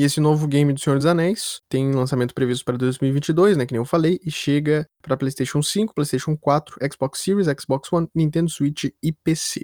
E 0.00 0.02
esse 0.02 0.18
novo 0.18 0.48
game 0.48 0.72
do 0.72 0.80
Senhor 0.80 0.96
dos 0.96 1.04
Anéis 1.04 1.60
tem 1.68 1.92
lançamento 1.92 2.32
previsto 2.32 2.64
para 2.64 2.78
2022, 2.78 3.58
né, 3.58 3.66
que 3.66 3.74
nem 3.74 3.80
eu 3.80 3.84
falei, 3.84 4.18
e 4.24 4.30
chega 4.30 4.88
para 5.02 5.14
PlayStation 5.14 5.60
5, 5.60 5.94
PlayStation 5.94 6.34
4, 6.38 6.78
Xbox 6.90 7.20
Series, 7.20 7.46
Xbox 7.60 7.92
One, 7.92 8.08
Nintendo 8.14 8.48
Switch 8.48 8.84
e 9.02 9.12
PC. 9.12 9.60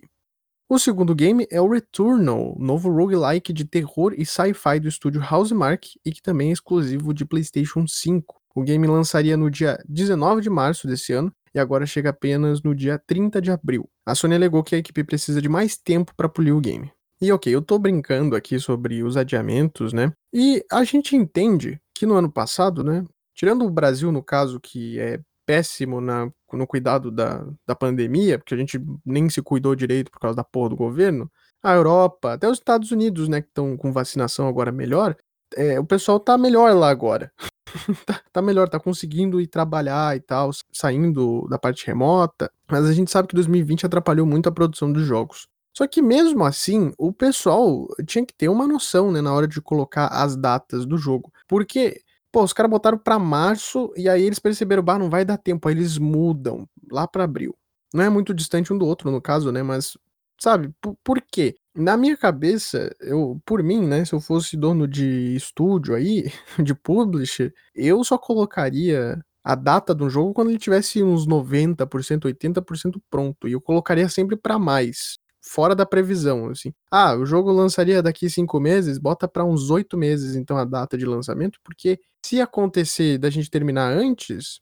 O 0.69 0.79
segundo 0.79 1.15
game 1.15 1.47
é 1.51 1.59
o 1.59 1.67
Returnal, 1.67 2.55
novo 2.59 2.91
roguelike 2.93 3.51
de 3.51 3.65
terror 3.65 4.13
e 4.15 4.27
sci-fi 4.27 4.79
do 4.79 4.89
estúdio 4.89 5.23
Housemark 5.27 5.87
e 6.05 6.13
que 6.13 6.21
também 6.21 6.51
é 6.51 6.53
exclusivo 6.53 7.15
de 7.15 7.25
PlayStation 7.25 7.87
5. 7.87 8.37
O 8.55 8.63
game 8.63 8.87
lançaria 8.87 9.39
no 9.39 9.51
dia 9.51 9.83
19 9.89 10.43
de 10.43 10.51
março 10.51 10.87
desse 10.87 11.15
ano 11.15 11.33
e 11.55 11.59
agora 11.59 11.87
chega 11.87 12.11
apenas 12.11 12.61
no 12.61 12.75
dia 12.75 13.03
30 13.07 13.41
de 13.41 13.51
abril. 13.51 13.89
A 14.05 14.15
Sony 14.15 14.35
alegou 14.35 14.63
que 14.63 14.75
a 14.75 14.79
equipe 14.79 15.03
precisa 15.03 15.41
de 15.41 15.49
mais 15.49 15.79
tempo 15.79 16.13
para 16.15 16.29
polir 16.29 16.55
o 16.55 16.61
game. 16.61 16.93
E 17.21 17.33
ok, 17.33 17.55
eu 17.55 17.63
tô 17.63 17.79
brincando 17.79 18.37
aqui 18.37 18.59
sobre 18.59 19.03
os 19.03 19.17
adiamentos, 19.17 19.93
né? 19.93 20.13
E 20.33 20.63
a 20.71 20.85
gente 20.85 21.17
entende 21.17 21.81
que 21.95 22.05
no 22.05 22.15
ano 22.15 22.31
passado, 22.31 22.85
né? 22.85 23.05
Tirando 23.35 23.65
o 23.65 23.71
Brasil, 23.71 24.13
no 24.13 24.23
caso, 24.23 24.61
que 24.61 24.99
é 25.01 25.21
péssimo 25.47 26.01
na, 26.01 26.31
no 26.53 26.67
cuidado 26.67 27.11
da, 27.11 27.47
da 27.67 27.75
pandemia, 27.75 28.39
porque 28.39 28.55
a 28.55 28.57
gente 28.57 28.79
nem 29.05 29.31
se 29.31 29.41
cuidou 29.41 29.75
direito 29.75 30.11
por 30.11 30.21
causa 30.21 30.37
da 30.37 30.45
porra 30.45 30.71
do 30.71 30.77
governo, 30.77 31.31
a 31.63 31.73
Europa, 31.75 32.35
até 32.35 32.49
os 32.49 32.59
Estados 32.59 32.91
Unidos, 32.91 33.29
né, 33.29 33.41
que 33.41 33.49
estão 33.49 33.77
com 33.77 33.93
vacinação 33.93 34.49
agora 34.49 34.73
melhor, 34.73 35.17
é, 35.57 35.79
o 35.79 35.85
pessoal 35.85 36.19
tá 36.19 36.37
melhor 36.37 36.75
lá 36.75 36.91
agora. 36.91 37.33
tá, 38.07 38.21
tá, 38.33 38.43
melhor, 38.43 38.69
tá 38.69 38.79
conseguindo 38.79 39.41
ir 39.41 39.47
trabalhar 39.47 40.17
e 40.17 40.21
tal, 40.21 40.51
saindo 40.73 41.47
da 41.49 41.59
parte 41.59 41.87
remota, 41.87 42.51
mas 42.71 42.85
a 42.85 42.93
gente 42.93 43.11
sabe 43.11 43.29
que 43.29 43.35
2020 43.35 43.87
atrapalhou 43.87 44.27
muito 44.27 44.49
a 44.49 44.53
produção 44.53 44.93
dos 44.93 45.05
jogos. 45.05 45.49
Só 45.77 45.87
que 45.87 46.01
mesmo 46.01 46.43
assim, 46.43 46.93
o 46.97 47.13
pessoal 47.13 47.87
tinha 48.07 48.25
que 48.25 48.33
ter 48.33 48.49
uma 48.49 48.67
noção, 48.67 49.13
né, 49.13 49.21
na 49.21 49.35
hora 49.35 49.47
de 49.47 49.61
colocar 49.61 50.07
as 50.07 50.35
datas 50.35 50.87
do 50.87 50.97
jogo. 50.97 51.31
Porque, 51.47 52.01
pô, 52.33 52.43
os 52.43 52.55
caras 52.55 52.71
botaram 52.71 52.97
para 52.97 53.19
março 53.19 53.93
e 53.95 54.09
aí 54.09 54.23
eles 54.23 54.39
perceberam, 54.39 54.83
bah, 54.83 54.99
não 54.99 55.11
vai 55.11 55.23
dar 55.23 55.37
tempo, 55.37 55.69
aí 55.69 55.75
eles 55.75 55.99
mudam 55.99 56.67
lá 56.91 57.07
para 57.07 57.25
abril. 57.25 57.55
Não 57.93 58.03
é 58.03 58.09
muito 58.09 58.33
distante 58.33 58.73
um 58.73 58.79
do 58.79 58.87
outro, 58.87 59.11
no 59.11 59.21
caso, 59.21 59.53
né, 59.53 59.63
mas 59.63 59.99
sabe, 60.41 60.71
por, 60.81 60.97
por 61.05 61.21
quê? 61.21 61.55
Na 61.75 61.95
minha 61.95 62.17
cabeça, 62.17 62.91
eu, 63.01 63.39
por 63.45 63.63
mim, 63.63 63.87
né, 63.87 64.03
se 64.07 64.15
eu 64.15 64.21
fosse 64.21 64.57
dono 64.57 64.89
de 64.89 65.37
estúdio 65.37 65.95
aí, 65.95 66.25
de 66.65 66.75
publisher, 66.75 67.53
eu 67.75 68.03
só 68.03 68.17
colocaria 68.17 69.23
a 69.45 69.55
data 69.55 69.95
do 69.95 70.09
jogo 70.09 70.33
quando 70.33 70.49
ele 70.49 70.59
tivesse 70.59 71.03
uns 71.03 71.27
90%, 71.27 72.25
80% 72.25 72.99
pronto. 73.11 73.47
E 73.47 73.53
eu 73.53 73.61
colocaria 73.61 74.09
sempre 74.09 74.37
para 74.37 74.59
mais 74.59 75.19
fora 75.47 75.75
da 75.75 75.87
previsão, 75.87 76.49
assim. 76.51 76.73
Ah, 76.91 77.15
o 77.15 77.25
jogo 77.25 77.51
lançaria 77.53 78.03
daqui 78.03 78.29
cinco 78.29 78.59
meses, 78.61 78.99
bota 78.99 79.29
para 79.29 79.45
uns 79.45 79.71
oito 79.71 79.97
meses, 79.97 80.35
então, 80.35 80.57
a 80.59 80.65
data 80.65 80.99
de 80.99 81.07
lançamento, 81.07 81.59
porque 81.65 81.99
se 82.25 82.41
acontecer 82.41 83.19
da 83.19 83.31
gente 83.31 83.51
terminar 83.51 83.93
antes, 83.93 84.61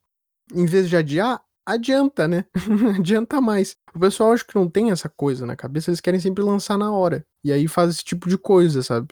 em 0.53 0.67
vez 0.67 0.89
de 0.89 0.97
adiar, 0.97 1.41
adianta, 1.67 2.29
né? 2.29 2.45
adianta 2.99 3.41
mais. 3.41 3.77
O 3.95 3.99
pessoal 3.99 4.33
acho 4.33 4.47
que 4.47 4.55
não 4.55 4.69
tem 4.69 4.91
essa 4.91 5.09
coisa 5.09 5.47
na 5.47 5.57
cabeça, 5.57 5.91
eles 5.91 6.01
querem 6.01 6.21
sempre 6.21 6.45
lançar 6.45 6.77
na 6.77 6.93
hora. 6.93 7.25
E 7.43 7.53
aí 7.53 7.67
faz 7.67 7.91
esse 7.91 8.05
tipo 8.05 8.29
de 8.29 8.37
coisa, 8.37 8.83
sabe? 8.83 9.09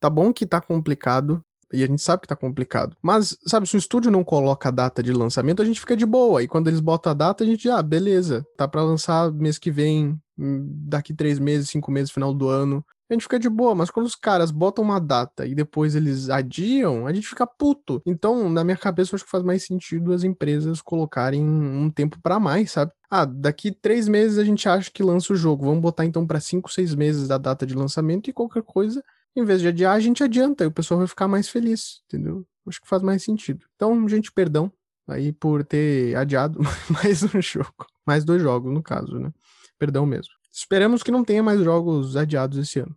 Tá 0.00 0.10
bom 0.10 0.32
que 0.32 0.46
tá 0.46 0.60
complicado, 0.60 1.42
e 1.72 1.82
a 1.82 1.86
gente 1.86 2.02
sabe 2.02 2.22
que 2.22 2.28
tá 2.28 2.36
complicado. 2.36 2.96
Mas, 3.02 3.36
sabe, 3.46 3.66
se 3.66 3.76
o 3.76 3.78
estúdio 3.78 4.10
não 4.10 4.22
coloca 4.22 4.68
a 4.68 4.72
data 4.72 5.02
de 5.02 5.12
lançamento, 5.12 5.62
a 5.62 5.64
gente 5.64 5.80
fica 5.80 5.96
de 5.96 6.06
boa. 6.06 6.42
E 6.42 6.48
quando 6.48 6.68
eles 6.68 6.80
botam 6.80 7.10
a 7.10 7.14
data, 7.14 7.42
a 7.44 7.46
gente, 7.46 7.68
ah, 7.68 7.82
beleza, 7.82 8.46
tá 8.56 8.68
para 8.68 8.82
lançar 8.82 9.32
mês 9.32 9.58
que 9.58 9.70
vem, 9.70 10.18
hum, 10.38 10.66
daqui 10.86 11.14
três 11.14 11.38
meses, 11.38 11.68
cinco 11.68 11.90
meses, 11.90 12.10
final 12.10 12.32
do 12.32 12.48
ano. 12.48 12.84
A 13.08 13.14
gente 13.14 13.22
fica 13.22 13.38
de 13.38 13.48
boa, 13.48 13.72
mas 13.72 13.88
quando 13.88 14.06
os 14.06 14.16
caras 14.16 14.50
botam 14.50 14.84
uma 14.84 15.00
data 15.00 15.46
e 15.46 15.54
depois 15.54 15.94
eles 15.94 16.28
adiam, 16.28 17.06
a 17.06 17.12
gente 17.12 17.28
fica 17.28 17.46
puto. 17.46 18.02
Então, 18.04 18.50
na 18.50 18.64
minha 18.64 18.76
cabeça, 18.76 19.12
eu 19.12 19.16
acho 19.16 19.24
que 19.24 19.30
faz 19.30 19.44
mais 19.44 19.64
sentido 19.64 20.12
as 20.12 20.24
empresas 20.24 20.82
colocarem 20.82 21.40
um 21.40 21.88
tempo 21.88 22.18
para 22.20 22.40
mais, 22.40 22.72
sabe? 22.72 22.90
Ah, 23.08 23.24
daqui 23.24 23.70
três 23.70 24.08
meses 24.08 24.38
a 24.38 24.44
gente 24.44 24.68
acha 24.68 24.90
que 24.90 25.04
lança 25.04 25.32
o 25.32 25.36
jogo. 25.36 25.66
Vamos 25.66 25.80
botar 25.80 26.04
então 26.04 26.26
para 26.26 26.40
cinco, 26.40 26.70
seis 26.70 26.96
meses 26.96 27.28
da 27.28 27.38
data 27.38 27.64
de 27.64 27.74
lançamento 27.74 28.28
e 28.28 28.32
qualquer 28.32 28.64
coisa 28.64 29.00
em 29.36 29.44
vez 29.44 29.60
de 29.60 29.68
adiar, 29.68 29.94
a 29.94 30.00
gente 30.00 30.24
adianta 30.24 30.64
e 30.64 30.66
o 30.66 30.72
pessoal 30.72 30.98
vai 30.98 31.06
ficar 31.06 31.28
mais 31.28 31.48
feliz, 31.48 32.02
entendeu? 32.06 32.46
Acho 32.66 32.80
que 32.80 32.88
faz 32.88 33.02
mais 33.02 33.22
sentido. 33.22 33.66
Então, 33.76 34.08
gente, 34.08 34.32
perdão. 34.32 34.72
aí 35.06 35.32
por 35.32 35.64
ter 35.64 36.16
adiado 36.16 36.60
mais 36.90 37.22
um 37.22 37.40
jogo. 37.40 37.86
Mais 38.06 38.24
dois 38.24 38.42
jogos, 38.42 38.72
no 38.72 38.82
caso, 38.82 39.18
né? 39.18 39.32
Perdão 39.78 40.06
mesmo. 40.06 40.32
Esperamos 40.52 41.02
que 41.02 41.10
não 41.10 41.22
tenha 41.22 41.42
mais 41.42 41.60
jogos 41.60 42.16
adiados 42.16 42.58
esse 42.58 42.80
ano. 42.80 42.96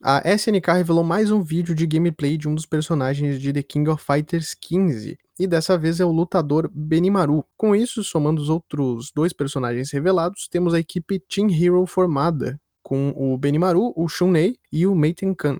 A 0.00 0.22
SNK 0.32 0.74
revelou 0.74 1.02
mais 1.02 1.32
um 1.32 1.42
vídeo 1.42 1.74
de 1.74 1.84
gameplay 1.84 2.36
de 2.38 2.48
um 2.48 2.54
dos 2.54 2.64
personagens 2.64 3.40
de 3.40 3.52
The 3.52 3.64
King 3.64 3.90
of 3.90 4.04
Fighters 4.04 4.54
15, 4.54 5.18
e 5.40 5.46
dessa 5.46 5.76
vez 5.76 5.98
é 5.98 6.04
o 6.04 6.12
lutador 6.12 6.70
Benimaru. 6.72 7.44
Com 7.56 7.74
isso, 7.74 8.04
somando 8.04 8.40
os 8.40 8.48
outros 8.48 9.10
dois 9.12 9.32
personagens 9.32 9.90
revelados, 9.90 10.46
temos 10.48 10.72
a 10.72 10.78
equipe 10.78 11.18
Team 11.18 11.48
Hero 11.50 11.84
formada, 11.84 12.60
com 12.88 13.12
o 13.14 13.36
Benimaru, 13.36 13.92
o 13.94 14.08
Shunei 14.08 14.56
e 14.72 14.86
o 14.86 14.94
Meiten 14.94 15.34
Kan. 15.34 15.58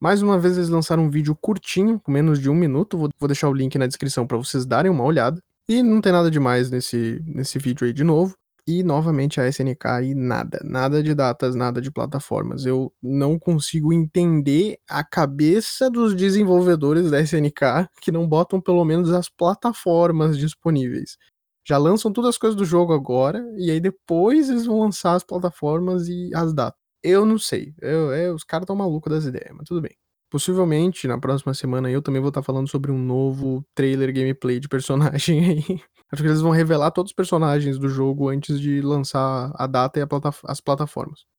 Mais 0.00 0.22
uma 0.22 0.38
vez 0.38 0.56
eles 0.56 0.70
lançaram 0.70 1.04
um 1.04 1.10
vídeo 1.10 1.36
curtinho, 1.36 2.00
com 2.00 2.10
menos 2.10 2.40
de 2.40 2.48
um 2.48 2.54
minuto, 2.54 2.96
vou, 2.96 3.28
deixar 3.28 3.50
o 3.50 3.52
link 3.52 3.76
na 3.76 3.86
descrição 3.86 4.26
para 4.26 4.38
vocês 4.38 4.64
darem 4.64 4.90
uma 4.90 5.04
olhada. 5.04 5.42
E 5.68 5.82
não 5.82 6.00
tem 6.00 6.10
nada 6.10 6.30
demais 6.30 6.70
nesse, 6.70 7.22
nesse 7.26 7.58
vídeo 7.58 7.86
aí 7.86 7.92
de 7.92 8.02
novo. 8.02 8.34
E 8.66 8.82
novamente 8.82 9.38
a 9.38 9.46
SNK 9.46 10.04
e 10.04 10.14
nada, 10.14 10.58
nada 10.64 11.02
de 11.02 11.14
datas, 11.14 11.54
nada 11.54 11.82
de 11.82 11.90
plataformas. 11.90 12.64
Eu 12.64 12.90
não 13.02 13.38
consigo 13.38 13.92
entender 13.92 14.78
a 14.88 15.04
cabeça 15.04 15.90
dos 15.90 16.14
desenvolvedores 16.14 17.10
da 17.10 17.20
SNK 17.20 17.90
que 18.00 18.10
não 18.10 18.26
botam 18.26 18.58
pelo 18.58 18.86
menos 18.86 19.12
as 19.12 19.28
plataformas 19.28 20.38
disponíveis. 20.38 21.18
Já 21.66 21.78
lançam 21.78 22.12
todas 22.12 22.30
as 22.30 22.38
coisas 22.38 22.56
do 22.56 22.64
jogo 22.64 22.92
agora 22.92 23.44
e 23.56 23.70
aí 23.70 23.80
depois 23.80 24.48
eles 24.50 24.66
vão 24.66 24.80
lançar 24.80 25.14
as 25.14 25.24
plataformas 25.24 26.08
e 26.08 26.30
as 26.34 26.52
datas. 26.54 26.78
Eu 27.02 27.24
não 27.24 27.38
sei. 27.38 27.74
Eu, 27.80 28.12
eu 28.12 28.34
os 28.34 28.44
caras 28.44 28.64
estão 28.64 28.76
malucos 28.76 29.12
das 29.12 29.24
ideias, 29.24 29.54
mas 29.56 29.66
tudo 29.66 29.80
bem. 29.80 29.96
Possivelmente, 30.30 31.08
na 31.08 31.18
próxima 31.18 31.52
semana, 31.54 31.90
eu 31.90 32.00
também 32.02 32.20
vou 32.20 32.28
estar 32.28 32.40
tá 32.40 32.44
falando 32.44 32.68
sobre 32.68 32.92
um 32.92 32.98
novo 32.98 33.64
trailer 33.74 34.12
gameplay 34.12 34.60
de 34.60 34.68
personagem 34.68 35.44
aí. 35.44 35.80
Acho 36.12 36.22
que 36.22 36.28
eles 36.28 36.40
vão 36.40 36.50
revelar 36.52 36.90
todos 36.90 37.10
os 37.10 37.14
personagens 37.14 37.78
do 37.78 37.88
jogo 37.88 38.28
antes 38.28 38.60
de 38.60 38.80
lançar 38.80 39.52
a 39.54 39.66
data 39.66 39.98
e 39.98 40.02
a 40.02 40.06
plata 40.06 40.30
as 40.44 40.60
plataformas. 40.60 41.29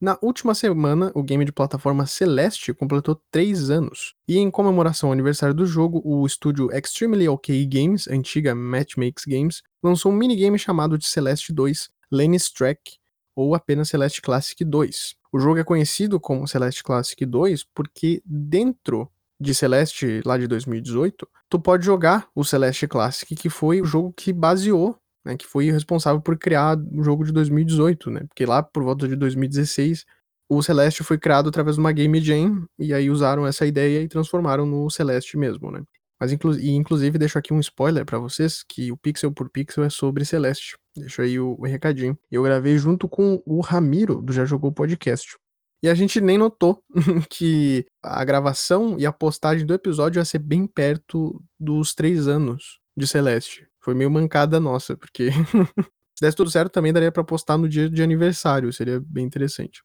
Na 0.00 0.16
última 0.22 0.54
semana, 0.54 1.10
o 1.12 1.24
game 1.24 1.44
de 1.44 1.50
plataforma 1.50 2.06
Celeste 2.06 2.72
completou 2.72 3.20
3 3.32 3.68
anos, 3.68 4.14
e 4.28 4.38
em 4.38 4.48
comemoração 4.48 5.08
ao 5.08 5.12
aniversário 5.12 5.52
do 5.52 5.66
jogo, 5.66 6.00
o 6.04 6.24
estúdio 6.24 6.68
Extremely 6.72 7.28
OK 7.28 7.66
Games, 7.66 8.06
antiga 8.06 8.54
Matchmakes 8.54 9.24
Games, 9.26 9.60
lançou 9.82 10.12
um 10.12 10.14
minigame 10.14 10.56
chamado 10.56 10.96
de 10.96 11.04
Celeste 11.04 11.52
2 11.52 11.90
Lane's 12.12 12.48
Track, 12.48 12.98
ou 13.34 13.56
apenas 13.56 13.88
Celeste 13.88 14.22
Classic 14.22 14.64
2. 14.64 15.16
O 15.32 15.40
jogo 15.40 15.58
é 15.58 15.64
conhecido 15.64 16.20
como 16.20 16.46
Celeste 16.46 16.84
Classic 16.84 17.26
2 17.26 17.64
porque 17.74 18.22
dentro 18.24 19.10
de 19.40 19.52
Celeste 19.52 20.22
lá 20.24 20.38
de 20.38 20.46
2018, 20.46 21.28
tu 21.48 21.58
pode 21.58 21.84
jogar 21.84 22.28
o 22.36 22.44
Celeste 22.44 22.86
Classic, 22.86 23.34
que 23.34 23.50
foi 23.50 23.80
o 23.80 23.84
jogo 23.84 24.12
que 24.12 24.32
baseou, 24.32 24.96
né, 25.28 25.36
que 25.36 25.46
foi 25.46 25.70
responsável 25.70 26.22
por 26.22 26.38
criar 26.38 26.78
o 26.78 27.02
jogo 27.02 27.22
de 27.22 27.32
2018, 27.32 28.10
né? 28.10 28.20
Porque 28.28 28.46
lá 28.46 28.62
por 28.62 28.82
volta 28.82 29.06
de 29.06 29.14
2016, 29.14 30.06
o 30.48 30.62
Celeste 30.62 31.04
foi 31.04 31.18
criado 31.18 31.50
através 31.50 31.76
de 31.76 31.80
uma 31.80 31.92
game 31.92 32.18
jam 32.20 32.66
e 32.78 32.94
aí 32.94 33.10
usaram 33.10 33.46
essa 33.46 33.66
ideia 33.66 34.00
e 34.00 34.08
transformaram 34.08 34.64
no 34.64 34.88
Celeste 34.88 35.36
mesmo, 35.36 35.70
né? 35.70 35.82
Mas 36.18 36.32
inclu 36.32 36.58
e, 36.58 36.70
inclusive 36.70 37.18
deixo 37.18 37.38
aqui 37.38 37.52
um 37.52 37.60
spoiler 37.60 38.06
para 38.06 38.18
vocês 38.18 38.64
que 38.66 38.90
o 38.90 38.96
Pixel 38.96 39.30
por 39.30 39.50
Pixel 39.50 39.84
é 39.84 39.90
sobre 39.90 40.24
Celeste. 40.24 40.76
Deixo 40.96 41.20
aí 41.20 41.38
o, 41.38 41.54
o 41.58 41.66
recadinho. 41.66 42.18
Eu 42.30 42.42
gravei 42.42 42.78
junto 42.78 43.06
com 43.06 43.42
o 43.44 43.60
Ramiro 43.60 44.22
do 44.22 44.32
Já 44.32 44.46
Jogou 44.46 44.72
Podcast. 44.72 45.36
E 45.82 45.88
a 45.88 45.94
gente 45.94 46.20
nem 46.20 46.38
notou 46.38 46.82
que 47.30 47.86
a 48.02 48.24
gravação 48.24 48.96
e 48.98 49.04
a 49.04 49.12
postagem 49.12 49.66
do 49.66 49.74
episódio 49.74 50.18
ia 50.18 50.24
ser 50.24 50.38
bem 50.38 50.66
perto 50.66 51.40
dos 51.60 51.94
três 51.94 52.26
anos 52.26 52.80
de 52.96 53.06
Celeste. 53.06 53.67
Foi 53.88 53.94
meio 53.94 54.10
mancada 54.10 54.60
nossa, 54.60 54.94
porque 54.98 55.30
se 56.14 56.20
desse 56.20 56.36
tudo 56.36 56.50
certo 56.50 56.70
também 56.70 56.92
daria 56.92 57.10
para 57.10 57.24
postar 57.24 57.56
no 57.56 57.66
dia 57.66 57.88
de 57.88 58.02
aniversário, 58.02 58.70
seria 58.70 59.00
bem 59.00 59.24
interessante. 59.24 59.82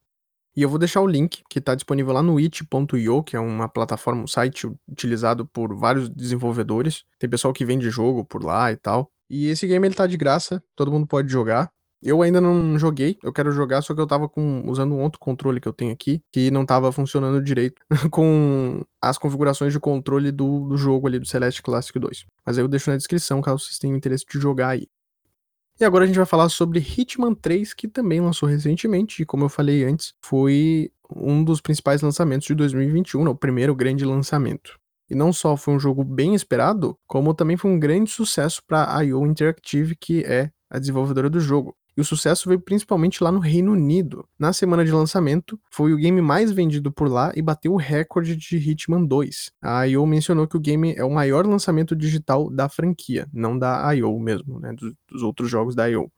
E 0.58 0.62
eu 0.62 0.68
vou 0.68 0.78
deixar 0.78 1.00
o 1.00 1.08
link 1.08 1.42
que 1.50 1.60
está 1.60 1.74
disponível 1.74 2.12
lá 2.12 2.22
no 2.22 2.38
it.io, 2.38 3.24
que 3.24 3.38
é 3.38 3.40
uma 3.40 3.70
plataforma, 3.70 4.24
um 4.24 4.28
site 4.28 4.68
utilizado 4.90 5.46
por 5.46 5.74
vários 5.74 6.10
desenvolvedores. 6.10 7.06
Tem 7.18 7.30
pessoal 7.30 7.54
que 7.54 7.64
vende 7.64 7.90
jogo 7.90 8.26
por 8.26 8.44
lá 8.44 8.74
e 8.74 8.76
tal. 8.76 9.10
E 9.30 9.48
esse 9.48 9.66
game 9.66 9.88
ele 9.88 9.96
tá 9.96 10.06
de 10.06 10.18
graça, 10.18 10.62
todo 10.76 10.92
mundo 10.92 11.08
pode 11.08 11.32
jogar. 11.32 11.72
Eu 12.04 12.22
ainda 12.22 12.42
não 12.42 12.78
joguei, 12.78 13.18
eu 13.24 13.32
quero 13.32 13.50
jogar, 13.54 13.82
só 13.82 13.96
que 13.96 14.02
eu 14.02 14.06
tava 14.06 14.28
com, 14.28 14.64
usando 14.70 14.94
um 14.94 15.02
outro 15.02 15.18
controle 15.20 15.62
que 15.62 15.68
eu 15.68 15.72
tenho 15.72 15.94
aqui, 15.94 16.22
que 16.34 16.52
não 16.52 16.66
tava 16.66 16.92
funcionando 16.92 17.42
direito 17.42 17.82
com 18.12 18.82
as 19.02 19.18
configurações 19.18 19.72
de 19.72 19.80
controle 19.80 20.30
do, 20.30 20.68
do 20.68 20.76
jogo 20.76 21.08
ali 21.08 21.18
do 21.18 21.26
Celeste 21.26 21.64
Classic 21.64 21.98
2. 21.98 22.26
Mas 22.46 22.58
aí 22.58 22.64
eu 22.64 22.68
deixo 22.68 22.90
na 22.90 22.98
descrição 22.98 23.42
caso 23.42 23.64
vocês 23.64 23.80
tenham 23.80 23.96
interesse 23.96 24.26
de 24.30 24.38
jogar 24.38 24.70
aí. 24.70 24.88
E 25.80 25.86
agora 25.86 26.04
a 26.04 26.08
gente 26.08 26.18
vai 26.18 26.26
falar 26.26 26.50
sobre 26.50 26.80
Hitman 26.80 27.34
3, 27.34 27.74
que 27.74 27.88
também 27.88 28.20
lançou 28.20 28.48
recentemente, 28.48 29.24
e 29.24 29.26
como 29.26 29.46
eu 29.46 29.50
falei 29.50 29.86
antes, 29.86 30.14
foi 30.22 30.92
um 31.16 31.44
dos 31.44 31.62
principais 31.62 32.02
lançamentos 32.02 32.46
de 32.46 32.54
2021, 32.54 33.24
né, 33.24 33.30
o 33.30 33.36
primeiro 33.36 33.74
grande 33.74 34.04
lançamento. 34.06 34.78
E 35.10 35.16
não 35.16 35.32
só 35.32 35.56
foi 35.56 35.74
um 35.74 35.80
jogo 35.80 36.04
bem 36.04 36.36
esperado, 36.36 36.98
como 37.08 37.34
também 37.34 37.58
foi 37.58 37.72
um 37.72 37.80
grande 37.80 38.12
sucesso 38.12 38.62
para 38.68 38.96
a 38.96 39.02
IO 39.02 39.26
Interactive, 39.26 39.96
que 39.96 40.24
é 40.26 40.52
a 40.70 40.80
desenvolvedora 40.80 41.30
do 41.30 41.40
jogo. 41.40 41.76
E 41.96 42.02
o 42.02 42.06
sucesso 42.06 42.50
veio 42.50 42.60
principalmente 42.60 43.24
lá 43.24 43.32
no 43.32 43.40
Reino 43.40 43.72
Unido. 43.72 44.28
Na 44.38 44.52
semana 44.52 44.84
de 44.84 44.92
lançamento, 44.92 45.60
foi 45.70 45.94
o 45.94 45.98
game 45.98 46.22
mais 46.22 46.52
vendido 46.52 46.92
por 46.92 47.08
lá 47.10 47.32
e 47.36 47.42
bateu 47.42 47.74
o 47.74 47.78
recorde 47.78 48.36
de 48.36 48.58
Hitman 48.58 49.06
2. 49.06 49.52
A 49.62 49.84
IO 49.86 50.06
mencionou 50.06 50.48
que 50.48 50.58
o 50.58 50.60
game 50.60 50.94
é 50.96 51.04
o 51.04 51.12
maior 51.12 51.46
lançamento 51.46 51.96
digital 51.96 52.50
da 52.50 52.68
franquia, 52.68 53.28
não 53.32 53.58
da 53.58 53.92
IO 53.94 54.20
mesmo, 54.20 54.60
né, 54.60 54.74
dos, 54.74 54.94
dos 55.10 55.24
outros 55.24 55.50
jogos 55.50 55.76
da 55.76 55.88
IO. 55.88 56.12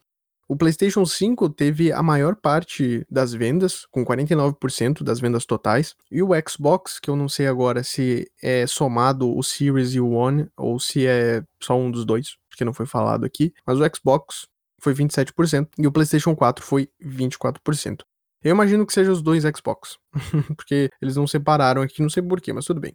O 0.47 0.55
PlayStation 0.55 1.03
5 1.03 1.49
teve 1.49 1.91
a 1.91 2.03
maior 2.03 2.35
parte 2.35 3.03
das 3.09 3.33
vendas, 3.33 3.87
com 3.89 4.05
49% 4.05 5.03
das 5.03 5.19
vendas 5.19 5.43
totais, 5.43 5.95
e 6.11 6.21
o 6.21 6.29
Xbox, 6.47 6.99
que 6.99 7.09
eu 7.09 7.15
não 7.15 7.27
sei 7.27 7.47
agora 7.47 7.83
se 7.83 8.29
é 8.43 8.67
somado 8.67 9.35
o 9.35 9.41
Series 9.41 9.95
e 9.95 9.99
o 9.99 10.11
One 10.11 10.47
ou 10.55 10.79
se 10.79 11.07
é 11.07 11.43
só 11.59 11.75
um 11.75 11.89
dos 11.89 12.05
dois, 12.05 12.37
porque 12.47 12.63
não 12.63 12.75
foi 12.75 12.85
falado 12.85 13.25
aqui, 13.25 13.51
mas 13.65 13.79
o 13.79 13.83
Xbox 13.91 14.45
foi 14.85 14.93
27% 14.93 15.69
e 15.79 15.87
o 15.87 15.91
PlayStation 15.91 16.35
4 16.35 16.63
foi 16.63 16.87
24%. 17.03 18.03
Eu 18.43 18.51
imagino 18.51 18.85
que 18.85 18.93
seja 18.93 19.11
os 19.11 19.23
dois 19.23 19.43
Xbox, 19.43 19.97
porque 20.55 20.89
eles 21.01 21.15
não 21.15 21.25
separaram 21.25 21.81
aqui, 21.81 22.01
não 22.01 22.09
sei 22.09 22.21
porquê, 22.21 22.53
mas 22.53 22.65
tudo 22.65 22.79
bem. 22.79 22.93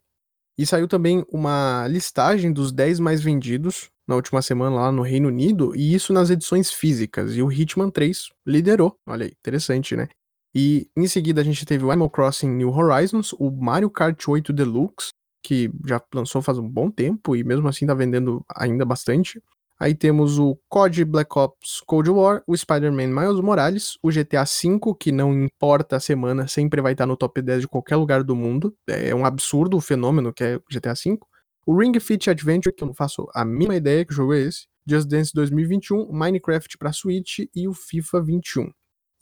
E 0.56 0.64
saiu 0.64 0.86
também 0.86 1.24
uma 1.28 1.88
listagem 1.88 2.52
dos 2.52 2.70
10 2.70 3.00
mais 3.00 3.20
vendidos 3.20 3.90
na 4.06 4.14
última 4.14 4.40
semana 4.42 4.76
lá 4.76 4.92
no 4.92 5.02
Reino 5.02 5.28
Unido, 5.28 5.74
e 5.74 5.94
isso 5.94 6.12
nas 6.12 6.30
edições 6.30 6.72
físicas. 6.72 7.34
E 7.34 7.42
o 7.42 7.50
Hitman 7.50 7.90
3 7.90 8.28
liderou. 8.46 8.96
Olha 9.08 9.26
aí, 9.26 9.32
interessante, 9.32 9.96
né? 9.96 10.08
E 10.54 10.88
em 10.96 11.08
seguida 11.08 11.40
a 11.40 11.44
gente 11.44 11.64
teve 11.64 11.84
o 11.84 11.90
Animal 11.90 12.10
Crossing 12.10 12.50
New 12.50 12.70
Horizons, 12.70 13.32
o 13.32 13.50
Mario 13.50 13.90
Kart 13.90 14.28
8 14.28 14.52
Deluxe, 14.52 15.10
que 15.44 15.70
já 15.86 16.00
lançou 16.14 16.42
faz 16.42 16.58
um 16.58 16.68
bom 16.68 16.90
tempo 16.90 17.34
e 17.34 17.42
mesmo 17.42 17.66
assim 17.68 17.86
tá 17.86 17.94
vendendo 17.94 18.44
ainda 18.54 18.84
bastante. 18.84 19.40
Aí 19.80 19.94
temos 19.94 20.38
o 20.38 20.58
COD 20.68 21.06
Black 21.06 21.38
Ops 21.38 21.80
Cold 21.86 22.10
War, 22.10 22.42
o 22.46 22.54
Spider-Man 22.54 23.06
Miles 23.06 23.40
Morales, 23.40 23.96
o 24.02 24.10
GTA 24.10 24.44
V, 24.44 24.78
que 25.00 25.10
não 25.10 25.32
importa 25.32 25.96
a 25.96 26.00
semana, 26.00 26.46
sempre 26.46 26.82
vai 26.82 26.92
estar 26.92 27.06
no 27.06 27.16
top 27.16 27.40
10 27.40 27.62
de 27.62 27.68
qualquer 27.68 27.96
lugar 27.96 28.22
do 28.22 28.36
mundo. 28.36 28.76
É 28.86 29.14
um 29.14 29.24
absurdo 29.24 29.78
o 29.78 29.80
fenômeno 29.80 30.34
que 30.34 30.44
é 30.44 30.56
o 30.56 30.62
GTA 30.70 30.92
V. 30.92 31.18
O 31.66 31.78
Ring 31.78 31.98
Fit 31.98 32.28
Adventure, 32.28 32.74
que 32.74 32.84
eu 32.84 32.88
não 32.88 32.94
faço 32.94 33.26
a 33.34 33.42
mínima 33.42 33.74
ideia 33.74 34.04
que 34.04 34.12
jogo 34.12 34.34
é 34.34 34.40
esse. 34.40 34.66
Just 34.86 35.08
Dance 35.08 35.32
2021, 35.32 36.12
Minecraft 36.12 36.76
para 36.76 36.92
Switch 36.92 37.38
e 37.54 37.66
o 37.66 37.72
FIFA 37.72 38.22
21. 38.22 38.70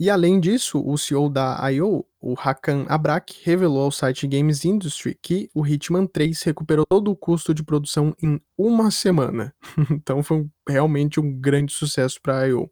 E 0.00 0.08
além 0.08 0.38
disso, 0.38 0.80
o 0.86 0.96
CEO 0.96 1.28
da 1.28 1.58
I.O., 1.72 2.06
o 2.20 2.34
Hakan 2.38 2.86
Abrak, 2.88 3.40
revelou 3.42 3.82
ao 3.82 3.90
site 3.90 4.28
Games 4.28 4.64
Industry 4.64 5.18
que 5.20 5.50
o 5.52 5.66
Hitman 5.66 6.06
3 6.06 6.40
recuperou 6.42 6.86
todo 6.86 7.10
o 7.10 7.16
custo 7.16 7.52
de 7.52 7.64
produção 7.64 8.14
em 8.22 8.40
uma 8.56 8.92
semana. 8.92 9.52
então 9.90 10.22
foi 10.22 10.46
realmente 10.68 11.18
um 11.18 11.32
grande 11.40 11.72
sucesso 11.72 12.20
para 12.22 12.38
a 12.38 12.48
I.O. 12.48 12.70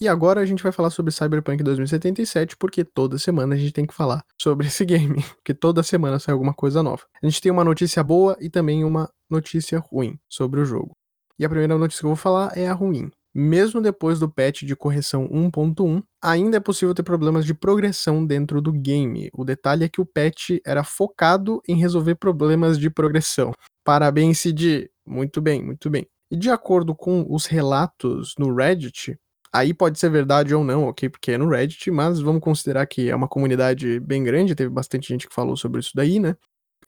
E 0.00 0.08
agora 0.08 0.40
a 0.40 0.46
gente 0.46 0.62
vai 0.62 0.72
falar 0.72 0.90
sobre 0.90 1.12
Cyberpunk 1.12 1.62
2077, 1.62 2.56
porque 2.56 2.84
toda 2.84 3.18
semana 3.18 3.54
a 3.54 3.58
gente 3.58 3.72
tem 3.72 3.86
que 3.86 3.94
falar 3.94 4.24
sobre 4.40 4.66
esse 4.66 4.84
game, 4.86 5.22
porque 5.36 5.52
toda 5.52 5.82
semana 5.82 6.18
sai 6.18 6.32
alguma 6.32 6.54
coisa 6.54 6.82
nova. 6.82 7.02
A 7.22 7.26
gente 7.26 7.40
tem 7.40 7.52
uma 7.52 7.64
notícia 7.64 8.02
boa 8.02 8.34
e 8.40 8.48
também 8.48 8.82
uma 8.82 9.10
notícia 9.28 9.78
ruim 9.78 10.18
sobre 10.26 10.60
o 10.60 10.64
jogo. 10.64 10.96
E 11.38 11.44
a 11.44 11.48
primeira 11.50 11.76
notícia 11.76 12.00
que 12.00 12.06
eu 12.06 12.10
vou 12.10 12.16
falar 12.16 12.56
é 12.56 12.66
a 12.66 12.72
ruim 12.72 13.10
mesmo 13.34 13.80
depois 13.80 14.20
do 14.20 14.30
patch 14.30 14.62
de 14.62 14.76
correção 14.76 15.28
1.1, 15.28 16.02
ainda 16.22 16.58
é 16.58 16.60
possível 16.60 16.94
ter 16.94 17.02
problemas 17.02 17.44
de 17.44 17.52
progressão 17.52 18.24
dentro 18.24 18.60
do 18.62 18.72
game. 18.72 19.28
O 19.34 19.44
detalhe 19.44 19.84
é 19.84 19.88
que 19.88 20.00
o 20.00 20.06
patch 20.06 20.50
era 20.64 20.84
focado 20.84 21.60
em 21.68 21.76
resolver 21.76 22.14
problemas 22.14 22.78
de 22.78 22.88
progressão. 22.88 23.52
Parabéns, 23.84 24.38
Cid. 24.38 24.88
Muito 25.06 25.40
bem, 25.40 25.62
muito 25.62 25.90
bem. 25.90 26.06
E 26.30 26.36
de 26.36 26.50
acordo 26.50 26.94
com 26.94 27.26
os 27.28 27.46
relatos 27.46 28.34
no 28.38 28.54
Reddit, 28.54 29.18
aí 29.52 29.74
pode 29.74 29.98
ser 29.98 30.10
verdade 30.10 30.54
ou 30.54 30.64
não, 30.64 30.84
ok? 30.84 31.08
Porque 31.08 31.32
é 31.32 31.38
no 31.38 31.48
Reddit, 31.48 31.90
mas 31.90 32.20
vamos 32.20 32.40
considerar 32.40 32.86
que 32.86 33.10
é 33.10 33.14
uma 33.14 33.28
comunidade 33.28 34.00
bem 34.00 34.24
grande, 34.24 34.54
teve 34.54 34.70
bastante 34.70 35.08
gente 35.08 35.28
que 35.28 35.34
falou 35.34 35.56
sobre 35.56 35.80
isso 35.80 35.92
daí, 35.94 36.18
né? 36.18 36.36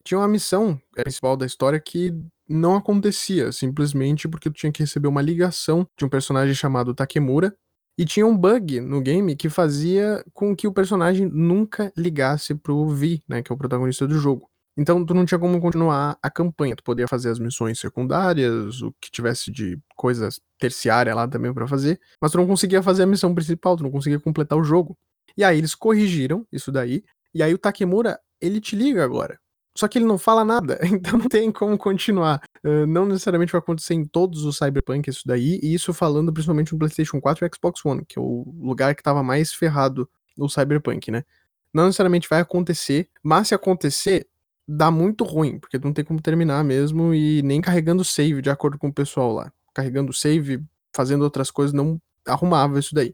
Tinha 0.03 0.19
uma 0.19 0.27
missão 0.27 0.79
principal 0.93 1.37
da 1.37 1.45
história 1.45 1.79
que 1.79 2.13
não 2.47 2.75
acontecia, 2.75 3.51
simplesmente 3.51 4.27
porque 4.27 4.49
tu 4.49 4.55
tinha 4.55 4.71
que 4.71 4.81
receber 4.81 5.07
uma 5.07 5.21
ligação 5.21 5.87
de 5.97 6.05
um 6.05 6.09
personagem 6.09 6.53
chamado 6.55 6.93
Takemura, 6.93 7.55
e 7.99 8.05
tinha 8.05 8.27
um 8.27 8.37
bug 8.37 8.79
no 8.79 9.01
game 9.01 9.35
que 9.35 9.49
fazia 9.49 10.23
com 10.31 10.55
que 10.55 10.67
o 10.67 10.71
personagem 10.71 11.25
nunca 11.25 11.91
ligasse 11.97 12.53
pro 12.53 12.87
Vi, 12.89 13.23
né, 13.27 13.41
que 13.41 13.51
é 13.51 13.55
o 13.55 13.57
protagonista 13.57 14.05
do 14.05 14.19
jogo. 14.19 14.47
Então 14.77 15.03
tu 15.03 15.15
não 15.15 15.25
tinha 15.25 15.39
como 15.39 15.59
continuar 15.59 16.15
a 16.21 16.29
campanha, 16.29 16.75
tu 16.75 16.83
podia 16.83 17.07
fazer 17.07 17.31
as 17.31 17.39
missões 17.39 17.79
secundárias, 17.79 18.83
o 18.83 18.93
que 19.01 19.09
tivesse 19.09 19.51
de 19.51 19.79
coisas 19.95 20.39
terciária 20.59 21.15
lá 21.15 21.27
também 21.27 21.51
para 21.51 21.67
fazer, 21.67 21.99
mas 22.21 22.31
tu 22.31 22.37
não 22.37 22.45
conseguia 22.45 22.83
fazer 22.83 23.01
a 23.03 23.07
missão 23.07 23.33
principal, 23.33 23.75
tu 23.75 23.81
não 23.81 23.89
conseguia 23.89 24.19
completar 24.19 24.55
o 24.55 24.63
jogo. 24.63 24.95
E 25.35 25.43
aí 25.43 25.57
eles 25.57 25.73
corrigiram 25.73 26.45
isso 26.51 26.71
daí, 26.71 27.03
e 27.33 27.41
aí 27.41 27.51
o 27.53 27.57
Takemura, 27.57 28.19
ele 28.39 28.61
te 28.61 28.75
liga 28.75 29.03
agora. 29.03 29.39
Só 29.77 29.87
que 29.87 29.99
ele 29.99 30.05
não 30.05 30.17
fala 30.17 30.43
nada, 30.43 30.79
então 30.91 31.19
não 31.19 31.29
tem 31.29 31.51
como 31.51 31.77
continuar. 31.77 32.41
Uh, 32.65 32.87
não 32.87 33.05
necessariamente 33.05 33.51
vai 33.51 33.59
acontecer 33.59 33.93
em 33.93 34.03
todos 34.03 34.43
os 34.43 34.57
Cyberpunk 34.57 35.07
isso 35.07 35.21
daí, 35.23 35.59
e 35.61 35.71
isso 35.71 35.93
falando 35.93 36.33
principalmente 36.33 36.73
no 36.73 36.79
PlayStation 36.79 37.21
4 37.21 37.45
e 37.45 37.49
Xbox 37.55 37.85
One, 37.85 38.03
que 38.03 38.17
é 38.17 38.21
o 38.21 38.43
lugar 38.59 38.95
que 38.95 39.03
tava 39.03 39.21
mais 39.21 39.53
ferrado 39.53 40.09
no 40.35 40.49
Cyberpunk, 40.49 41.11
né? 41.11 41.23
Não 41.71 41.85
necessariamente 41.85 42.27
vai 42.27 42.41
acontecer, 42.41 43.07
mas 43.21 43.49
se 43.49 43.53
acontecer, 43.53 44.27
dá 44.67 44.89
muito 44.89 45.23
ruim, 45.23 45.59
porque 45.59 45.77
não 45.77 45.93
tem 45.93 46.03
como 46.03 46.19
terminar 46.19 46.63
mesmo 46.63 47.13
e 47.13 47.43
nem 47.43 47.61
carregando 47.61 48.03
save 48.03 48.41
de 48.41 48.49
acordo 48.49 48.79
com 48.79 48.87
o 48.87 48.93
pessoal 48.93 49.31
lá. 49.31 49.51
Carregando 49.75 50.11
save, 50.11 50.59
fazendo 50.91 51.21
outras 51.23 51.51
coisas, 51.51 51.71
não 51.71 52.01
arrumava 52.25 52.79
isso 52.79 52.95
daí. 52.95 53.13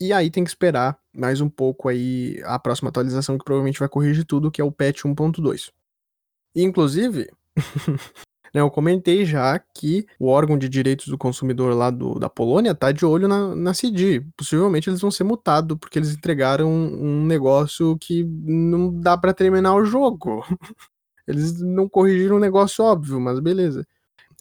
E 0.00 0.12
aí 0.12 0.28
tem 0.28 0.42
que 0.42 0.50
esperar 0.50 0.98
mais 1.14 1.40
um 1.40 1.48
pouco 1.48 1.88
aí 1.88 2.42
a 2.46 2.58
próxima 2.58 2.88
atualização 2.88 3.38
que 3.38 3.44
provavelmente 3.44 3.78
vai 3.78 3.88
corrigir 3.88 4.24
tudo, 4.24 4.50
que 4.50 4.60
é 4.60 4.64
o 4.64 4.72
patch 4.72 5.02
1.2. 5.02 5.70
Inclusive, 6.54 7.30
né, 8.54 8.60
eu 8.60 8.70
comentei 8.70 9.24
já 9.24 9.58
que 9.58 10.06
o 10.18 10.26
órgão 10.28 10.58
de 10.58 10.68
direitos 10.68 11.08
do 11.08 11.18
consumidor 11.18 11.74
lá 11.74 11.90
do, 11.90 12.18
da 12.18 12.28
Polônia 12.28 12.74
tá 12.74 12.92
de 12.92 13.04
olho 13.04 13.28
na, 13.28 13.54
na 13.54 13.74
CD. 13.74 14.24
Possivelmente 14.36 14.90
eles 14.90 15.00
vão 15.00 15.10
ser 15.10 15.24
mutados 15.24 15.76
porque 15.78 15.98
eles 15.98 16.12
entregaram 16.12 16.68
um, 16.68 17.22
um 17.22 17.26
negócio 17.26 17.96
que 17.98 18.24
não 18.24 18.92
dá 19.00 19.16
para 19.16 19.34
terminar 19.34 19.74
o 19.74 19.84
jogo. 19.84 20.44
Eles 21.28 21.60
não 21.60 21.88
corrigiram 21.88 22.36
um 22.36 22.40
negócio 22.40 22.84
óbvio, 22.84 23.20
mas 23.20 23.38
beleza. 23.38 23.86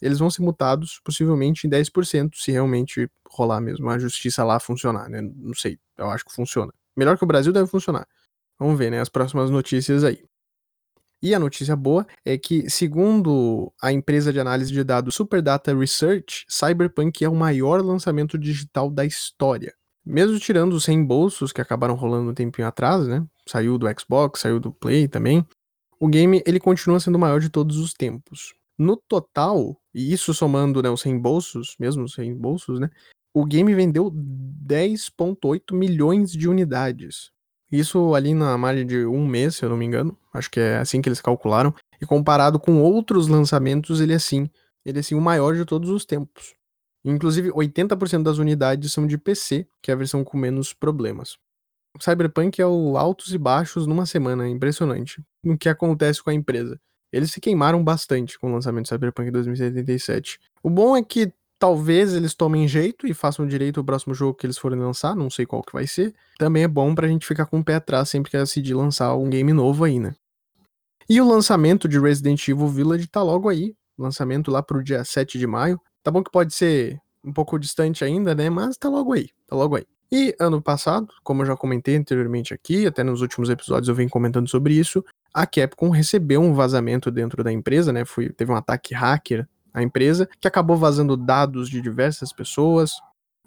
Eles 0.01 0.17
vão 0.17 0.29
ser 0.29 0.41
mutados 0.41 0.99
possivelmente 1.03 1.67
em 1.67 1.69
10% 1.69 2.35
se 2.35 2.51
realmente 2.51 3.07
rolar 3.29 3.61
mesmo 3.61 3.87
a 3.89 3.99
justiça 3.99 4.43
lá 4.43 4.59
funcionar, 4.59 5.07
né? 5.07 5.21
Não 5.21 5.53
sei, 5.53 5.77
eu 5.97 6.09
acho 6.09 6.25
que 6.25 6.33
funciona. 6.33 6.73
Melhor 6.95 7.17
que 7.17 7.23
o 7.23 7.27
Brasil 7.27 7.53
deve 7.53 7.67
funcionar. 7.67 8.07
Vamos 8.57 8.77
ver, 8.77 8.89
né? 8.89 8.99
As 8.99 9.09
próximas 9.09 9.49
notícias 9.51 10.03
aí. 10.03 10.23
E 11.21 11.35
a 11.35 11.39
notícia 11.39 11.75
boa 11.75 12.07
é 12.23 12.37
que, 12.37 12.69
segundo 12.69 13.73
a 13.81 13.91
empresa 13.91 14.31
de 14.31 14.39
análise 14.39 14.71
de 14.71 14.83
dados 14.83 15.15
Superdata 15.15 15.77
Research, 15.77 16.45
Cyberpunk 16.47 17.23
é 17.23 17.29
o 17.29 17.35
maior 17.35 17.81
lançamento 17.83 18.37
digital 18.37 18.89
da 18.89 19.05
história. 19.05 19.73
Mesmo 20.05 20.39
tirando 20.39 20.73
os 20.73 20.85
reembolsos 20.85 21.51
que 21.51 21.59
acabaram 21.59 21.93
rolando 21.93 22.31
um 22.31 22.33
tempinho 22.33 22.67
atrás, 22.67 23.05
né? 23.05 23.25
Saiu 23.45 23.77
do 23.77 23.87
Xbox, 23.99 24.39
saiu 24.39 24.59
do 24.59 24.71
Play 24.71 25.07
também. 25.07 25.45
O 25.99 26.07
game 26.07 26.41
ele 26.45 26.59
continua 26.59 26.99
sendo 27.01 27.15
o 27.15 27.19
maior 27.19 27.41
de 27.41 27.49
todos 27.49 27.77
os 27.77 27.93
tempos. 27.93 28.53
No 28.77 28.95
total, 28.95 29.75
e 29.93 30.13
isso 30.13 30.33
somando 30.33 30.81
né, 30.81 30.89
os 30.89 31.01
reembolsos, 31.01 31.75
mesmo 31.77 32.05
os 32.05 32.15
reembolsos, 32.15 32.79
né? 32.79 32.89
O 33.33 33.45
game 33.45 33.75
vendeu 33.75 34.09
10,8 34.09 35.75
milhões 35.75 36.31
de 36.31 36.47
unidades. 36.47 37.31
Isso 37.69 38.15
ali 38.15 38.33
na 38.33 38.57
margem 38.57 38.87
de 38.87 39.05
um 39.05 39.27
mês, 39.27 39.57
se 39.57 39.65
eu 39.65 39.69
não 39.69 39.77
me 39.77 39.85
engano. 39.85 40.17
Acho 40.33 40.49
que 40.49 40.59
é 40.59 40.77
assim 40.77 41.01
que 41.01 41.09
eles 41.09 41.21
calcularam. 41.21 41.73
E 42.01 42.05
comparado 42.05 42.59
com 42.59 42.81
outros 42.81 43.27
lançamentos, 43.27 43.99
ele 43.99 44.13
é 44.13 44.19
sim. 44.19 44.49
Ele 44.85 44.99
é 44.99 45.01
sim 45.01 45.15
o 45.15 45.21
maior 45.21 45.55
de 45.55 45.65
todos 45.65 45.89
os 45.89 46.05
tempos. 46.05 46.55
Inclusive, 47.03 47.51
80% 47.51 48.23
das 48.23 48.37
unidades 48.37 48.91
são 48.91 49.07
de 49.07 49.17
PC, 49.17 49.67
que 49.81 49.91
é 49.91 49.93
a 49.93 49.97
versão 49.97 50.23
com 50.23 50.37
menos 50.37 50.73
problemas. 50.73 51.37
Cyberpunk 51.99 52.61
é 52.61 52.65
o 52.65 52.97
altos 52.97 53.33
e 53.33 53.37
baixos 53.37 53.85
numa 53.85 54.05
semana, 54.05 54.45
é 54.45 54.49
impressionante. 54.49 55.23
O 55.43 55.57
que 55.57 55.67
acontece 55.67 56.23
com 56.23 56.29
a 56.29 56.33
empresa. 56.33 56.79
Eles 57.11 57.31
se 57.31 57.41
queimaram 57.41 57.83
bastante 57.83 58.37
com 58.37 58.49
o 58.49 58.53
lançamento 58.53 58.85
do 58.85 58.89
Cyberpunk 58.89 59.31
2077. 59.31 60.39
O 60.63 60.69
bom 60.69 60.95
é 60.95 61.03
que 61.03 61.33
Talvez 61.59 62.13
eles 62.13 62.33
tomem 62.33 62.65
jeito 62.69 63.05
e 63.05 63.13
façam 63.13 63.45
direito 63.45 63.81
o 63.81 63.83
próximo 63.83 64.13
jogo 64.13 64.33
que 64.33 64.45
eles 64.45 64.57
forem 64.57 64.79
lançar, 64.79 65.13
não 65.13 65.29
sei 65.29 65.45
qual 65.45 65.61
que 65.61 65.73
vai 65.73 65.85
ser. 65.85 66.15
Também 66.37 66.63
é 66.63 66.67
bom 66.69 66.95
pra 66.95 67.07
gente 67.07 67.27
ficar 67.27 67.45
com 67.45 67.59
o 67.59 67.63
pé 67.63 67.75
atrás 67.75 68.07
sempre 68.07 68.31
que 68.31 68.37
decidir 68.37 68.73
lançar 68.73 69.13
um 69.15 69.29
game 69.29 69.51
novo 69.51 69.83
aí, 69.83 69.99
né? 69.99 70.15
E 71.09 71.19
o 71.19 71.27
lançamento 71.27 71.87
de 71.89 71.99
Resident 71.99 72.47
Evil 72.47 72.69
Village 72.69 73.07
tá 73.07 73.21
logo 73.21 73.49
aí. 73.49 73.75
Lançamento 73.97 74.49
lá 74.49 74.63
pro 74.63 74.81
dia 74.81 75.03
7 75.03 75.37
de 75.37 75.45
maio. 75.45 75.81
Tá 76.01 76.09
bom 76.09 76.23
que 76.23 76.31
pode 76.31 76.53
ser 76.53 76.97
um 77.21 77.33
pouco 77.33 77.59
distante 77.59 78.05
ainda, 78.05 78.33
né? 78.33 78.49
Mas 78.49 78.77
tá 78.77 78.87
logo 78.87 79.11
aí. 79.11 79.29
Tá 79.45 79.55
logo 79.55 79.75
aí. 79.75 79.85
E 80.09 80.33
ano 80.39 80.61
passado, 80.61 81.09
como 81.23 81.41
eu 81.41 81.45
já 81.45 81.57
comentei 81.57 81.97
anteriormente 81.97 82.53
aqui, 82.53 82.87
até 82.87 83.03
nos 83.03 83.21
últimos 83.21 83.49
episódios 83.49 83.89
eu 83.89 83.95
venho 83.95 84.09
comentando 84.09 84.47
sobre 84.47 84.73
isso, 84.73 85.03
a 85.33 85.45
Capcom 85.45 85.89
recebeu 85.89 86.41
um 86.41 86.53
vazamento 86.53 87.11
dentro 87.11 87.43
da 87.43 87.51
empresa, 87.51 87.91
né? 87.91 88.05
Foi, 88.05 88.29
teve 88.29 88.51
um 88.51 88.55
ataque 88.55 88.93
hacker 88.93 89.47
a 89.79 89.83
empresa, 89.83 90.27
que 90.39 90.47
acabou 90.47 90.77
vazando 90.77 91.17
dados 91.17 91.69
de 91.69 91.81
diversas 91.81 92.31
pessoas, 92.31 92.91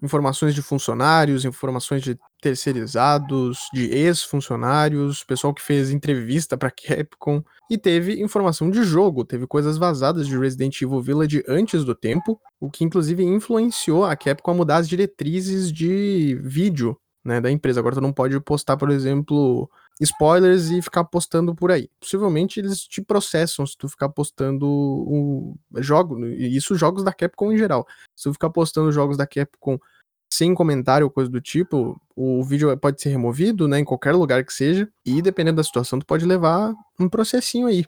informações 0.02 0.54
de 0.54 0.60
funcionários, 0.60 1.44
informações 1.44 2.02
de 2.02 2.18
terceirizados, 2.40 3.68
de 3.72 3.84
ex-funcionários, 3.86 5.22
pessoal 5.22 5.54
que 5.54 5.62
fez 5.62 5.90
entrevista 5.90 6.56
para 6.56 6.72
Capcom 6.72 7.42
e 7.70 7.78
teve 7.78 8.20
informação 8.20 8.68
de 8.68 8.82
jogo, 8.82 9.24
teve 9.24 9.46
coisas 9.46 9.78
vazadas 9.78 10.26
de 10.26 10.36
Resident 10.36 10.82
Evil 10.82 11.00
Village 11.00 11.44
antes 11.46 11.84
do 11.84 11.94
tempo, 11.94 12.40
o 12.60 12.68
que 12.68 12.84
inclusive 12.84 13.22
influenciou 13.22 14.04
a 14.04 14.16
Capcom 14.16 14.50
a 14.50 14.54
mudar 14.54 14.76
as 14.78 14.88
diretrizes 14.88 15.72
de 15.72 16.36
vídeo 16.42 16.98
né, 17.24 17.40
da 17.40 17.50
empresa. 17.50 17.78
Agora 17.78 17.94
tu 17.94 18.00
não 18.00 18.12
pode 18.12 18.38
postar, 18.40 18.76
por 18.76 18.90
exemplo, 18.90 19.70
spoilers 20.02 20.70
e 20.70 20.82
ficar 20.82 21.04
postando 21.04 21.54
por 21.54 21.70
aí. 21.70 21.88
Possivelmente 22.00 22.60
eles 22.60 22.82
te 22.82 23.00
processam 23.00 23.66
se 23.66 23.76
tu 23.76 23.88
ficar 23.88 24.08
postando 24.08 24.66
um 24.68 25.54
jogo, 25.76 26.26
isso 26.26 26.74
jogos 26.74 27.04
da 27.04 27.12
Capcom 27.12 27.52
em 27.52 27.58
geral. 27.58 27.86
Se 28.16 28.24
tu 28.24 28.32
ficar 28.32 28.50
postando 28.50 28.90
jogos 28.92 29.16
da 29.16 29.26
Capcom 29.26 29.78
sem 30.32 30.54
comentário 30.54 31.06
ou 31.06 31.10
coisa 31.10 31.30
do 31.30 31.40
tipo, 31.40 32.00
o 32.16 32.42
vídeo 32.42 32.76
pode 32.78 33.00
ser 33.00 33.10
removido, 33.10 33.68
né, 33.68 33.80
em 33.80 33.84
qualquer 33.84 34.12
lugar 34.12 34.44
que 34.44 34.52
seja, 34.52 34.90
e 35.04 35.20
dependendo 35.20 35.56
da 35.56 35.64
situação 35.64 35.98
tu 35.98 36.06
pode 36.06 36.24
levar 36.24 36.74
um 36.98 37.08
processinho 37.08 37.66
aí. 37.66 37.84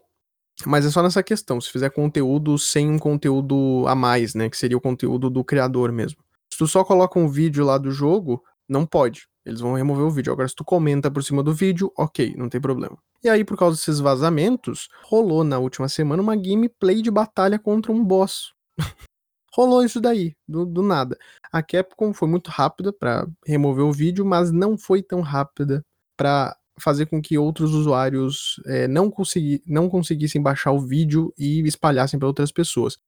Mas 0.66 0.86
é 0.86 0.90
só 0.90 1.02
nessa 1.02 1.22
questão, 1.22 1.60
se 1.60 1.70
fizer 1.70 1.90
conteúdo 1.90 2.58
sem 2.58 2.88
um 2.88 2.98
conteúdo 2.98 3.84
a 3.88 3.94
mais, 3.94 4.34
né, 4.34 4.48
que 4.48 4.56
seria 4.56 4.76
o 4.76 4.80
conteúdo 4.80 5.28
do 5.28 5.42
criador 5.42 5.90
mesmo. 5.90 6.22
Se 6.52 6.58
tu 6.58 6.68
só 6.68 6.84
coloca 6.84 7.18
um 7.18 7.28
vídeo 7.28 7.64
lá 7.64 7.78
do 7.78 7.90
jogo, 7.90 8.44
não 8.68 8.86
pode. 8.86 9.26
Eles 9.44 9.60
vão 9.60 9.74
remover 9.74 10.04
o 10.04 10.10
vídeo. 10.10 10.32
Agora, 10.32 10.48
se 10.48 10.54
tu 10.54 10.64
comenta 10.64 11.10
por 11.10 11.22
cima 11.22 11.42
do 11.42 11.52
vídeo, 11.52 11.92
ok, 11.96 12.34
não 12.36 12.48
tem 12.48 12.60
problema. 12.60 12.96
E 13.22 13.28
aí, 13.28 13.44
por 13.44 13.58
causa 13.58 13.76
desses 13.76 14.00
vazamentos, 14.00 14.88
rolou 15.04 15.44
na 15.44 15.58
última 15.58 15.88
semana 15.88 16.22
uma 16.22 16.36
gameplay 16.36 17.02
de 17.02 17.10
batalha 17.10 17.58
contra 17.58 17.92
um 17.92 18.04
boss. 18.04 18.52
rolou 19.54 19.84
isso 19.84 20.00
daí, 20.00 20.34
do, 20.48 20.66
do, 20.66 20.82
nada. 20.82 21.16
A 21.52 21.62
Capcom 21.62 22.12
foi 22.12 22.28
muito 22.28 22.50
rápida 22.50 22.92
para 22.92 23.26
remover 23.46 23.84
o 23.84 23.92
vídeo, 23.92 24.24
mas 24.24 24.50
não 24.50 24.76
foi 24.76 25.02
tão 25.02 25.20
rápida 25.20 25.84
para 26.16 26.56
fazer 26.80 27.06
com 27.06 27.22
que 27.22 27.38
outros 27.38 27.72
usuários 27.72 28.60
é, 28.66 28.88
não, 28.88 29.10
consegui, 29.10 29.62
não 29.66 29.88
conseguissem 29.88 30.42
baixar 30.42 30.72
o 30.72 30.80
vídeo 30.80 31.32
e 31.38 31.60
espalhassem 31.60 32.18
para 32.18 32.26
outras 32.26 32.50
pessoas. 32.50 32.98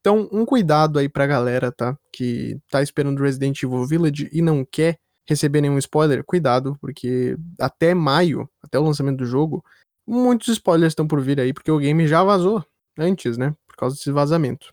Então, 0.00 0.28
um 0.32 0.44
cuidado 0.44 0.98
aí 0.98 1.08
pra 1.08 1.26
galera, 1.26 1.70
tá? 1.70 1.96
Que 2.12 2.58
tá 2.68 2.82
esperando 2.82 3.22
Resident 3.22 3.62
Evil 3.62 3.86
Village 3.86 4.28
e 4.32 4.42
não 4.42 4.64
quer 4.64 4.98
receber 5.28 5.60
nenhum 5.60 5.78
spoiler, 5.78 6.24
cuidado, 6.24 6.76
porque 6.80 7.36
até 7.58 7.94
maio, 7.94 8.48
até 8.62 8.78
o 8.78 8.82
lançamento 8.82 9.18
do 9.18 9.26
jogo, 9.26 9.64
muitos 10.06 10.48
spoilers 10.48 10.92
estão 10.92 11.06
por 11.06 11.20
vir 11.20 11.40
aí, 11.40 11.52
porque 11.52 11.70
o 11.70 11.78
game 11.78 12.06
já 12.06 12.22
vazou 12.24 12.64
antes, 12.98 13.38
né? 13.38 13.54
Por 13.66 13.76
causa 13.76 13.96
desse 13.96 14.10
vazamento. 14.10 14.72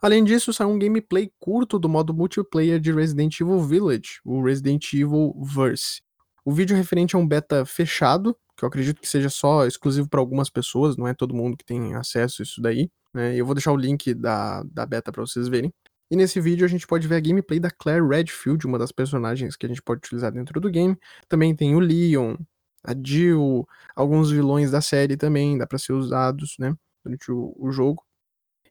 Além 0.00 0.22
disso, 0.22 0.52
saiu 0.52 0.68
um 0.68 0.78
gameplay 0.78 1.32
curto 1.40 1.78
do 1.78 1.88
modo 1.88 2.12
multiplayer 2.12 2.78
de 2.78 2.92
Resident 2.92 3.40
Evil 3.40 3.60
Village, 3.60 4.20
o 4.24 4.42
Resident 4.42 4.92
Evil 4.92 5.34
Verse. 5.42 6.02
O 6.44 6.52
vídeo 6.52 6.76
referente 6.76 7.16
a 7.16 7.18
um 7.18 7.26
beta 7.26 7.64
fechado, 7.64 8.36
que 8.54 8.64
eu 8.64 8.68
acredito 8.68 9.00
que 9.00 9.08
seja 9.08 9.30
só 9.30 9.66
exclusivo 9.66 10.06
para 10.08 10.20
algumas 10.20 10.50
pessoas, 10.50 10.96
não 10.96 11.08
é 11.08 11.14
todo 11.14 11.34
mundo 11.34 11.56
que 11.56 11.64
tem 11.64 11.94
acesso 11.94 12.42
a 12.42 12.44
isso 12.44 12.60
daí. 12.60 12.90
Né? 13.14 13.34
Eu 13.34 13.46
vou 13.46 13.54
deixar 13.54 13.72
o 13.72 13.76
link 13.76 14.12
da, 14.12 14.62
da 14.64 14.84
beta 14.84 15.10
para 15.10 15.22
vocês 15.22 15.48
verem. 15.48 15.72
E 16.10 16.16
nesse 16.16 16.40
vídeo 16.40 16.64
a 16.64 16.68
gente 16.68 16.86
pode 16.86 17.08
ver 17.08 17.16
a 17.16 17.20
gameplay 17.20 17.58
da 17.58 17.70
Claire 17.70 18.06
Redfield, 18.06 18.66
uma 18.66 18.78
das 18.78 18.92
personagens 18.92 19.56
que 19.56 19.66
a 19.66 19.68
gente 19.68 19.82
pode 19.82 19.98
utilizar 19.98 20.30
dentro 20.32 20.60
do 20.60 20.70
game. 20.70 20.96
Também 21.28 21.54
tem 21.54 21.74
o 21.74 21.80
Leon, 21.80 22.36
a 22.84 22.94
Jill, 22.94 23.66
alguns 23.96 24.30
vilões 24.30 24.70
da 24.70 24.80
série 24.80 25.16
também, 25.16 25.56
dá 25.56 25.66
para 25.66 25.78
ser 25.78 25.94
usados, 25.94 26.56
né, 26.58 26.74
durante 27.02 27.32
o, 27.32 27.54
o 27.58 27.72
jogo. 27.72 28.04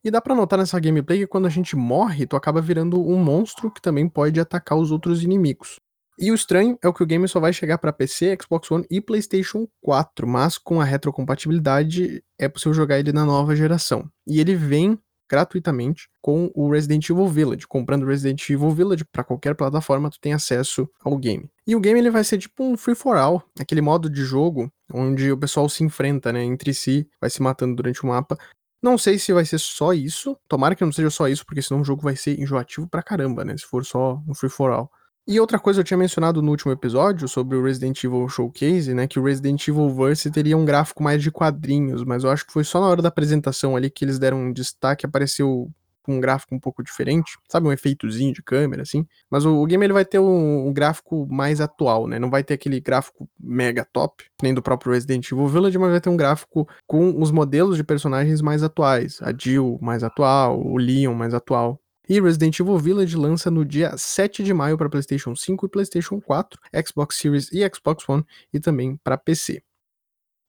E 0.04 0.12
dá 0.12 0.22
pra 0.22 0.36
notar 0.36 0.60
nessa 0.60 0.80
gameplay 0.80 1.20
que 1.20 1.28
quando 1.28 1.48
a 1.48 1.50
gente 1.50 1.76
morre, 1.76 2.28
tu 2.28 2.36
acaba 2.36 2.62
virando 2.62 3.02
um 3.02 3.18
monstro 3.18 3.72
que 3.72 3.82
também 3.82 4.08
pode 4.08 4.40
atacar 4.40 4.78
os 4.78 4.92
outros 4.92 5.24
inimigos. 5.24 5.80
E 6.20 6.30
o 6.32 6.36
estranho 6.36 6.78
é 6.82 6.88
o 6.88 6.94
que 6.94 7.02
o 7.02 7.06
game 7.06 7.28
só 7.28 7.40
vai 7.40 7.52
chegar 7.52 7.78
para 7.80 7.92
PC, 7.92 8.38
Xbox 8.40 8.70
One 8.70 8.86
e 8.92 9.02
PlayStation 9.02 9.68
4, 9.82 10.28
mas 10.28 10.58
com 10.58 10.80
a 10.80 10.84
retrocompatibilidade 10.84 12.24
é 12.38 12.48
possível 12.48 12.74
jogar 12.74 13.00
ele 13.00 13.12
na 13.12 13.26
nova 13.26 13.56
geração. 13.56 14.08
E 14.28 14.40
ele 14.40 14.56
vem 14.56 15.00
gratuitamente 15.30 16.10
com 16.22 16.52
o 16.54 16.70
Resident 16.70 17.10
Evil 17.10 17.28
Village. 17.28 17.68
Comprando 17.68 18.06
Resident 18.06 18.50
Evil 18.50 18.72
Village 18.72 19.06
para 19.06 19.24
qualquer 19.24 19.56
plataforma, 19.56 20.10
tu 20.10 20.20
tem 20.20 20.34
acesso 20.34 20.90
ao 21.04 21.18
game. 21.18 21.50
E 21.66 21.76
o 21.76 21.80
game 21.80 22.00
ele 22.00 22.12
vai 22.12 22.24
ser 22.24 22.38
tipo 22.38 22.64
um 22.64 22.78
free 22.78 22.96
for 22.96 23.18
all, 23.18 23.44
aquele 23.60 23.82
modo 23.82 24.10
de 24.10 24.24
jogo 24.24 24.72
onde 24.94 25.32
o 25.32 25.38
pessoal 25.38 25.68
se 25.68 25.84
enfrenta, 25.84 26.32
né, 26.32 26.44
entre 26.44 26.74
si, 26.74 27.10
vai 27.20 27.30
se 27.30 27.42
matando 27.42 27.76
durante 27.76 28.04
o 28.04 28.08
mapa. 28.08 28.38
Não 28.82 28.98
sei 28.98 29.18
se 29.18 29.32
vai 29.32 29.46
ser 29.46 29.60
só 29.60 29.94
isso. 29.94 30.38
Tomara 30.48 30.76
que 30.76 30.84
não 30.84 30.92
seja 30.92 31.10
só 31.10 31.30
isso, 31.30 31.46
porque 31.46 31.62
senão 31.62 31.82
o 31.82 31.86
jogo 31.86 32.02
vai 32.02 32.18
ser 32.18 32.38
enjoativo 32.38 32.86
pra 32.86 33.02
caramba, 33.02 33.46
né? 33.46 33.56
Se 33.56 33.66
for 33.66 33.86
só 33.86 34.22
um 34.28 34.34
free 34.34 34.50
for 34.50 34.72
all. 34.72 34.92
E 35.26 35.40
outra 35.40 35.58
coisa 35.58 35.80
eu 35.80 35.84
tinha 35.86 35.98
mencionado 35.98 36.42
no 36.42 36.52
último 36.52 36.74
episódio 36.74 37.30
sobre 37.30 37.56
o 37.56 37.64
Resident 37.64 38.04
Evil 38.04 38.28
Showcase, 38.28 38.94
né, 38.94 39.08
que 39.08 39.18
o 39.18 39.24
Resident 39.24 39.66
Evil 39.66 39.90
Verse 39.90 40.30
teria 40.30 40.58
um 40.58 40.66
gráfico 40.66 41.02
mais 41.02 41.24
de 41.24 41.32
quadrinhos, 41.32 42.04
mas 42.04 42.26
eu 42.26 42.30
acho 42.30 42.46
que 42.46 42.52
foi 42.52 42.66
só 42.66 42.82
na 42.82 42.88
hora 42.88 43.02
da 43.02 43.08
apresentação 43.08 43.74
ali 43.74 43.90
que 43.90 44.04
eles 44.04 44.20
deram 44.20 44.38
um 44.38 44.52
destaque, 44.52 45.06
apareceu 45.06 45.72
um 46.08 46.20
gráfico 46.20 46.54
um 46.54 46.60
pouco 46.60 46.84
diferente, 46.84 47.38
sabe, 47.48 47.68
um 47.68 47.72
efeitozinho 47.72 48.34
de 48.34 48.44
câmera 48.44 48.82
assim. 48.82 49.08
Mas 49.30 49.46
o, 49.46 49.62
o 49.62 49.66
game 49.66 49.86
ele 49.86 49.94
vai 49.94 50.06
ter 50.06 50.20
um, 50.20 50.68
um, 50.68 50.74
gráfico 50.74 51.26
mais 51.30 51.62
atual, 51.62 52.08
né? 52.08 52.20
Não 52.20 52.30
vai 52.30 52.44
ter 52.44 52.56
aquele 52.56 52.80
gráfico 52.80 53.30
mega 53.40 53.88
top, 53.92 54.26
nem 54.42 54.54
do 54.54 54.62
próprio 54.62 54.92
Resident 54.92 55.32
Evil 55.32 55.48
Village, 55.48 55.78
mas 55.78 55.92
vai 55.92 56.02
ter 56.02 56.10
um 56.10 56.18
gráfico 56.18 56.68
com 56.86 57.22
os 57.22 57.32
modelos 57.32 57.78
de 57.78 57.84
personagens 57.84 58.42
mais 58.42 58.64
atuais, 58.64 59.20
a 59.22 59.34
Jill 59.38 59.80
mais 59.82 60.04
atual, 60.04 60.60
o 60.60 60.78
Leon 60.78 61.14
mais 61.14 61.34
atual. 61.34 61.80
E 62.08 62.20
Resident 62.20 62.60
Evil 62.60 62.78
Village 62.78 63.16
lança 63.16 63.50
no 63.50 63.64
dia 63.64 63.98
7 63.98 64.44
de 64.44 64.54
maio 64.54 64.78
para 64.78 64.90
PlayStation 64.90 65.36
5 65.36 65.66
e 65.66 65.70
PlayStation 65.70 66.20
4, 66.20 66.60
Xbox 66.86 67.16
Series 67.16 67.50
e 67.52 67.62
Xbox 67.74 68.08
One 68.08 68.26
e 68.54 68.60
também 68.60 68.98
para 68.98 69.18
PC. 69.18 69.64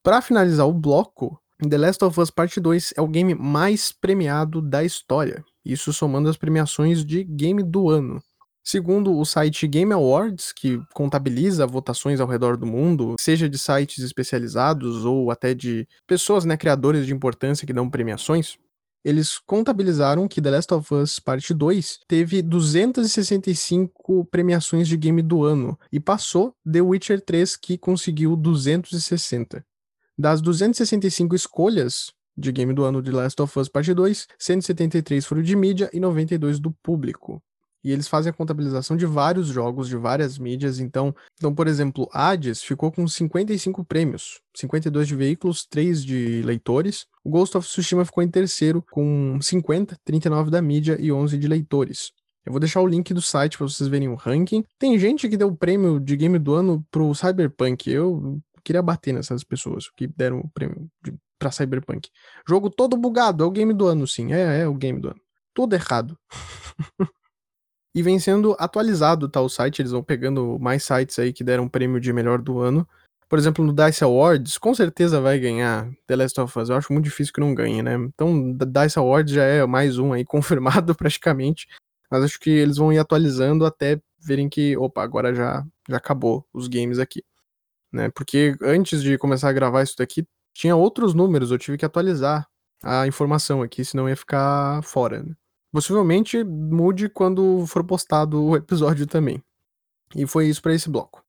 Para 0.03 0.21
finalizar 0.21 0.67
o 0.67 0.73
bloco, 0.73 1.41
The 1.59 1.79
Last 1.79 2.05
of 2.05 2.21
Us 2.21 2.31
Part 2.31 2.61
2 2.61 2.95
é 2.97 3.01
o 3.01 3.09
game 3.09 3.35
mais 3.35 3.93
premiado 3.93 4.61
da 4.61 4.83
história, 4.83 5.45
isso 5.65 5.93
somando 5.93 6.29
as 6.29 6.37
premiações 6.37 7.05
de 7.05 7.23
game 7.23 7.63
do 7.63 7.89
ano. 7.89 8.21
Segundo 8.67 9.17
o 9.17 9.25
site 9.27 9.69
Game 9.69 9.93
Awards, 9.93 10.51
que 10.51 10.81
contabiliza 10.95 11.67
votações 11.67 12.19
ao 12.19 12.27
redor 12.27 12.57
do 12.57 12.65
mundo, 12.65 13.15
seja 13.21 13.47
de 13.47 13.59
sites 13.59 14.03
especializados 14.03 15.05
ou 15.05 15.31
até 15.31 15.55
de 15.55 15.87
pessoas, 16.07 16.47
né, 16.47 16.57
criadores 16.57 17.07
de 17.07 17.13
importância 17.13 17.67
que 17.67 17.75
dão 17.75 17.91
premiações, 17.91 18.57
eles 19.05 19.39
contabilizaram 19.39 20.27
que 20.27 20.41
The 20.41 20.51
Last 20.51 20.73
of 20.73 20.95
Us 20.95 21.21
Parte 21.21 21.53
2 21.53 22.01
teve 22.09 22.41
265 22.41 24.25
premiações 24.27 24.89
de 24.89 24.97
game 24.97 25.21
do 25.21 25.45
ano 25.45 25.79
e 25.93 26.01
passou 26.01 26.57
The 26.71 26.81
Witcher 26.81 27.21
3 27.21 27.57
que 27.57 27.77
conseguiu 27.77 28.35
260. 28.35 29.65
Das 30.17 30.41
265 30.41 31.35
escolhas 31.35 32.13
de 32.37 32.51
game 32.51 32.73
do 32.73 32.85
ano 32.85 33.03
de 33.03 33.11
Last 33.11 33.41
of 33.43 33.59
Us 33.59 33.69
Parte 33.69 33.93
2, 33.93 34.27
173 34.39 35.25
foram 35.25 35.43
de 35.43 35.55
mídia 35.55 35.91
e 35.93 36.01
92 36.01 36.59
do 36.59 36.71
público. 36.71 37.43
E 37.85 37.93
eles 37.93 38.09
fazem 38.09 38.31
a 38.31 38.33
contabilização 38.33 38.97
de 38.97 39.05
vários 39.05 39.49
jogos, 39.49 39.89
de 39.89 39.97
várias 39.97 40.39
mídias. 40.39 40.81
Então, 40.81 41.15
então, 41.37 41.55
por 41.55 41.69
exemplo, 41.69 42.09
Hades 42.13 42.63
ficou 42.63 42.91
com 42.91 43.07
55 43.07 43.85
prêmios, 43.85 44.41
52 44.57 45.07
de 45.07 45.15
veículos, 45.15 45.67
3 45.67 46.03
de 46.03 46.43
leitores. 46.43 47.07
O 47.23 47.29
Ghost 47.29 47.57
of 47.59 47.69
Tsushima 47.69 48.05
ficou 48.05 48.23
em 48.23 48.29
terceiro 48.29 48.83
com 48.91 49.39
50, 49.41 49.99
39 50.03 50.51
da 50.51 50.63
mídia 50.63 50.97
e 50.99 51.13
11 51.13 51.37
de 51.37 51.47
leitores. 51.47 52.11
Eu 52.47 52.53
vou 52.53 52.61
deixar 52.61 52.81
o 52.81 52.87
link 52.87 53.13
do 53.13 53.23
site 53.23 53.57
para 53.57 53.67
vocês 53.67 53.89
verem 53.89 54.09
o 54.09 54.15
ranking. 54.15 54.65
Tem 54.79 54.99
gente 54.99 55.29
que 55.29 55.37
deu 55.37 55.49
o 55.49 55.57
prêmio 55.57 56.01
de 56.01 56.17
game 56.17 56.39
do 56.39 56.55
ano 56.55 56.87
pro 56.91 57.15
Cyberpunk. 57.15 57.91
Eu 57.91 58.41
queria 58.63 58.83
bater 58.83 59.13
nessas 59.13 59.45
pessoas 59.45 59.91
que 59.91 60.07
deram 60.07 60.41
o 60.41 60.49
prêmio 60.51 60.91
de, 61.03 61.15
pra 61.39 61.51
Cyberpunk. 61.51 62.09
Jogo 62.47 62.71
todo 62.71 62.97
bugado, 62.97 63.45
é 63.45 63.47
o 63.47 63.51
game 63.51 63.73
do 63.73 63.87
ano, 63.87 64.07
sim. 64.07 64.33
É, 64.33 64.61
é 64.61 64.69
o 64.69 64.75
game 64.75 65.01
do 65.01 65.09
ano. 65.09 65.21
Tudo 65.55 65.75
errado. 65.75 66.19
e 67.95 68.03
vem 68.03 68.19
sendo 68.19 68.57
atualizado 68.59 69.29
tá, 69.29 69.41
o 69.41 69.49
site, 69.49 69.81
eles 69.81 69.93
vão 69.93 70.03
pegando 70.03 70.59
mais 70.59 70.83
sites 70.83 71.19
aí 71.19 71.33
que 71.33 71.45
deram 71.45 71.69
prêmio 71.69 72.01
de 72.01 72.13
melhor 72.13 72.41
do 72.41 72.59
ano. 72.59 72.87
Por 73.29 73.39
exemplo, 73.39 73.65
no 73.65 73.73
DICE 73.73 74.05
Awards, 74.05 74.59
com 74.59 74.75
certeza 74.75 75.21
vai 75.21 75.39
ganhar 75.39 75.91
The 76.07 76.17
Last 76.17 76.41
of 76.41 76.59
Us. 76.59 76.69
Eu 76.69 76.77
acho 76.77 76.93
muito 76.93 77.05
difícil 77.05 77.33
que 77.33 77.41
não 77.41 77.55
ganhe, 77.55 77.83
né? 77.83 77.95
Então, 77.95 78.53
DICE 78.53 78.99
Awards 78.99 79.33
já 79.33 79.45
é 79.45 79.65
mais 79.67 79.99
um 79.99 80.13
aí 80.13 80.25
confirmado 80.27 80.95
praticamente. 80.95 81.69
Mas 82.11 82.25
acho 82.25 82.39
que 82.39 82.51
eles 82.51 82.77
vão 82.77 82.93
ir 82.93 82.99
atualizando 82.99 83.65
até 83.65 84.01
verem 84.21 84.49
que, 84.49 84.77
opa, 84.77 85.03
agora 85.03 85.35
já, 85.35 85.65
já 85.89 85.97
acabou 85.97 86.47
os 86.53 86.69
games 86.69 86.99
aqui. 86.99 87.25
Né? 87.93 88.11
Porque 88.11 88.57
antes 88.61 89.03
de 89.03 89.17
começar 89.19 89.49
a 89.49 89.53
gravar 89.53 89.83
isso 89.83 89.97
daqui, 89.97 90.27
tinha 90.53 90.77
outros 90.77 91.15
números, 91.15 91.51
eu 91.51 91.59
tive 91.59 91.79
que 91.79 91.85
atualizar 91.85 92.47
a 92.83 93.07
informação 93.07 93.63
aqui, 93.63 93.85
senão 93.85 94.09
ia 94.09 94.17
ficar 94.17 94.83
fora. 94.83 95.23
Né? 95.23 95.35
Possivelmente 95.75 96.45
mude 96.45 97.09
quando 97.09 97.67
for 97.67 97.83
postado 97.83 98.41
o 98.41 98.55
episódio 98.55 99.09
também. 99.09 99.43
E 100.15 100.25
foi 100.25 100.47
isso 100.47 100.63
para 100.63 100.73
esse 100.73 100.89
bloco. 100.89 101.21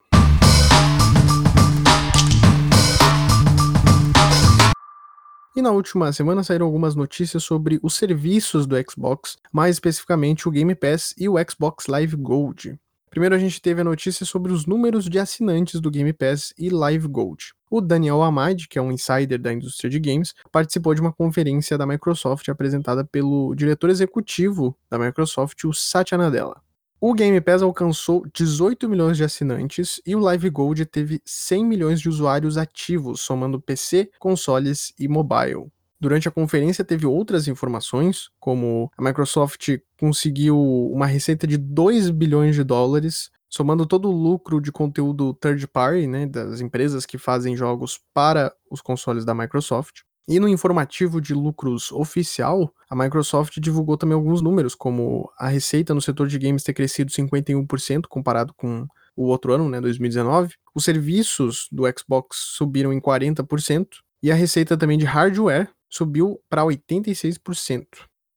E 5.55 5.61
na 5.63 5.71
última 5.71 6.13
semana 6.13 6.43
saíram 6.43 6.67
algumas 6.67 6.93
notícias 6.93 7.43
sobre 7.43 7.79
os 7.81 7.95
serviços 7.95 8.67
do 8.67 8.75
Xbox, 8.87 9.35
mais 9.51 9.77
especificamente 9.77 10.47
o 10.47 10.51
Game 10.51 10.75
Pass 10.75 11.15
e 11.17 11.27
o 11.27 11.37
Xbox 11.49 11.87
Live 11.87 12.15
Gold. 12.15 12.79
Primeiro 13.09 13.33
a 13.33 13.39
gente 13.39 13.59
teve 13.59 13.81
a 13.81 13.83
notícia 13.83 14.27
sobre 14.27 14.53
os 14.53 14.67
números 14.67 15.05
de 15.05 15.17
assinantes 15.17 15.81
do 15.81 15.89
Game 15.89 16.13
Pass 16.13 16.53
e 16.55 16.69
Live 16.69 17.07
Gold. 17.07 17.51
O 17.69 17.81
Daniel 17.81 18.21
Amad, 18.21 18.67
que 18.67 18.77
é 18.77 18.81
um 18.81 18.91
insider 18.91 19.39
da 19.39 19.51
indústria 19.51 19.89
de 19.89 19.99
games, 19.99 20.33
participou 20.51 20.93
de 20.93 21.01
uma 21.01 21.11
conferência 21.11 21.77
da 21.77 21.85
Microsoft 21.85 22.47
apresentada 22.47 23.03
pelo 23.03 23.55
diretor 23.55 23.89
executivo 23.89 24.77
da 24.89 24.99
Microsoft, 24.99 25.63
o 25.63 25.73
Satya 25.73 26.17
Nadella. 26.17 26.61
O 27.01 27.13
Game 27.13 27.39
Pass 27.41 27.61
alcançou 27.61 28.25
18 28.33 28.87
milhões 28.87 29.17
de 29.17 29.23
assinantes 29.23 30.01
e 30.05 30.15
o 30.15 30.19
Live 30.19 30.49
Gold 30.49 30.85
teve 30.85 31.21
100 31.25 31.65
milhões 31.65 31.99
de 31.99 32.07
usuários 32.07 32.57
ativos, 32.57 33.21
somando 33.21 33.59
PC, 33.59 34.09
consoles 34.17 34.93
e 34.97 35.07
mobile. 35.07 35.71
Durante 35.99 36.27
a 36.27 36.31
conferência 36.31 36.83
teve 36.83 37.05
outras 37.05 37.47
informações, 37.47 38.29
como 38.39 38.91
a 38.97 39.03
Microsoft 39.03 39.77
conseguiu 39.99 40.59
uma 40.91 41.05
receita 41.05 41.47
de 41.47 41.57
2 41.57 42.09
bilhões 42.09 42.55
de 42.55 42.63
dólares, 42.63 43.31
somando 43.49 43.85
todo 43.85 44.09
o 44.09 44.11
lucro 44.11 44.59
de 44.59 44.71
conteúdo 44.71 45.33
third 45.33 45.67
party, 45.67 46.07
né, 46.07 46.25
das 46.25 46.61
empresas 46.61 47.05
que 47.05 47.17
fazem 47.17 47.55
jogos 47.55 47.99
para 48.13 48.53
os 48.69 48.81
consoles 48.81 49.25
da 49.25 49.33
Microsoft. 49.33 50.01
E 50.27 50.39
no 50.39 50.47
informativo 50.47 51.21
de 51.21 51.33
lucros 51.33 51.91
oficial, 51.91 52.73
a 52.89 52.95
Microsoft 52.95 53.59
divulgou 53.59 53.95
também 53.95 54.15
alguns 54.15 54.41
números, 54.41 54.73
como 54.73 55.31
a 55.37 55.47
receita 55.47 55.93
no 55.93 56.01
setor 56.01 56.27
de 56.27 56.39
games 56.39 56.63
ter 56.63 56.73
crescido 56.73 57.11
51% 57.11 58.07
comparado 58.09 58.53
com 58.55 58.87
o 59.15 59.25
outro 59.25 59.53
ano, 59.53 59.69
né, 59.69 59.79
2019. 59.79 60.55
Os 60.73 60.83
serviços 60.83 61.67
do 61.71 61.83
Xbox 61.95 62.37
subiram 62.55 62.91
em 62.91 62.99
40%, 62.99 63.87
e 64.25 64.31
a 64.31 64.35
receita 64.35 64.75
também 64.75 64.97
de 64.97 65.05
hardware 65.05 65.69
subiu 65.87 66.41
para 66.49 66.63
86%. 66.63 67.85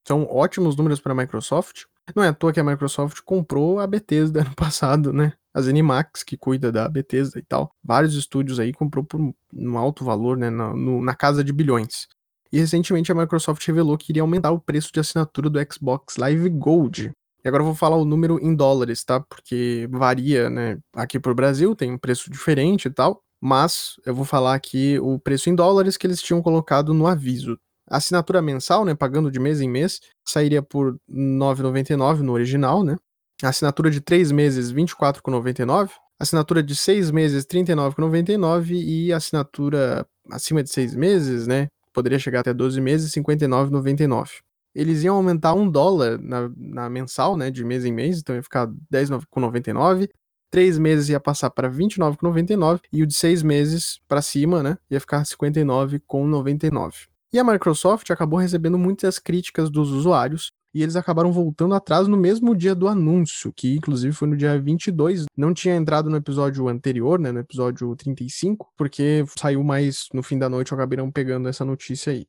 São 0.07 0.25
ótimos 0.25 0.77
números 0.77 1.01
para 1.01 1.13
a 1.13 1.15
Microsoft. 1.15 1.85
Não 2.15 2.23
é 2.23 2.29
à 2.29 2.33
toa 2.33 2.53
que 2.53 2.61
a 2.61 2.65
Microsoft 2.65 3.21
comprou 3.25 3.79
a 3.79 3.87
Bethesda 3.87 4.41
ano 4.41 4.55
passado, 4.57 5.13
né? 5.13 5.33
A 5.55 5.61
ZeniMax, 5.61 6.23
que 6.23 6.37
cuida 6.37 6.71
da 6.71 6.89
Bethesda 6.89 7.39
e 7.39 7.43
tal. 7.43 7.71
Vários 7.83 8.15
estúdios 8.15 8.61
aí 8.61 8.73
comprou 8.73 9.05
por 9.05 9.21
um 9.53 9.79
alto 9.79 10.05
valor, 10.05 10.37
né? 10.37 10.51
Na, 10.51 10.75
no, 10.75 11.03
na 11.03 11.15
casa 11.15 11.43
de 11.43 11.53
bilhões. 11.53 12.07
E 12.53 12.59
recentemente 12.59 13.13
a 13.13 13.15
Microsoft 13.15 13.67
revelou 13.67 13.99
que 13.99 14.13
iria 14.13 14.23
aumentar 14.23 14.51
o 14.53 14.61
preço 14.61 14.91
de 14.93 15.01
assinatura 15.01 15.51
do 15.51 15.59
Xbox 15.73 16.17
Live 16.17 16.49
Gold. 16.51 17.13
E 17.45 17.49
agora 17.49 17.63
eu 17.63 17.67
vou 17.67 17.75
falar 17.75 17.97
o 17.97 18.05
número 18.05 18.39
em 18.43 18.55
dólares, 18.55 19.05
tá? 19.05 19.21
Porque 19.21 19.89
varia, 19.91 20.49
né? 20.49 20.79
Aqui 20.95 21.21
pro 21.21 21.35
Brasil 21.35 21.75
tem 21.75 21.93
um 21.93 21.99
preço 21.99 22.31
diferente 22.31 22.87
e 22.87 22.91
tal 22.91 23.23
mas 23.41 23.95
eu 24.05 24.15
vou 24.15 24.25
falar 24.25 24.55
aqui 24.55 24.99
o 24.99 25.19
preço 25.19 25.49
em 25.49 25.55
dólares 25.55 25.97
que 25.97 26.07
eles 26.07 26.21
tinham 26.21 26.43
colocado 26.43 26.93
no 26.93 27.07
aviso. 27.07 27.59
Assinatura 27.91 28.43
mensal, 28.43 28.85
né, 28.85 28.95
pagando 28.95 29.31
de 29.31 29.39
mês 29.39 29.61
em 29.61 29.69
mês, 29.69 30.01
sairia 30.27 30.63
por 30.63 30.93
R$ 30.93 30.99
9,99 31.09 32.21
no 32.21 32.33
original, 32.33 32.85
né? 32.85 32.97
Assinatura 33.43 33.91
de 33.91 34.01
3 34.01 34.33
meses, 34.33 34.71
R$ 34.71 34.83
24,99. 34.83 35.91
Assinatura 36.19 36.63
de 36.63 36.75
6 36.75 37.11
meses, 37.11 37.45
R$ 37.51 37.61
39,99. 37.65 38.71
E 38.73 39.13
assinatura 39.13 40.07
acima 40.31 40.63
de 40.63 40.71
6 40.71 40.95
meses, 40.95 41.47
né? 41.47 41.69
Poderia 41.93 42.19
chegar 42.19 42.41
até 42.41 42.53
12 42.53 42.81
meses, 42.81 43.15
R$ 43.15 43.23
59,99. 43.23 44.29
Eles 44.75 45.03
iam 45.03 45.17
aumentar 45.17 45.55
um 45.55 45.69
dólar 45.71 46.19
na, 46.19 46.51
na 46.57 46.91
mensal, 46.91 47.37
né? 47.37 47.51
De 47.51 47.65
mês 47.65 47.85
em 47.85 47.93
mês, 47.93 48.19
então 48.19 48.35
ia 48.35 48.43
ficar 48.43 48.67
R$10,99 48.67 50.09
três 50.51 50.79
meses 50.79 51.09
ia 51.09 51.21
passar 51.21 51.51
para 51.51 51.71
29,99 51.71 52.81
e 52.93 53.03
o 53.03 53.07
de 53.07 53.15
seis 53.15 53.43
meses 53.43 54.01
para 54.09 54.23
cima, 54.23 54.63
né, 54.63 54.79
ia 54.91 55.01
ficar 55.01 55.23
59,99. 55.23 57.09
E 57.33 57.39
a 57.39 57.45
Microsoft 57.45 58.11
acabou 58.11 58.39
recebendo 58.39 58.79
muitas 58.79 59.19
críticas 59.19 59.71
dos 59.71 59.91
usuários 59.91 60.51
e 60.75 60.83
eles 60.83 60.97
acabaram 60.97 61.33
voltando 61.33 61.75
atrás 61.75 62.09
no 62.09 62.17
mesmo 62.17 62.55
dia 62.55 62.75
do 62.75 62.89
anúncio, 62.89 63.53
que 63.53 63.77
inclusive 63.77 64.15
foi 64.15 64.29
no 64.29 64.37
dia 64.37 64.59
22. 64.59 65.27
Não 65.37 65.53
tinha 65.53 65.75
entrado 65.75 66.09
no 66.09 66.17
episódio 66.17 66.69
anterior, 66.69 67.19
né, 67.19 67.33
no 67.33 67.41
episódio 67.41 67.95
35, 67.97 68.73
porque 68.77 69.25
saiu 69.39 69.63
mais 69.63 70.09
no 70.15 70.23
fim 70.23 70.39
da 70.39 70.49
noite, 70.49 70.73
não 70.97 71.11
pegando 71.11 71.49
essa 71.49 71.65
notícia 71.65 72.13
aí. 72.13 72.27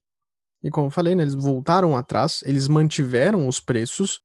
E 0.64 0.70
como 0.70 0.88
eu 0.88 0.92
falei, 0.92 1.16
né, 1.16 1.24
eles 1.24 1.36
voltaram 1.36 1.96
atrás, 1.96 2.42
eles 2.46 2.68
mantiveram 2.68 3.48
os 3.48 3.60
preços, 3.60 4.20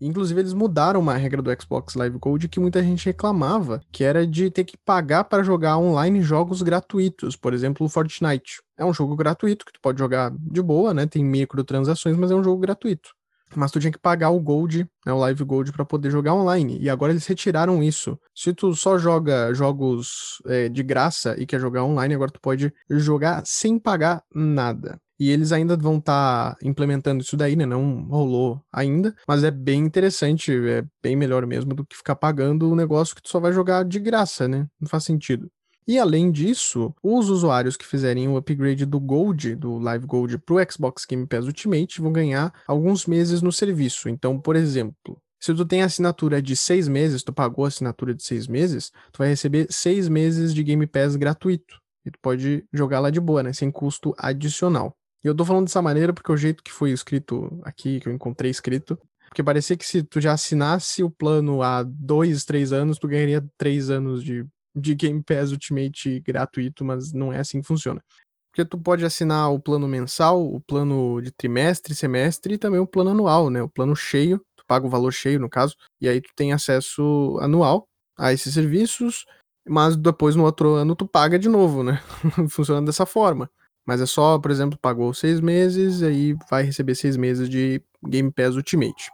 inclusive 0.00 0.40
eles 0.40 0.52
mudaram 0.52 1.00
uma 1.00 1.16
regra 1.16 1.42
do 1.42 1.50
Xbox 1.60 1.94
Live 1.94 2.18
Gold 2.18 2.48
que 2.48 2.60
muita 2.60 2.82
gente 2.82 3.06
reclamava, 3.06 3.80
que 3.92 4.04
era 4.04 4.26
de 4.26 4.50
ter 4.50 4.64
que 4.64 4.76
pagar 4.76 5.24
para 5.24 5.42
jogar 5.42 5.78
online 5.78 6.22
jogos 6.22 6.62
gratuitos, 6.62 7.36
por 7.36 7.52
exemplo, 7.54 7.86
o 7.86 7.88
Fortnite. 7.88 8.62
É 8.78 8.84
um 8.84 8.94
jogo 8.94 9.14
gratuito 9.16 9.64
que 9.64 9.72
tu 9.72 9.80
pode 9.80 9.98
jogar 9.98 10.32
de 10.36 10.62
boa, 10.62 10.94
né? 10.94 11.06
Tem 11.06 11.24
microtransações, 11.24 12.16
mas 12.16 12.30
é 12.30 12.34
um 12.34 12.44
jogo 12.44 12.60
gratuito 12.60 13.10
mas 13.56 13.70
tu 13.70 13.80
tinha 13.80 13.92
que 13.92 13.98
pagar 13.98 14.30
o 14.30 14.40
Gold, 14.40 14.88
né, 15.04 15.12
o 15.12 15.18
Live 15.18 15.44
Gold, 15.44 15.72
para 15.72 15.84
poder 15.84 16.10
jogar 16.10 16.34
online. 16.34 16.78
E 16.80 16.88
agora 16.88 17.12
eles 17.12 17.26
retiraram 17.26 17.82
isso. 17.82 18.18
Se 18.34 18.52
tu 18.52 18.74
só 18.74 18.98
joga 18.98 19.52
jogos 19.54 20.40
é, 20.46 20.68
de 20.68 20.82
graça 20.82 21.34
e 21.38 21.46
quer 21.46 21.60
jogar 21.60 21.84
online, 21.84 22.14
agora 22.14 22.30
tu 22.30 22.40
pode 22.40 22.72
jogar 22.88 23.42
sem 23.44 23.78
pagar 23.78 24.22
nada. 24.34 25.00
E 25.20 25.30
eles 25.30 25.52
ainda 25.52 25.76
vão 25.76 25.98
estar 25.98 26.54
tá 26.54 26.58
implementando 26.62 27.22
isso 27.22 27.36
daí, 27.36 27.54
né? 27.54 27.66
Não 27.66 28.04
rolou 28.08 28.58
ainda, 28.72 29.14
mas 29.28 29.44
é 29.44 29.50
bem 29.50 29.84
interessante, 29.84 30.50
é 30.50 30.82
bem 31.02 31.14
melhor 31.14 31.46
mesmo 31.46 31.74
do 31.74 31.84
que 31.84 31.94
ficar 31.94 32.16
pagando 32.16 32.70
um 32.70 32.74
negócio 32.74 33.14
que 33.14 33.22
tu 33.22 33.28
só 33.28 33.38
vai 33.38 33.52
jogar 33.52 33.84
de 33.84 33.98
graça, 33.98 34.48
né? 34.48 34.66
Não 34.80 34.88
faz 34.88 35.04
sentido. 35.04 35.50
E 35.86 35.98
além 35.98 36.30
disso, 36.30 36.94
os 37.02 37.28
usuários 37.28 37.76
que 37.76 37.86
fizerem 37.86 38.28
o 38.28 38.36
upgrade 38.36 38.86
do 38.86 38.98
Gold, 38.98 39.56
do 39.56 39.76
Live 39.78 40.06
Gold 40.06 40.38
para 40.38 40.54
o 40.54 40.72
Xbox 40.72 41.04
Game 41.04 41.26
Pass 41.26 41.46
Ultimate, 41.46 42.00
vão 42.00 42.12
ganhar 42.12 42.54
alguns 42.66 43.06
meses 43.06 43.42
no 43.42 43.52
serviço. 43.52 44.08
Então, 44.08 44.40
por 44.40 44.56
exemplo, 44.56 45.20
se 45.38 45.52
tu 45.52 45.66
tem 45.66 45.82
assinatura 45.82 46.40
de 46.40 46.54
seis 46.56 46.86
meses, 46.86 47.22
tu 47.22 47.32
pagou 47.32 47.64
a 47.64 47.68
assinatura 47.68 48.14
de 48.14 48.22
seis 48.22 48.46
meses, 48.46 48.90
tu 49.12 49.18
vai 49.18 49.28
receber 49.28 49.66
seis 49.68 50.08
meses 50.08 50.54
de 50.54 50.62
Game 50.62 50.86
Pass 50.86 51.16
gratuito. 51.16 51.78
E 52.06 52.10
tu 52.10 52.18
pode 52.22 52.64
jogar 52.72 53.00
lá 53.00 53.10
de 53.10 53.20
boa, 53.20 53.42
né? 53.42 53.52
Sem 53.52 53.70
custo 53.70 54.14
adicional. 54.16 54.96
E 55.22 55.28
eu 55.28 55.34
tô 55.34 55.44
falando 55.44 55.66
dessa 55.66 55.82
maneira 55.82 56.12
porque 56.12 56.32
o 56.32 56.36
jeito 56.36 56.62
que 56.62 56.72
foi 56.72 56.90
escrito 56.92 57.60
aqui, 57.64 58.00
que 58.00 58.08
eu 58.08 58.12
encontrei 58.12 58.50
escrito, 58.50 58.98
porque 59.28 59.42
parecia 59.42 59.76
que 59.76 59.86
se 59.86 60.02
tu 60.02 60.20
já 60.20 60.32
assinasse 60.32 61.04
o 61.04 61.10
plano 61.10 61.62
há 61.62 61.82
dois, 61.82 62.44
três 62.44 62.72
anos, 62.72 62.98
tu 62.98 63.06
ganharia 63.06 63.44
três 63.58 63.90
anos 63.90 64.24
de 64.24 64.46
de 64.74 64.94
Game 64.94 65.22
Pass 65.22 65.52
Ultimate 65.52 66.20
gratuito, 66.20 66.84
mas 66.84 67.12
não 67.12 67.32
é 67.32 67.40
assim 67.40 67.60
que 67.60 67.66
funciona. 67.66 68.02
Porque 68.50 68.64
tu 68.64 68.78
pode 68.78 69.04
assinar 69.04 69.52
o 69.52 69.60
plano 69.60 69.86
mensal, 69.86 70.42
o 70.42 70.60
plano 70.60 71.20
de 71.20 71.30
trimestre, 71.30 71.94
semestre 71.94 72.54
e 72.54 72.58
também 72.58 72.80
o 72.80 72.86
plano 72.86 73.10
anual, 73.10 73.48
né? 73.48 73.62
O 73.62 73.68
plano 73.68 73.94
cheio, 73.94 74.38
tu 74.56 74.64
paga 74.66 74.86
o 74.86 74.90
valor 74.90 75.12
cheio 75.12 75.38
no 75.38 75.48
caso, 75.48 75.76
e 76.00 76.08
aí 76.08 76.20
tu 76.20 76.30
tem 76.34 76.52
acesso 76.52 77.38
anual 77.40 77.86
a 78.18 78.32
esses 78.32 78.52
serviços, 78.52 79.24
mas 79.68 79.96
depois 79.96 80.34
no 80.34 80.44
outro 80.44 80.74
ano 80.74 80.96
tu 80.96 81.06
paga 81.06 81.38
de 81.38 81.48
novo, 81.48 81.84
né? 81.84 82.02
Funciona 82.50 82.84
dessa 82.84 83.06
forma. 83.06 83.48
Mas 83.86 84.00
é 84.00 84.06
só, 84.06 84.38
por 84.38 84.50
exemplo, 84.50 84.78
pagou 84.80 85.12
seis 85.14 85.40
meses, 85.40 86.02
aí 86.02 86.36
vai 86.50 86.62
receber 86.62 86.94
seis 86.94 87.16
meses 87.16 87.48
de 87.48 87.82
Game 88.06 88.30
Pass 88.30 88.54
Ultimate. 88.56 89.10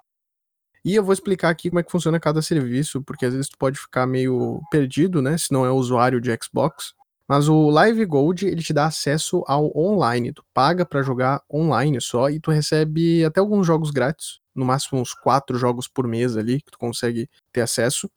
E 0.85 0.95
eu 0.95 1.03
vou 1.03 1.13
explicar 1.13 1.51
aqui 1.51 1.69
como 1.69 1.81
é 1.81 1.83
que 1.83 1.91
funciona 1.91 2.21
cada 2.21 2.41
serviço, 2.41 3.03
porque 3.03 3.27
às 3.27 3.33
vezes 3.33 3.49
tu 3.49 3.59
pode 3.59 3.79
ficar 3.79 4.07
meio 4.07 4.61
perdido, 4.71 5.21
né, 5.21 5.37
se 5.37 5.53
não 5.53 5.67
é 5.67 5.71
usuário 5.71 6.21
de 6.21 6.31
Xbox. 6.41 6.95
Mas 7.29 7.49
o 7.49 7.71
Live 7.71 8.05
Gold, 8.05 8.47
ele 8.47 8.63
te 8.63 8.73
dá 8.73 8.87
acesso 8.87 9.43
ao 9.49 9.77
online. 9.77 10.33
Tu 10.33 10.45
paga 10.55 10.87
para 10.87 11.03
jogar 11.03 11.43
online 11.53 12.01
só 12.01 12.31
e 12.31 12.39
tu 12.39 12.53
recebe 12.53 13.25
até 13.25 13.41
alguns 13.41 13.67
jogos 13.67 13.91
grátis, 13.91 14.39
no 14.55 14.65
máximo 14.65 15.01
uns 15.01 15.13
quatro 15.13 15.59
jogos 15.59 15.89
por 15.89 16.07
mês 16.07 16.37
ali 16.37 16.63
que 16.63 16.71
tu 16.71 16.79
consegue 16.79 17.29
ter 17.53 17.63
acesso. 17.63 18.09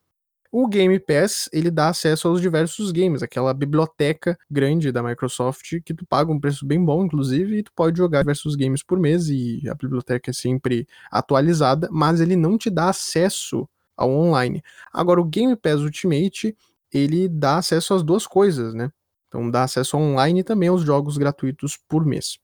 O 0.52 0.68
Game 0.68 1.00
Pass, 1.00 1.47
ele 1.54 1.70
dá 1.70 1.89
acesso 1.89 2.28
aos 2.28 2.41
diversos 2.41 2.91
games, 2.91 3.22
aquela 3.22 3.54
biblioteca 3.54 4.36
grande 4.50 4.91
da 4.91 5.04
Microsoft 5.04 5.80
que 5.86 5.93
tu 5.93 6.08
paga 6.08 6.32
um 6.32 6.39
preço 6.39 6.66
bem 6.66 6.84
bom, 6.84 7.06
inclusive, 7.06 7.60
e 7.60 7.64
tu 7.64 7.72
pode 7.72 8.00
jogar 8.00 8.22
diversos 8.22 8.56
games 8.56 8.82
por 8.82 9.00
mês 9.00 9.30
e 9.30 9.62
a 9.70 9.76
biblioteca 9.76 10.32
é 10.32 10.34
sempre 10.34 10.88
atualizada, 11.12 11.88
mas 11.91 12.20
ele 12.20 12.36
não 12.36 12.58
te 12.58 12.72
dá 12.72 12.89
acesso 12.89 13.70
ao 13.95 14.10
online. 14.10 14.64
Agora, 14.91 15.22
o 15.22 15.26
Game 15.26 15.56
Pass 15.56 15.82
Ultimate, 15.82 16.58
ele 16.91 17.30
dá 17.30 17.58
acesso 17.58 17.93
às 17.93 18.02
duas 18.02 18.26
coisas, 18.26 18.74
né? 18.74 18.91
Então 19.28 19.52
dá 19.52 19.64
acesso 19.64 19.97
online 19.97 20.39
e 20.39 20.43
também 20.43 20.70
aos 20.70 20.82
jogos 20.82 21.16
gratuitos 21.16 21.78
por 21.88 22.04
mês. 22.04 22.39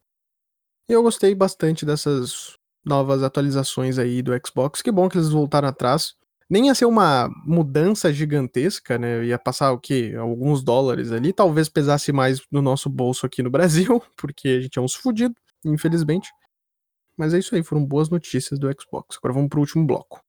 Eu 0.88 1.02
gostei 1.02 1.34
bastante 1.34 1.84
dessas 1.84 2.56
novas 2.86 3.24
atualizações 3.24 3.98
aí 3.98 4.22
do 4.22 4.32
Xbox. 4.46 4.84
Que 4.84 4.92
bom 4.92 5.10
que 5.10 5.18
eles 5.18 5.30
voltaram 5.30 5.68
atrás 5.68 6.14
nem 6.50 6.68
ia 6.68 6.76
ser 6.76 6.86
uma 6.86 7.30
mudança 7.44 8.14
gigantesca, 8.14 8.98
né? 8.98 9.26
Ia 9.26 9.40
passar 9.40 9.72
o 9.72 9.80
quê? 9.80 10.14
Alguns 10.18 10.64
dólares 10.64 11.12
ali. 11.12 11.34
Talvez 11.34 11.70
pesasse 11.70 12.12
mais 12.12 12.42
no 12.52 12.62
nosso 12.62 12.90
bolso 12.90 13.26
aqui 13.26 13.42
no 13.42 13.50
Brasil, 13.50 14.02
porque 14.16 14.48
a 14.50 14.62
gente 14.62 14.78
é 14.78 14.82
uns 14.82 14.94
fudidos, 14.94 15.36
infelizmente. 15.66 16.30
Mas 17.18 17.34
é 17.34 17.40
isso 17.40 17.56
aí, 17.56 17.64
foram 17.64 17.84
boas 17.84 18.10
notícias 18.10 18.60
do 18.60 18.70
Xbox. 18.80 19.18
Agora 19.18 19.34
vamos 19.34 19.50
pro 19.50 19.62
último 19.62 19.86
bloco. 19.86 20.20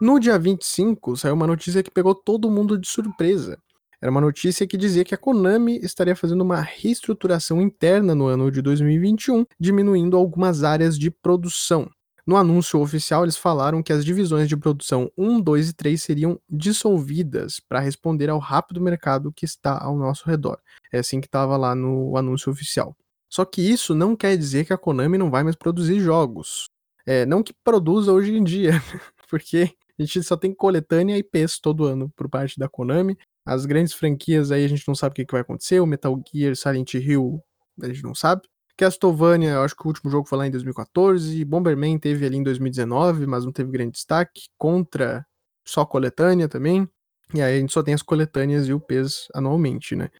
No 0.00 0.18
dia 0.18 0.38
25, 0.38 1.16
saiu 1.16 1.34
uma 1.34 1.46
notícia 1.46 1.82
que 1.82 1.90
pegou 1.90 2.14
todo 2.14 2.50
mundo 2.50 2.78
de 2.78 2.88
surpresa. 2.88 3.58
Era 4.00 4.10
uma 4.10 4.20
notícia 4.20 4.66
que 4.66 4.76
dizia 4.76 5.04
que 5.04 5.14
a 5.14 5.18
Konami 5.18 5.78
estaria 5.78 6.14
fazendo 6.14 6.42
uma 6.42 6.60
reestruturação 6.60 7.60
interna 7.60 8.14
no 8.14 8.26
ano 8.26 8.50
de 8.50 8.62
2021, 8.62 9.44
diminuindo 9.58 10.16
algumas 10.16 10.62
áreas 10.62 10.96
de 10.96 11.10
produção. 11.10 11.90
No 12.24 12.36
anúncio 12.36 12.78
oficial, 12.78 13.24
eles 13.24 13.38
falaram 13.38 13.82
que 13.82 13.92
as 13.92 14.04
divisões 14.04 14.48
de 14.48 14.56
produção 14.56 15.10
1, 15.16 15.40
2 15.40 15.70
e 15.70 15.72
3 15.72 16.02
seriam 16.02 16.38
dissolvidas 16.48 17.58
para 17.58 17.80
responder 17.80 18.28
ao 18.28 18.38
rápido 18.38 18.80
mercado 18.80 19.32
que 19.32 19.46
está 19.46 19.82
ao 19.82 19.96
nosso 19.96 20.28
redor. 20.28 20.60
É 20.92 20.98
assim 20.98 21.20
que 21.20 21.26
estava 21.26 21.56
lá 21.56 21.74
no 21.74 22.16
anúncio 22.16 22.52
oficial. 22.52 22.94
Só 23.28 23.44
que 23.44 23.62
isso 23.62 23.94
não 23.94 24.14
quer 24.14 24.36
dizer 24.36 24.66
que 24.66 24.72
a 24.72 24.78
Konami 24.78 25.18
não 25.18 25.30
vai 25.30 25.42
mais 25.42 25.56
produzir 25.56 26.00
jogos. 26.00 26.68
É, 27.06 27.24
não 27.24 27.42
que 27.42 27.54
produza 27.64 28.12
hoje 28.12 28.36
em 28.36 28.44
dia, 28.44 28.72
porque 29.30 29.74
a 29.98 30.02
gente 30.02 30.22
só 30.22 30.36
tem 30.36 30.54
coletânea 30.54 31.16
e 31.16 31.20
IPs 31.20 31.58
todo 31.58 31.84
ano 31.84 32.12
por 32.14 32.28
parte 32.28 32.58
da 32.58 32.68
Konami. 32.68 33.16
As 33.48 33.64
grandes 33.64 33.94
franquias 33.94 34.52
aí 34.52 34.62
a 34.62 34.68
gente 34.68 34.86
não 34.86 34.94
sabe 34.94 35.12
o 35.12 35.14
que, 35.14 35.24
que 35.24 35.32
vai 35.32 35.40
acontecer. 35.40 35.80
O 35.80 35.86
Metal 35.86 36.14
Gear, 36.30 36.54
Silent 36.54 36.92
Hill, 36.92 37.42
a 37.80 37.86
gente 37.86 38.02
não 38.02 38.14
sabe. 38.14 38.42
Castlevania, 38.76 39.52
eu 39.52 39.62
acho 39.62 39.74
que 39.74 39.84
o 39.84 39.86
último 39.86 40.10
jogo 40.10 40.28
foi 40.28 40.36
lá 40.36 40.46
em 40.46 40.50
2014. 40.50 41.42
Bomberman 41.46 41.98
teve 41.98 42.26
ali 42.26 42.36
em 42.36 42.42
2019, 42.42 43.26
mas 43.26 43.46
não 43.46 43.50
teve 43.50 43.70
grande 43.70 43.92
destaque. 43.92 44.42
Contra, 44.58 45.26
só 45.66 45.86
coletânea 45.86 46.46
também. 46.46 46.86
E 47.32 47.40
aí 47.40 47.56
a 47.56 47.60
gente 47.60 47.72
só 47.72 47.82
tem 47.82 47.94
as 47.94 48.02
coletâneas 48.02 48.68
e 48.68 48.74
o 48.74 48.80
PES 48.80 49.28
anualmente, 49.34 49.96
né? 49.96 50.10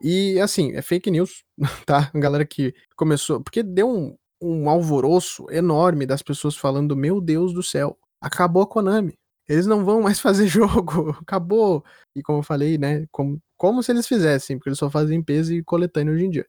E 0.00 0.38
assim, 0.38 0.76
é 0.76 0.82
fake 0.82 1.10
news, 1.10 1.42
tá? 1.84 2.08
A 2.14 2.18
galera 2.20 2.46
que 2.46 2.72
começou. 2.94 3.42
Porque 3.42 3.64
deu 3.64 3.90
um, 3.90 4.16
um 4.40 4.70
alvoroço 4.70 5.44
enorme 5.50 6.06
das 6.06 6.22
pessoas 6.22 6.54
falando: 6.54 6.94
Meu 6.94 7.20
Deus 7.20 7.52
do 7.52 7.64
céu, 7.64 7.98
acabou 8.20 8.62
a 8.62 8.66
Konami. 8.66 9.18
Eles 9.48 9.66
não 9.66 9.84
vão 9.84 10.02
mais 10.02 10.18
fazer 10.20 10.46
jogo, 10.46 11.10
acabou. 11.20 11.84
E 12.14 12.22
como 12.22 12.38
eu 12.38 12.42
falei, 12.42 12.78
né, 12.78 13.06
como, 13.10 13.40
como 13.56 13.82
se 13.82 13.92
eles 13.92 14.06
fizessem, 14.06 14.58
porque 14.58 14.70
eles 14.70 14.78
só 14.78 14.90
fazem 14.90 15.22
peso 15.22 15.52
e 15.52 15.62
coletânea 15.62 16.12
hoje 16.12 16.24
em 16.24 16.30
dia. 16.30 16.46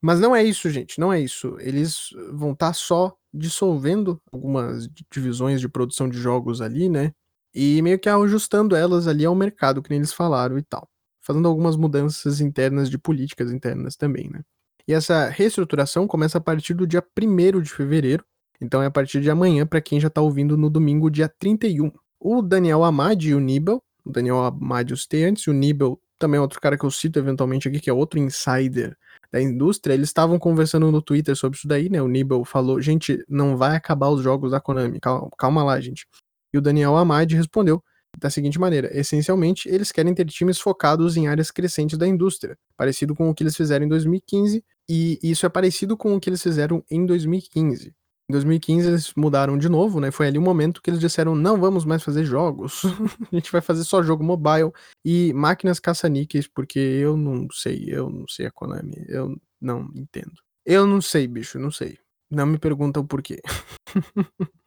Mas 0.00 0.20
não 0.20 0.34
é 0.34 0.44
isso, 0.44 0.70
gente, 0.70 1.00
não 1.00 1.12
é 1.12 1.20
isso. 1.20 1.56
Eles 1.60 2.10
vão 2.32 2.52
estar 2.52 2.68
tá 2.68 2.72
só 2.72 3.16
dissolvendo 3.32 4.20
algumas 4.32 4.88
divisões 5.10 5.60
de 5.60 5.68
produção 5.68 6.08
de 6.08 6.18
jogos 6.18 6.60
ali, 6.60 6.88
né? 6.88 7.12
E 7.54 7.82
meio 7.82 7.98
que 7.98 8.08
ajustando 8.08 8.76
elas 8.76 9.08
ali 9.08 9.24
ao 9.24 9.34
mercado, 9.34 9.82
que 9.82 9.90
nem 9.90 9.98
eles 9.98 10.12
falaram 10.12 10.56
e 10.58 10.62
tal. 10.62 10.88
Fazendo 11.20 11.48
algumas 11.48 11.76
mudanças 11.76 12.40
internas 12.40 12.88
de 12.88 12.96
políticas 12.98 13.52
internas 13.52 13.96
também, 13.96 14.30
né? 14.30 14.42
E 14.86 14.94
essa 14.94 15.28
reestruturação 15.28 16.06
começa 16.06 16.38
a 16.38 16.40
partir 16.40 16.74
do 16.74 16.86
dia 16.86 17.04
1 17.16 17.60
de 17.60 17.70
fevereiro, 17.70 18.24
então 18.60 18.82
é 18.82 18.86
a 18.86 18.90
partir 18.90 19.20
de 19.20 19.30
amanhã 19.30 19.66
para 19.66 19.80
quem 19.80 20.00
já 20.00 20.10
tá 20.10 20.20
ouvindo 20.20 20.56
no 20.56 20.70
domingo, 20.70 21.10
dia 21.10 21.28
31. 21.28 21.90
O 22.20 22.42
Daniel 22.42 22.84
Amadi 22.84 23.30
e 23.30 23.34
o 23.34 23.40
Nibel, 23.40 23.82
o 24.04 24.10
Daniel 24.10 24.44
Amadi 24.44 24.96
citei 24.96 25.24
antes, 25.24 25.44
e 25.44 25.50
o 25.50 25.52
Nibel 25.52 26.00
também 26.18 26.38
é 26.38 26.40
outro 26.40 26.60
cara 26.60 26.76
que 26.76 26.84
eu 26.84 26.90
cito 26.90 27.18
eventualmente 27.18 27.68
aqui, 27.68 27.80
que 27.80 27.88
é 27.88 27.92
outro 27.92 28.18
insider 28.18 28.96
da 29.30 29.40
indústria, 29.40 29.94
eles 29.94 30.08
estavam 30.08 30.38
conversando 30.38 30.90
no 30.90 31.02
Twitter 31.02 31.36
sobre 31.36 31.58
isso 31.58 31.68
daí, 31.68 31.88
né? 31.88 32.00
O 32.00 32.08
Nibel 32.08 32.44
falou, 32.44 32.80
gente, 32.80 33.22
não 33.28 33.56
vai 33.56 33.76
acabar 33.76 34.08
os 34.08 34.22
jogos 34.22 34.50
da 34.50 34.60
Konami, 34.60 34.98
calma, 35.00 35.28
calma 35.38 35.62
lá, 35.62 35.80
gente. 35.80 36.06
E 36.52 36.58
o 36.58 36.62
Daniel 36.62 36.96
Amadi 36.96 37.36
respondeu 37.36 37.82
da 38.18 38.30
seguinte 38.30 38.58
maneira: 38.58 38.90
essencialmente, 38.96 39.68
eles 39.68 39.92
querem 39.92 40.14
ter 40.14 40.24
times 40.26 40.58
focados 40.58 41.16
em 41.16 41.28
áreas 41.28 41.50
crescentes 41.50 41.98
da 41.98 42.06
indústria, 42.06 42.56
parecido 42.76 43.14
com 43.14 43.28
o 43.28 43.34
que 43.34 43.42
eles 43.42 43.56
fizeram 43.56 43.84
em 43.84 43.88
2015, 43.88 44.64
e 44.88 45.18
isso 45.22 45.44
é 45.44 45.48
parecido 45.48 45.96
com 45.96 46.14
o 46.14 46.20
que 46.20 46.30
eles 46.30 46.42
fizeram 46.42 46.82
em 46.90 47.04
2015. 47.04 47.94
Em 48.30 48.32
2015 48.34 48.86
eles 48.86 49.14
mudaram 49.16 49.56
de 49.56 49.70
novo, 49.70 50.00
né? 50.00 50.10
Foi 50.10 50.26
ali 50.26 50.36
o 50.36 50.42
momento 50.42 50.82
que 50.82 50.90
eles 50.90 51.00
disseram: 51.00 51.34
não 51.34 51.58
vamos 51.58 51.86
mais 51.86 52.02
fazer 52.02 52.24
jogos, 52.24 52.82
a 53.32 53.34
gente 53.34 53.50
vai 53.50 53.62
fazer 53.62 53.84
só 53.84 54.02
jogo 54.02 54.22
mobile 54.22 54.70
e 55.04 55.32
máquinas 55.32 55.80
caça-níqueis, 55.80 56.46
porque 56.46 56.78
eu 56.78 57.16
não 57.16 57.48
sei, 57.50 57.86
eu 57.88 58.10
não 58.10 58.28
sei 58.28 58.46
a 58.46 58.50
Konami, 58.50 59.02
eu 59.08 59.34
não 59.58 59.90
entendo. 59.94 60.34
Eu 60.66 60.86
não 60.86 61.00
sei, 61.00 61.26
bicho, 61.26 61.58
não 61.58 61.70
sei. 61.70 61.98
Não 62.30 62.44
me 62.44 62.58
perguntam 62.58 63.06
por 63.06 63.22
quê. 63.22 63.40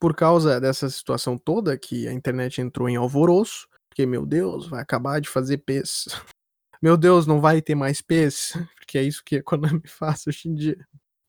Por 0.00 0.14
causa 0.14 0.60
dessa 0.60 0.90
situação 0.90 1.38
toda, 1.38 1.78
que 1.78 2.06
a 2.06 2.12
internet 2.12 2.60
entrou 2.60 2.88
em 2.90 2.96
alvoroço, 2.96 3.66
Porque, 3.88 4.04
meu 4.04 4.26
Deus, 4.26 4.66
vai 4.68 4.82
acabar 4.82 5.20
de 5.20 5.28
fazer 5.28 5.58
PES. 5.58 6.08
Meu 6.82 6.98
Deus, 6.98 7.26
não 7.26 7.40
vai 7.40 7.62
ter 7.62 7.74
mais 7.74 8.02
PES. 8.02 8.52
Porque 8.76 8.98
é 8.98 9.02
isso 9.02 9.22
que 9.24 9.36
a 9.36 9.42
Konami 9.42 9.80
faz 9.88 10.26
hoje 10.26 10.48
em 10.48 10.54
dia. 10.54 10.86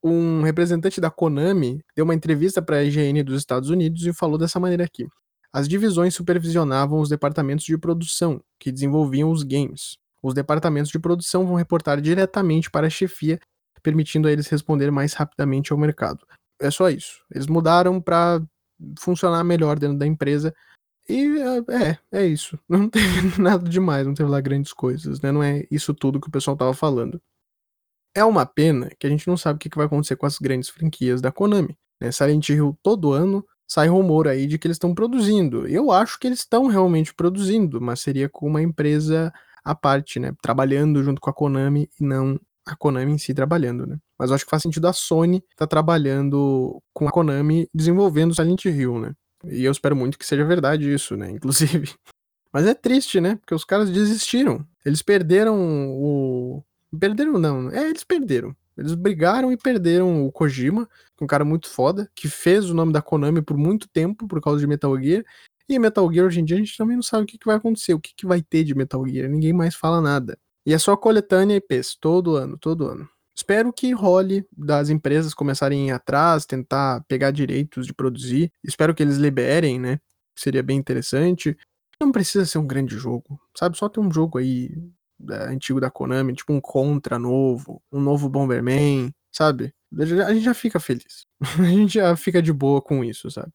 Um 0.08 0.44
representante 0.44 1.02
da 1.02 1.10
Konami 1.10 1.84
deu 1.96 2.06
uma 2.06 2.14
entrevista 2.14 2.62
para 2.62 2.78
a 2.78 2.84
IGN 2.84 3.24
dos 3.24 3.40
Estados 3.40 3.72
Unidos 3.72 4.06
e 4.06 4.14
falou 4.14 4.38
dessa 4.38 4.60
maneira 4.60 4.84
aqui. 4.84 5.08
As 5.52 5.68
divisões 5.68 6.14
supervisionavam 6.14 7.00
os 7.00 7.10
departamentos 7.10 7.66
de 7.66 7.76
produção, 7.76 8.40
que 8.60 8.72
desenvolviam 8.72 9.32
os 9.32 9.42
games. 9.42 9.98
Os 10.22 10.36
departamentos 10.36 10.92
de 10.92 11.00
produção 11.00 11.48
vão 11.48 11.56
reportar 11.56 12.00
diretamente 12.00 12.70
para 12.70 12.86
a 12.86 12.90
chefia, 12.90 13.40
permitindo 13.82 14.28
a 14.28 14.32
eles 14.32 14.46
responder 14.48 14.92
mais 14.92 15.14
rapidamente 15.14 15.74
ao 15.74 15.80
mercado. 15.80 16.24
É 16.62 16.70
só 16.70 16.88
isso. 16.88 17.24
Eles 17.34 17.48
mudaram 17.48 18.00
para 18.00 18.40
funcionar 19.00 19.44
melhor 19.44 19.80
dentro 19.80 19.98
da 19.98 20.06
empresa. 20.06 20.54
E 21.10 21.36
é, 21.68 21.98
é 22.12 22.28
isso. 22.28 22.60
Não 22.70 22.88
teve 22.88 23.42
nada 23.42 23.68
demais, 23.68 24.06
não 24.06 24.14
teve 24.14 24.30
lá 24.30 24.40
grandes 24.40 24.72
coisas, 24.72 25.20
né? 25.20 25.32
Não 25.32 25.42
é 25.42 25.66
isso 25.72 25.96
tudo 25.96 26.22
que 26.22 26.28
o 26.28 26.32
pessoal 26.32 26.56
tava 26.56 26.76
falando. 26.76 27.20
É 28.16 28.24
uma 28.24 28.46
pena 28.46 28.90
que 28.98 29.06
a 29.06 29.10
gente 29.10 29.28
não 29.28 29.36
sabe 29.36 29.58
o 29.58 29.60
que 29.60 29.76
vai 29.76 29.86
acontecer 29.86 30.16
com 30.16 30.26
as 30.26 30.40
grandes 30.40 30.70
franquias 30.70 31.22
da 31.22 31.32
Konami. 31.32 31.78
Né? 32.00 32.12
Silent 32.12 32.48
Hill 32.50 32.78
todo 32.82 33.12
ano 33.12 33.46
sai 33.68 33.88
rumor 33.88 34.28
aí 34.28 34.48
de 34.48 34.58
que 34.58 34.68
eles 34.68 34.76
estão 34.76 34.96
produzindo. 34.96 35.68
Eu 35.68 35.92
acho 35.92 36.18
que 36.20 36.28
eles 36.28 36.40
estão 36.40 36.68
realmente 36.68 37.14
produzindo, 37.14 37.82
mas 37.82 38.00
seria 38.00 38.30
com 38.30 38.48
uma 38.48 38.62
empresa 38.62 39.34
à 39.64 39.76
parte, 39.76 40.20
né? 40.20 40.32
Trabalhando 40.42 41.04
junto 41.04 41.20
com 41.20 41.30
a 41.30 41.34
Konami 41.34 41.90
e 42.00 42.04
não 42.04 42.40
a 42.66 42.76
Konami 42.76 43.12
em 43.12 43.18
si 43.18 43.34
trabalhando, 43.34 43.86
né? 43.86 43.98
Mas 44.18 44.30
eu 44.30 44.36
acho 44.36 44.46
que 44.46 44.50
faz 44.50 44.64
sentido 44.64 44.88
a 44.88 44.94
Sony 44.94 45.44
tá 45.56 45.68
trabalhando 45.68 46.82
com 46.94 47.08
a 47.08 47.12
Konami 47.12 47.68
desenvolvendo 47.74 48.34
Silent 48.34 48.66
Hill, 48.66 49.00
né? 49.00 49.14
E 49.46 49.64
eu 49.64 49.72
espero 49.72 49.96
muito 49.96 50.18
que 50.18 50.26
seja 50.26 50.46
verdade 50.46 50.92
isso, 50.92 51.16
né? 51.16 51.30
Inclusive. 51.32 51.94
Mas 52.54 52.66
é 52.66 52.74
triste, 52.74 53.20
né? 53.20 53.36
Porque 53.36 53.54
os 53.54 53.66
caras 53.66 53.90
desistiram. 53.90 54.66
Eles 54.86 55.02
perderam 55.02 55.90
o. 55.90 56.64
Perderam, 57.00 57.40
não. 57.40 57.70
É, 57.70 57.90
eles 57.90 58.04
perderam. 58.04 58.56
Eles 58.78 58.94
brigaram 58.94 59.52
e 59.52 59.58
perderam 59.58 60.26
o 60.26 60.32
Kojima, 60.32 60.88
é 61.20 61.24
um 61.24 61.28
cara 61.28 61.46
muito 61.46 61.70
foda, 61.70 62.12
que 62.14 62.28
fez 62.28 62.70
o 62.70 62.74
nome 62.74 62.92
da 62.92 63.02
Konami 63.02 63.42
por 63.42 63.58
muito 63.58 63.88
tempo 63.88 64.28
por 64.28 64.42
causa 64.42 64.60
de 64.60 64.68
Metal 64.68 65.02
Gear. 65.02 65.24
E 65.68 65.80
Metal 65.80 66.12
Gear 66.12 66.28
hoje 66.28 66.42
em 66.42 66.46
dia 66.46 66.58
a 66.58 66.60
gente 66.60 66.78
também 66.78 66.96
não 66.96 67.04
sabe 67.04 67.24
o 67.24 67.26
que, 67.26 67.38
que 67.38 67.46
vai 67.46 67.56
acontecer, 67.56 67.94
o 67.94 68.00
que, 68.00 68.14
que 68.16 68.26
vai 68.26 68.42
ter 68.42 68.64
de 68.64 68.76
Metal 68.76 69.06
Gear. 69.08 69.30
Ninguém 69.30 69.54
mais 69.54 69.76
fala 69.76 70.02
nada. 70.02 70.38
E 70.66 70.74
é 70.74 70.78
só 70.78 70.96
coletânea 70.98 71.56
IPs, 71.58 71.96
todo 71.96 72.36
ano, 72.36 72.58
todo 72.58 72.88
ano. 72.88 73.08
Espero 73.36 73.72
que 73.72 73.92
role 73.92 74.46
das 74.52 74.90
empresas 74.90 75.34
começarem 75.34 75.92
atrás, 75.92 76.46
tentar 76.46 77.04
pegar 77.08 77.32
direitos 77.32 77.86
de 77.86 77.94
produzir. 77.94 78.52
Espero 78.64 78.94
que 78.94 79.04
eles 79.04 79.18
liberem, 79.18 79.80
né? 79.80 80.00
Seria 80.36 80.64
bem 80.64 80.78
interessante. 80.78 81.58
Não 82.00 82.12
precisa 82.12 82.46
ser 82.46 82.58
um 82.58 82.68
grande 82.68 82.98
jogo, 82.98 83.40
sabe? 83.58 83.78
Só 83.78 83.88
ter 83.88 84.00
um 84.00 84.12
jogo 84.12 84.38
aí 84.38 84.72
da, 85.20 85.50
antigo 85.50 85.80
da 85.80 85.90
Konami, 85.90 86.34
tipo 86.34 86.54
um 86.54 86.62
Contra 86.62 87.18
novo, 87.18 87.82
um 87.92 88.00
novo 88.00 88.30
Bomberman, 88.30 89.12
sabe? 89.32 89.74
A 89.98 90.34
gente 90.34 90.44
já 90.44 90.54
fica 90.54 90.80
feliz. 90.80 91.26
a 91.60 91.64
gente 91.64 91.94
já 91.96 92.16
fica 92.16 92.42
de 92.42 92.52
boa 92.52 92.82
com 92.82 93.04
isso, 93.04 93.30
sabe? 93.32 93.52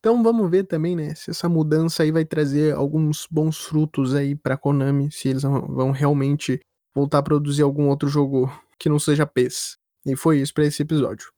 Então 0.00 0.22
vamos 0.22 0.50
ver 0.50 0.64
também, 0.64 0.94
né, 0.94 1.14
se 1.14 1.30
essa 1.30 1.48
mudança 1.48 2.02
aí 2.02 2.12
vai 2.12 2.26
trazer 2.26 2.74
alguns 2.74 3.26
bons 3.30 3.64
frutos 3.64 4.14
aí 4.14 4.34
pra 4.34 4.56
Konami, 4.56 5.10
se 5.10 5.28
eles 5.28 5.44
vão 5.44 5.92
realmente 5.92 6.60
voltar 6.94 7.18
a 7.18 7.22
produzir 7.22 7.62
algum 7.62 7.88
outro 7.88 8.06
jogo 8.06 8.52
que 8.78 8.90
não 8.90 8.98
seja 8.98 9.26
PES. 9.26 9.78
E 10.06 10.14
foi 10.14 10.40
isso 10.40 10.52
para 10.52 10.66
esse 10.66 10.82
episódio. 10.82 11.32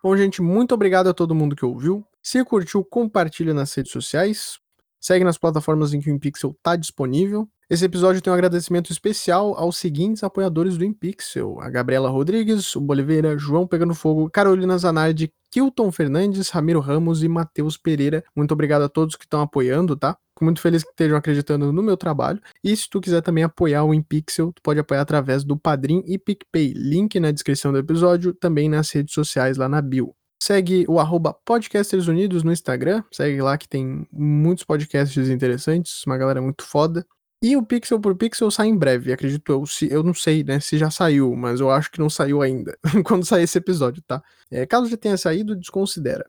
Bom, 0.00 0.16
gente, 0.16 0.40
muito 0.40 0.72
obrigado 0.72 1.08
a 1.08 1.12
todo 1.12 1.34
mundo 1.34 1.56
que 1.56 1.64
ouviu. 1.64 2.06
Se 2.22 2.44
curtiu, 2.44 2.84
compartilha 2.84 3.54
nas 3.54 3.72
redes 3.74 3.92
sociais. 3.92 4.58
Segue 5.00 5.24
nas 5.24 5.38
plataformas 5.38 5.94
em 5.94 6.00
que 6.00 6.10
o 6.10 6.14
InPixel 6.14 6.50
está 6.50 6.74
disponível. 6.74 7.48
Esse 7.70 7.84
episódio 7.84 8.22
tem 8.22 8.32
um 8.32 8.34
agradecimento 8.34 8.90
especial 8.90 9.54
aos 9.54 9.76
seguintes 9.76 10.24
apoiadores 10.24 10.76
do 10.76 10.84
InPixel: 10.84 11.60
a 11.60 11.68
Gabriela 11.68 12.08
Rodrigues, 12.08 12.74
o 12.74 12.80
Boliveira, 12.80 13.36
João 13.38 13.66
Pegando 13.66 13.94
Fogo, 13.94 14.30
Carolina 14.30 14.76
Zanardi, 14.78 15.30
Kilton 15.50 15.92
Fernandes, 15.92 16.48
Ramiro 16.48 16.80
Ramos 16.80 17.22
e 17.22 17.28
Matheus 17.28 17.76
Pereira. 17.76 18.24
Muito 18.34 18.52
obrigado 18.52 18.82
a 18.82 18.88
todos 18.88 19.16
que 19.16 19.24
estão 19.24 19.42
apoiando, 19.42 19.94
tá? 19.94 20.16
Fico 20.34 20.44
muito 20.44 20.60
feliz 20.60 20.82
que 20.82 20.90
estejam 20.90 21.16
acreditando 21.16 21.72
no 21.72 21.82
meu 21.82 21.96
trabalho. 21.96 22.40
E 22.64 22.74
se 22.74 22.88
tu 22.88 23.00
quiser 23.00 23.20
também 23.20 23.44
apoiar 23.44 23.84
o 23.84 23.92
InPixel, 23.92 24.52
tu 24.52 24.62
pode 24.62 24.80
apoiar 24.80 25.02
através 25.02 25.44
do 25.44 25.56
Padrim 25.56 26.02
e 26.06 26.18
PicPay. 26.18 26.72
Link 26.74 27.20
na 27.20 27.30
descrição 27.30 27.70
do 27.70 27.78
episódio, 27.78 28.32
também 28.32 28.68
nas 28.68 28.90
redes 28.90 29.12
sociais 29.12 29.56
lá 29.56 29.68
na 29.68 29.82
bio. 29.82 30.17
Segue 30.40 30.84
o 30.88 30.98
arroba 31.00 31.34
Podcasters 31.44 32.06
Unidos 32.06 32.42
no 32.42 32.52
Instagram. 32.52 33.02
Segue 33.12 33.42
lá 33.42 33.58
que 33.58 33.68
tem 33.68 34.06
muitos 34.12 34.64
podcasts 34.64 35.28
interessantes, 35.28 36.04
uma 36.06 36.16
galera 36.16 36.40
muito 36.40 36.64
foda. 36.64 37.06
E 37.42 37.56
o 37.56 37.64
Pixel 37.64 38.00
por 38.00 38.16
Pixel 38.16 38.50
sai 38.50 38.66
em 38.66 38.76
breve, 38.76 39.12
acredito 39.12 39.52
eu. 39.52 39.64
Se, 39.64 39.90
eu 39.92 40.02
não 40.02 40.14
sei, 40.14 40.42
né, 40.42 40.58
se 40.58 40.76
já 40.76 40.90
saiu, 40.90 41.34
mas 41.36 41.60
eu 41.60 41.70
acho 41.70 41.90
que 41.90 42.00
não 42.00 42.10
saiu 42.10 42.42
ainda, 42.42 42.76
quando 43.04 43.24
sair 43.24 43.44
esse 43.44 43.58
episódio, 43.58 44.02
tá? 44.02 44.22
É, 44.50 44.66
caso 44.66 44.88
já 44.88 44.96
tenha 44.96 45.16
saído, 45.16 45.54
desconsidera. 45.54 46.28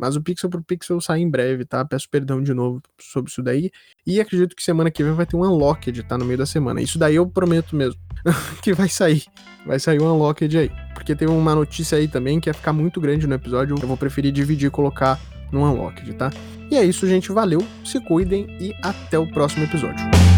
Mas 0.00 0.16
o 0.16 0.22
Pixel 0.22 0.48
por 0.48 0.62
Pixel 0.62 0.98
sai 0.98 1.20
em 1.20 1.28
breve, 1.28 1.66
tá? 1.66 1.84
Peço 1.84 2.08
perdão 2.10 2.42
de 2.42 2.54
novo 2.54 2.80
sobre 2.98 3.30
isso 3.30 3.42
daí. 3.42 3.70
E 4.06 4.18
acredito 4.18 4.56
que 4.56 4.62
semana 4.62 4.90
que 4.90 5.04
vem 5.04 5.12
vai 5.12 5.26
ter 5.26 5.36
um 5.36 5.42
Unlocked, 5.42 6.02
tá? 6.04 6.16
No 6.16 6.24
meio 6.24 6.38
da 6.38 6.46
semana. 6.46 6.80
Isso 6.80 6.98
daí 6.98 7.16
eu 7.16 7.26
prometo 7.26 7.76
mesmo 7.76 8.00
que 8.64 8.72
vai 8.72 8.88
sair. 8.88 9.22
Vai 9.66 9.78
sair 9.78 10.00
um 10.00 10.10
Unlocked 10.10 10.56
aí. 10.56 10.70
Porque 10.94 11.14
tem 11.14 11.28
uma 11.28 11.54
notícia 11.54 11.98
aí 11.98 12.08
também 12.08 12.40
que 12.40 12.48
ia 12.48 12.54
ficar 12.54 12.72
muito 12.72 12.98
grande 12.98 13.26
no 13.26 13.34
episódio. 13.34 13.76
Eu 13.78 13.86
vou 13.86 13.96
preferir 13.96 14.32
dividir 14.32 14.68
e 14.68 14.70
colocar 14.70 15.20
no 15.52 15.62
Unlocked, 15.70 16.14
tá? 16.14 16.30
E 16.70 16.76
é 16.76 16.84
isso, 16.84 17.06
gente. 17.06 17.30
Valeu, 17.30 17.62
se 17.84 18.00
cuidem 18.00 18.46
e 18.58 18.74
até 18.82 19.18
o 19.18 19.30
próximo 19.30 19.64
episódio. 19.64 20.29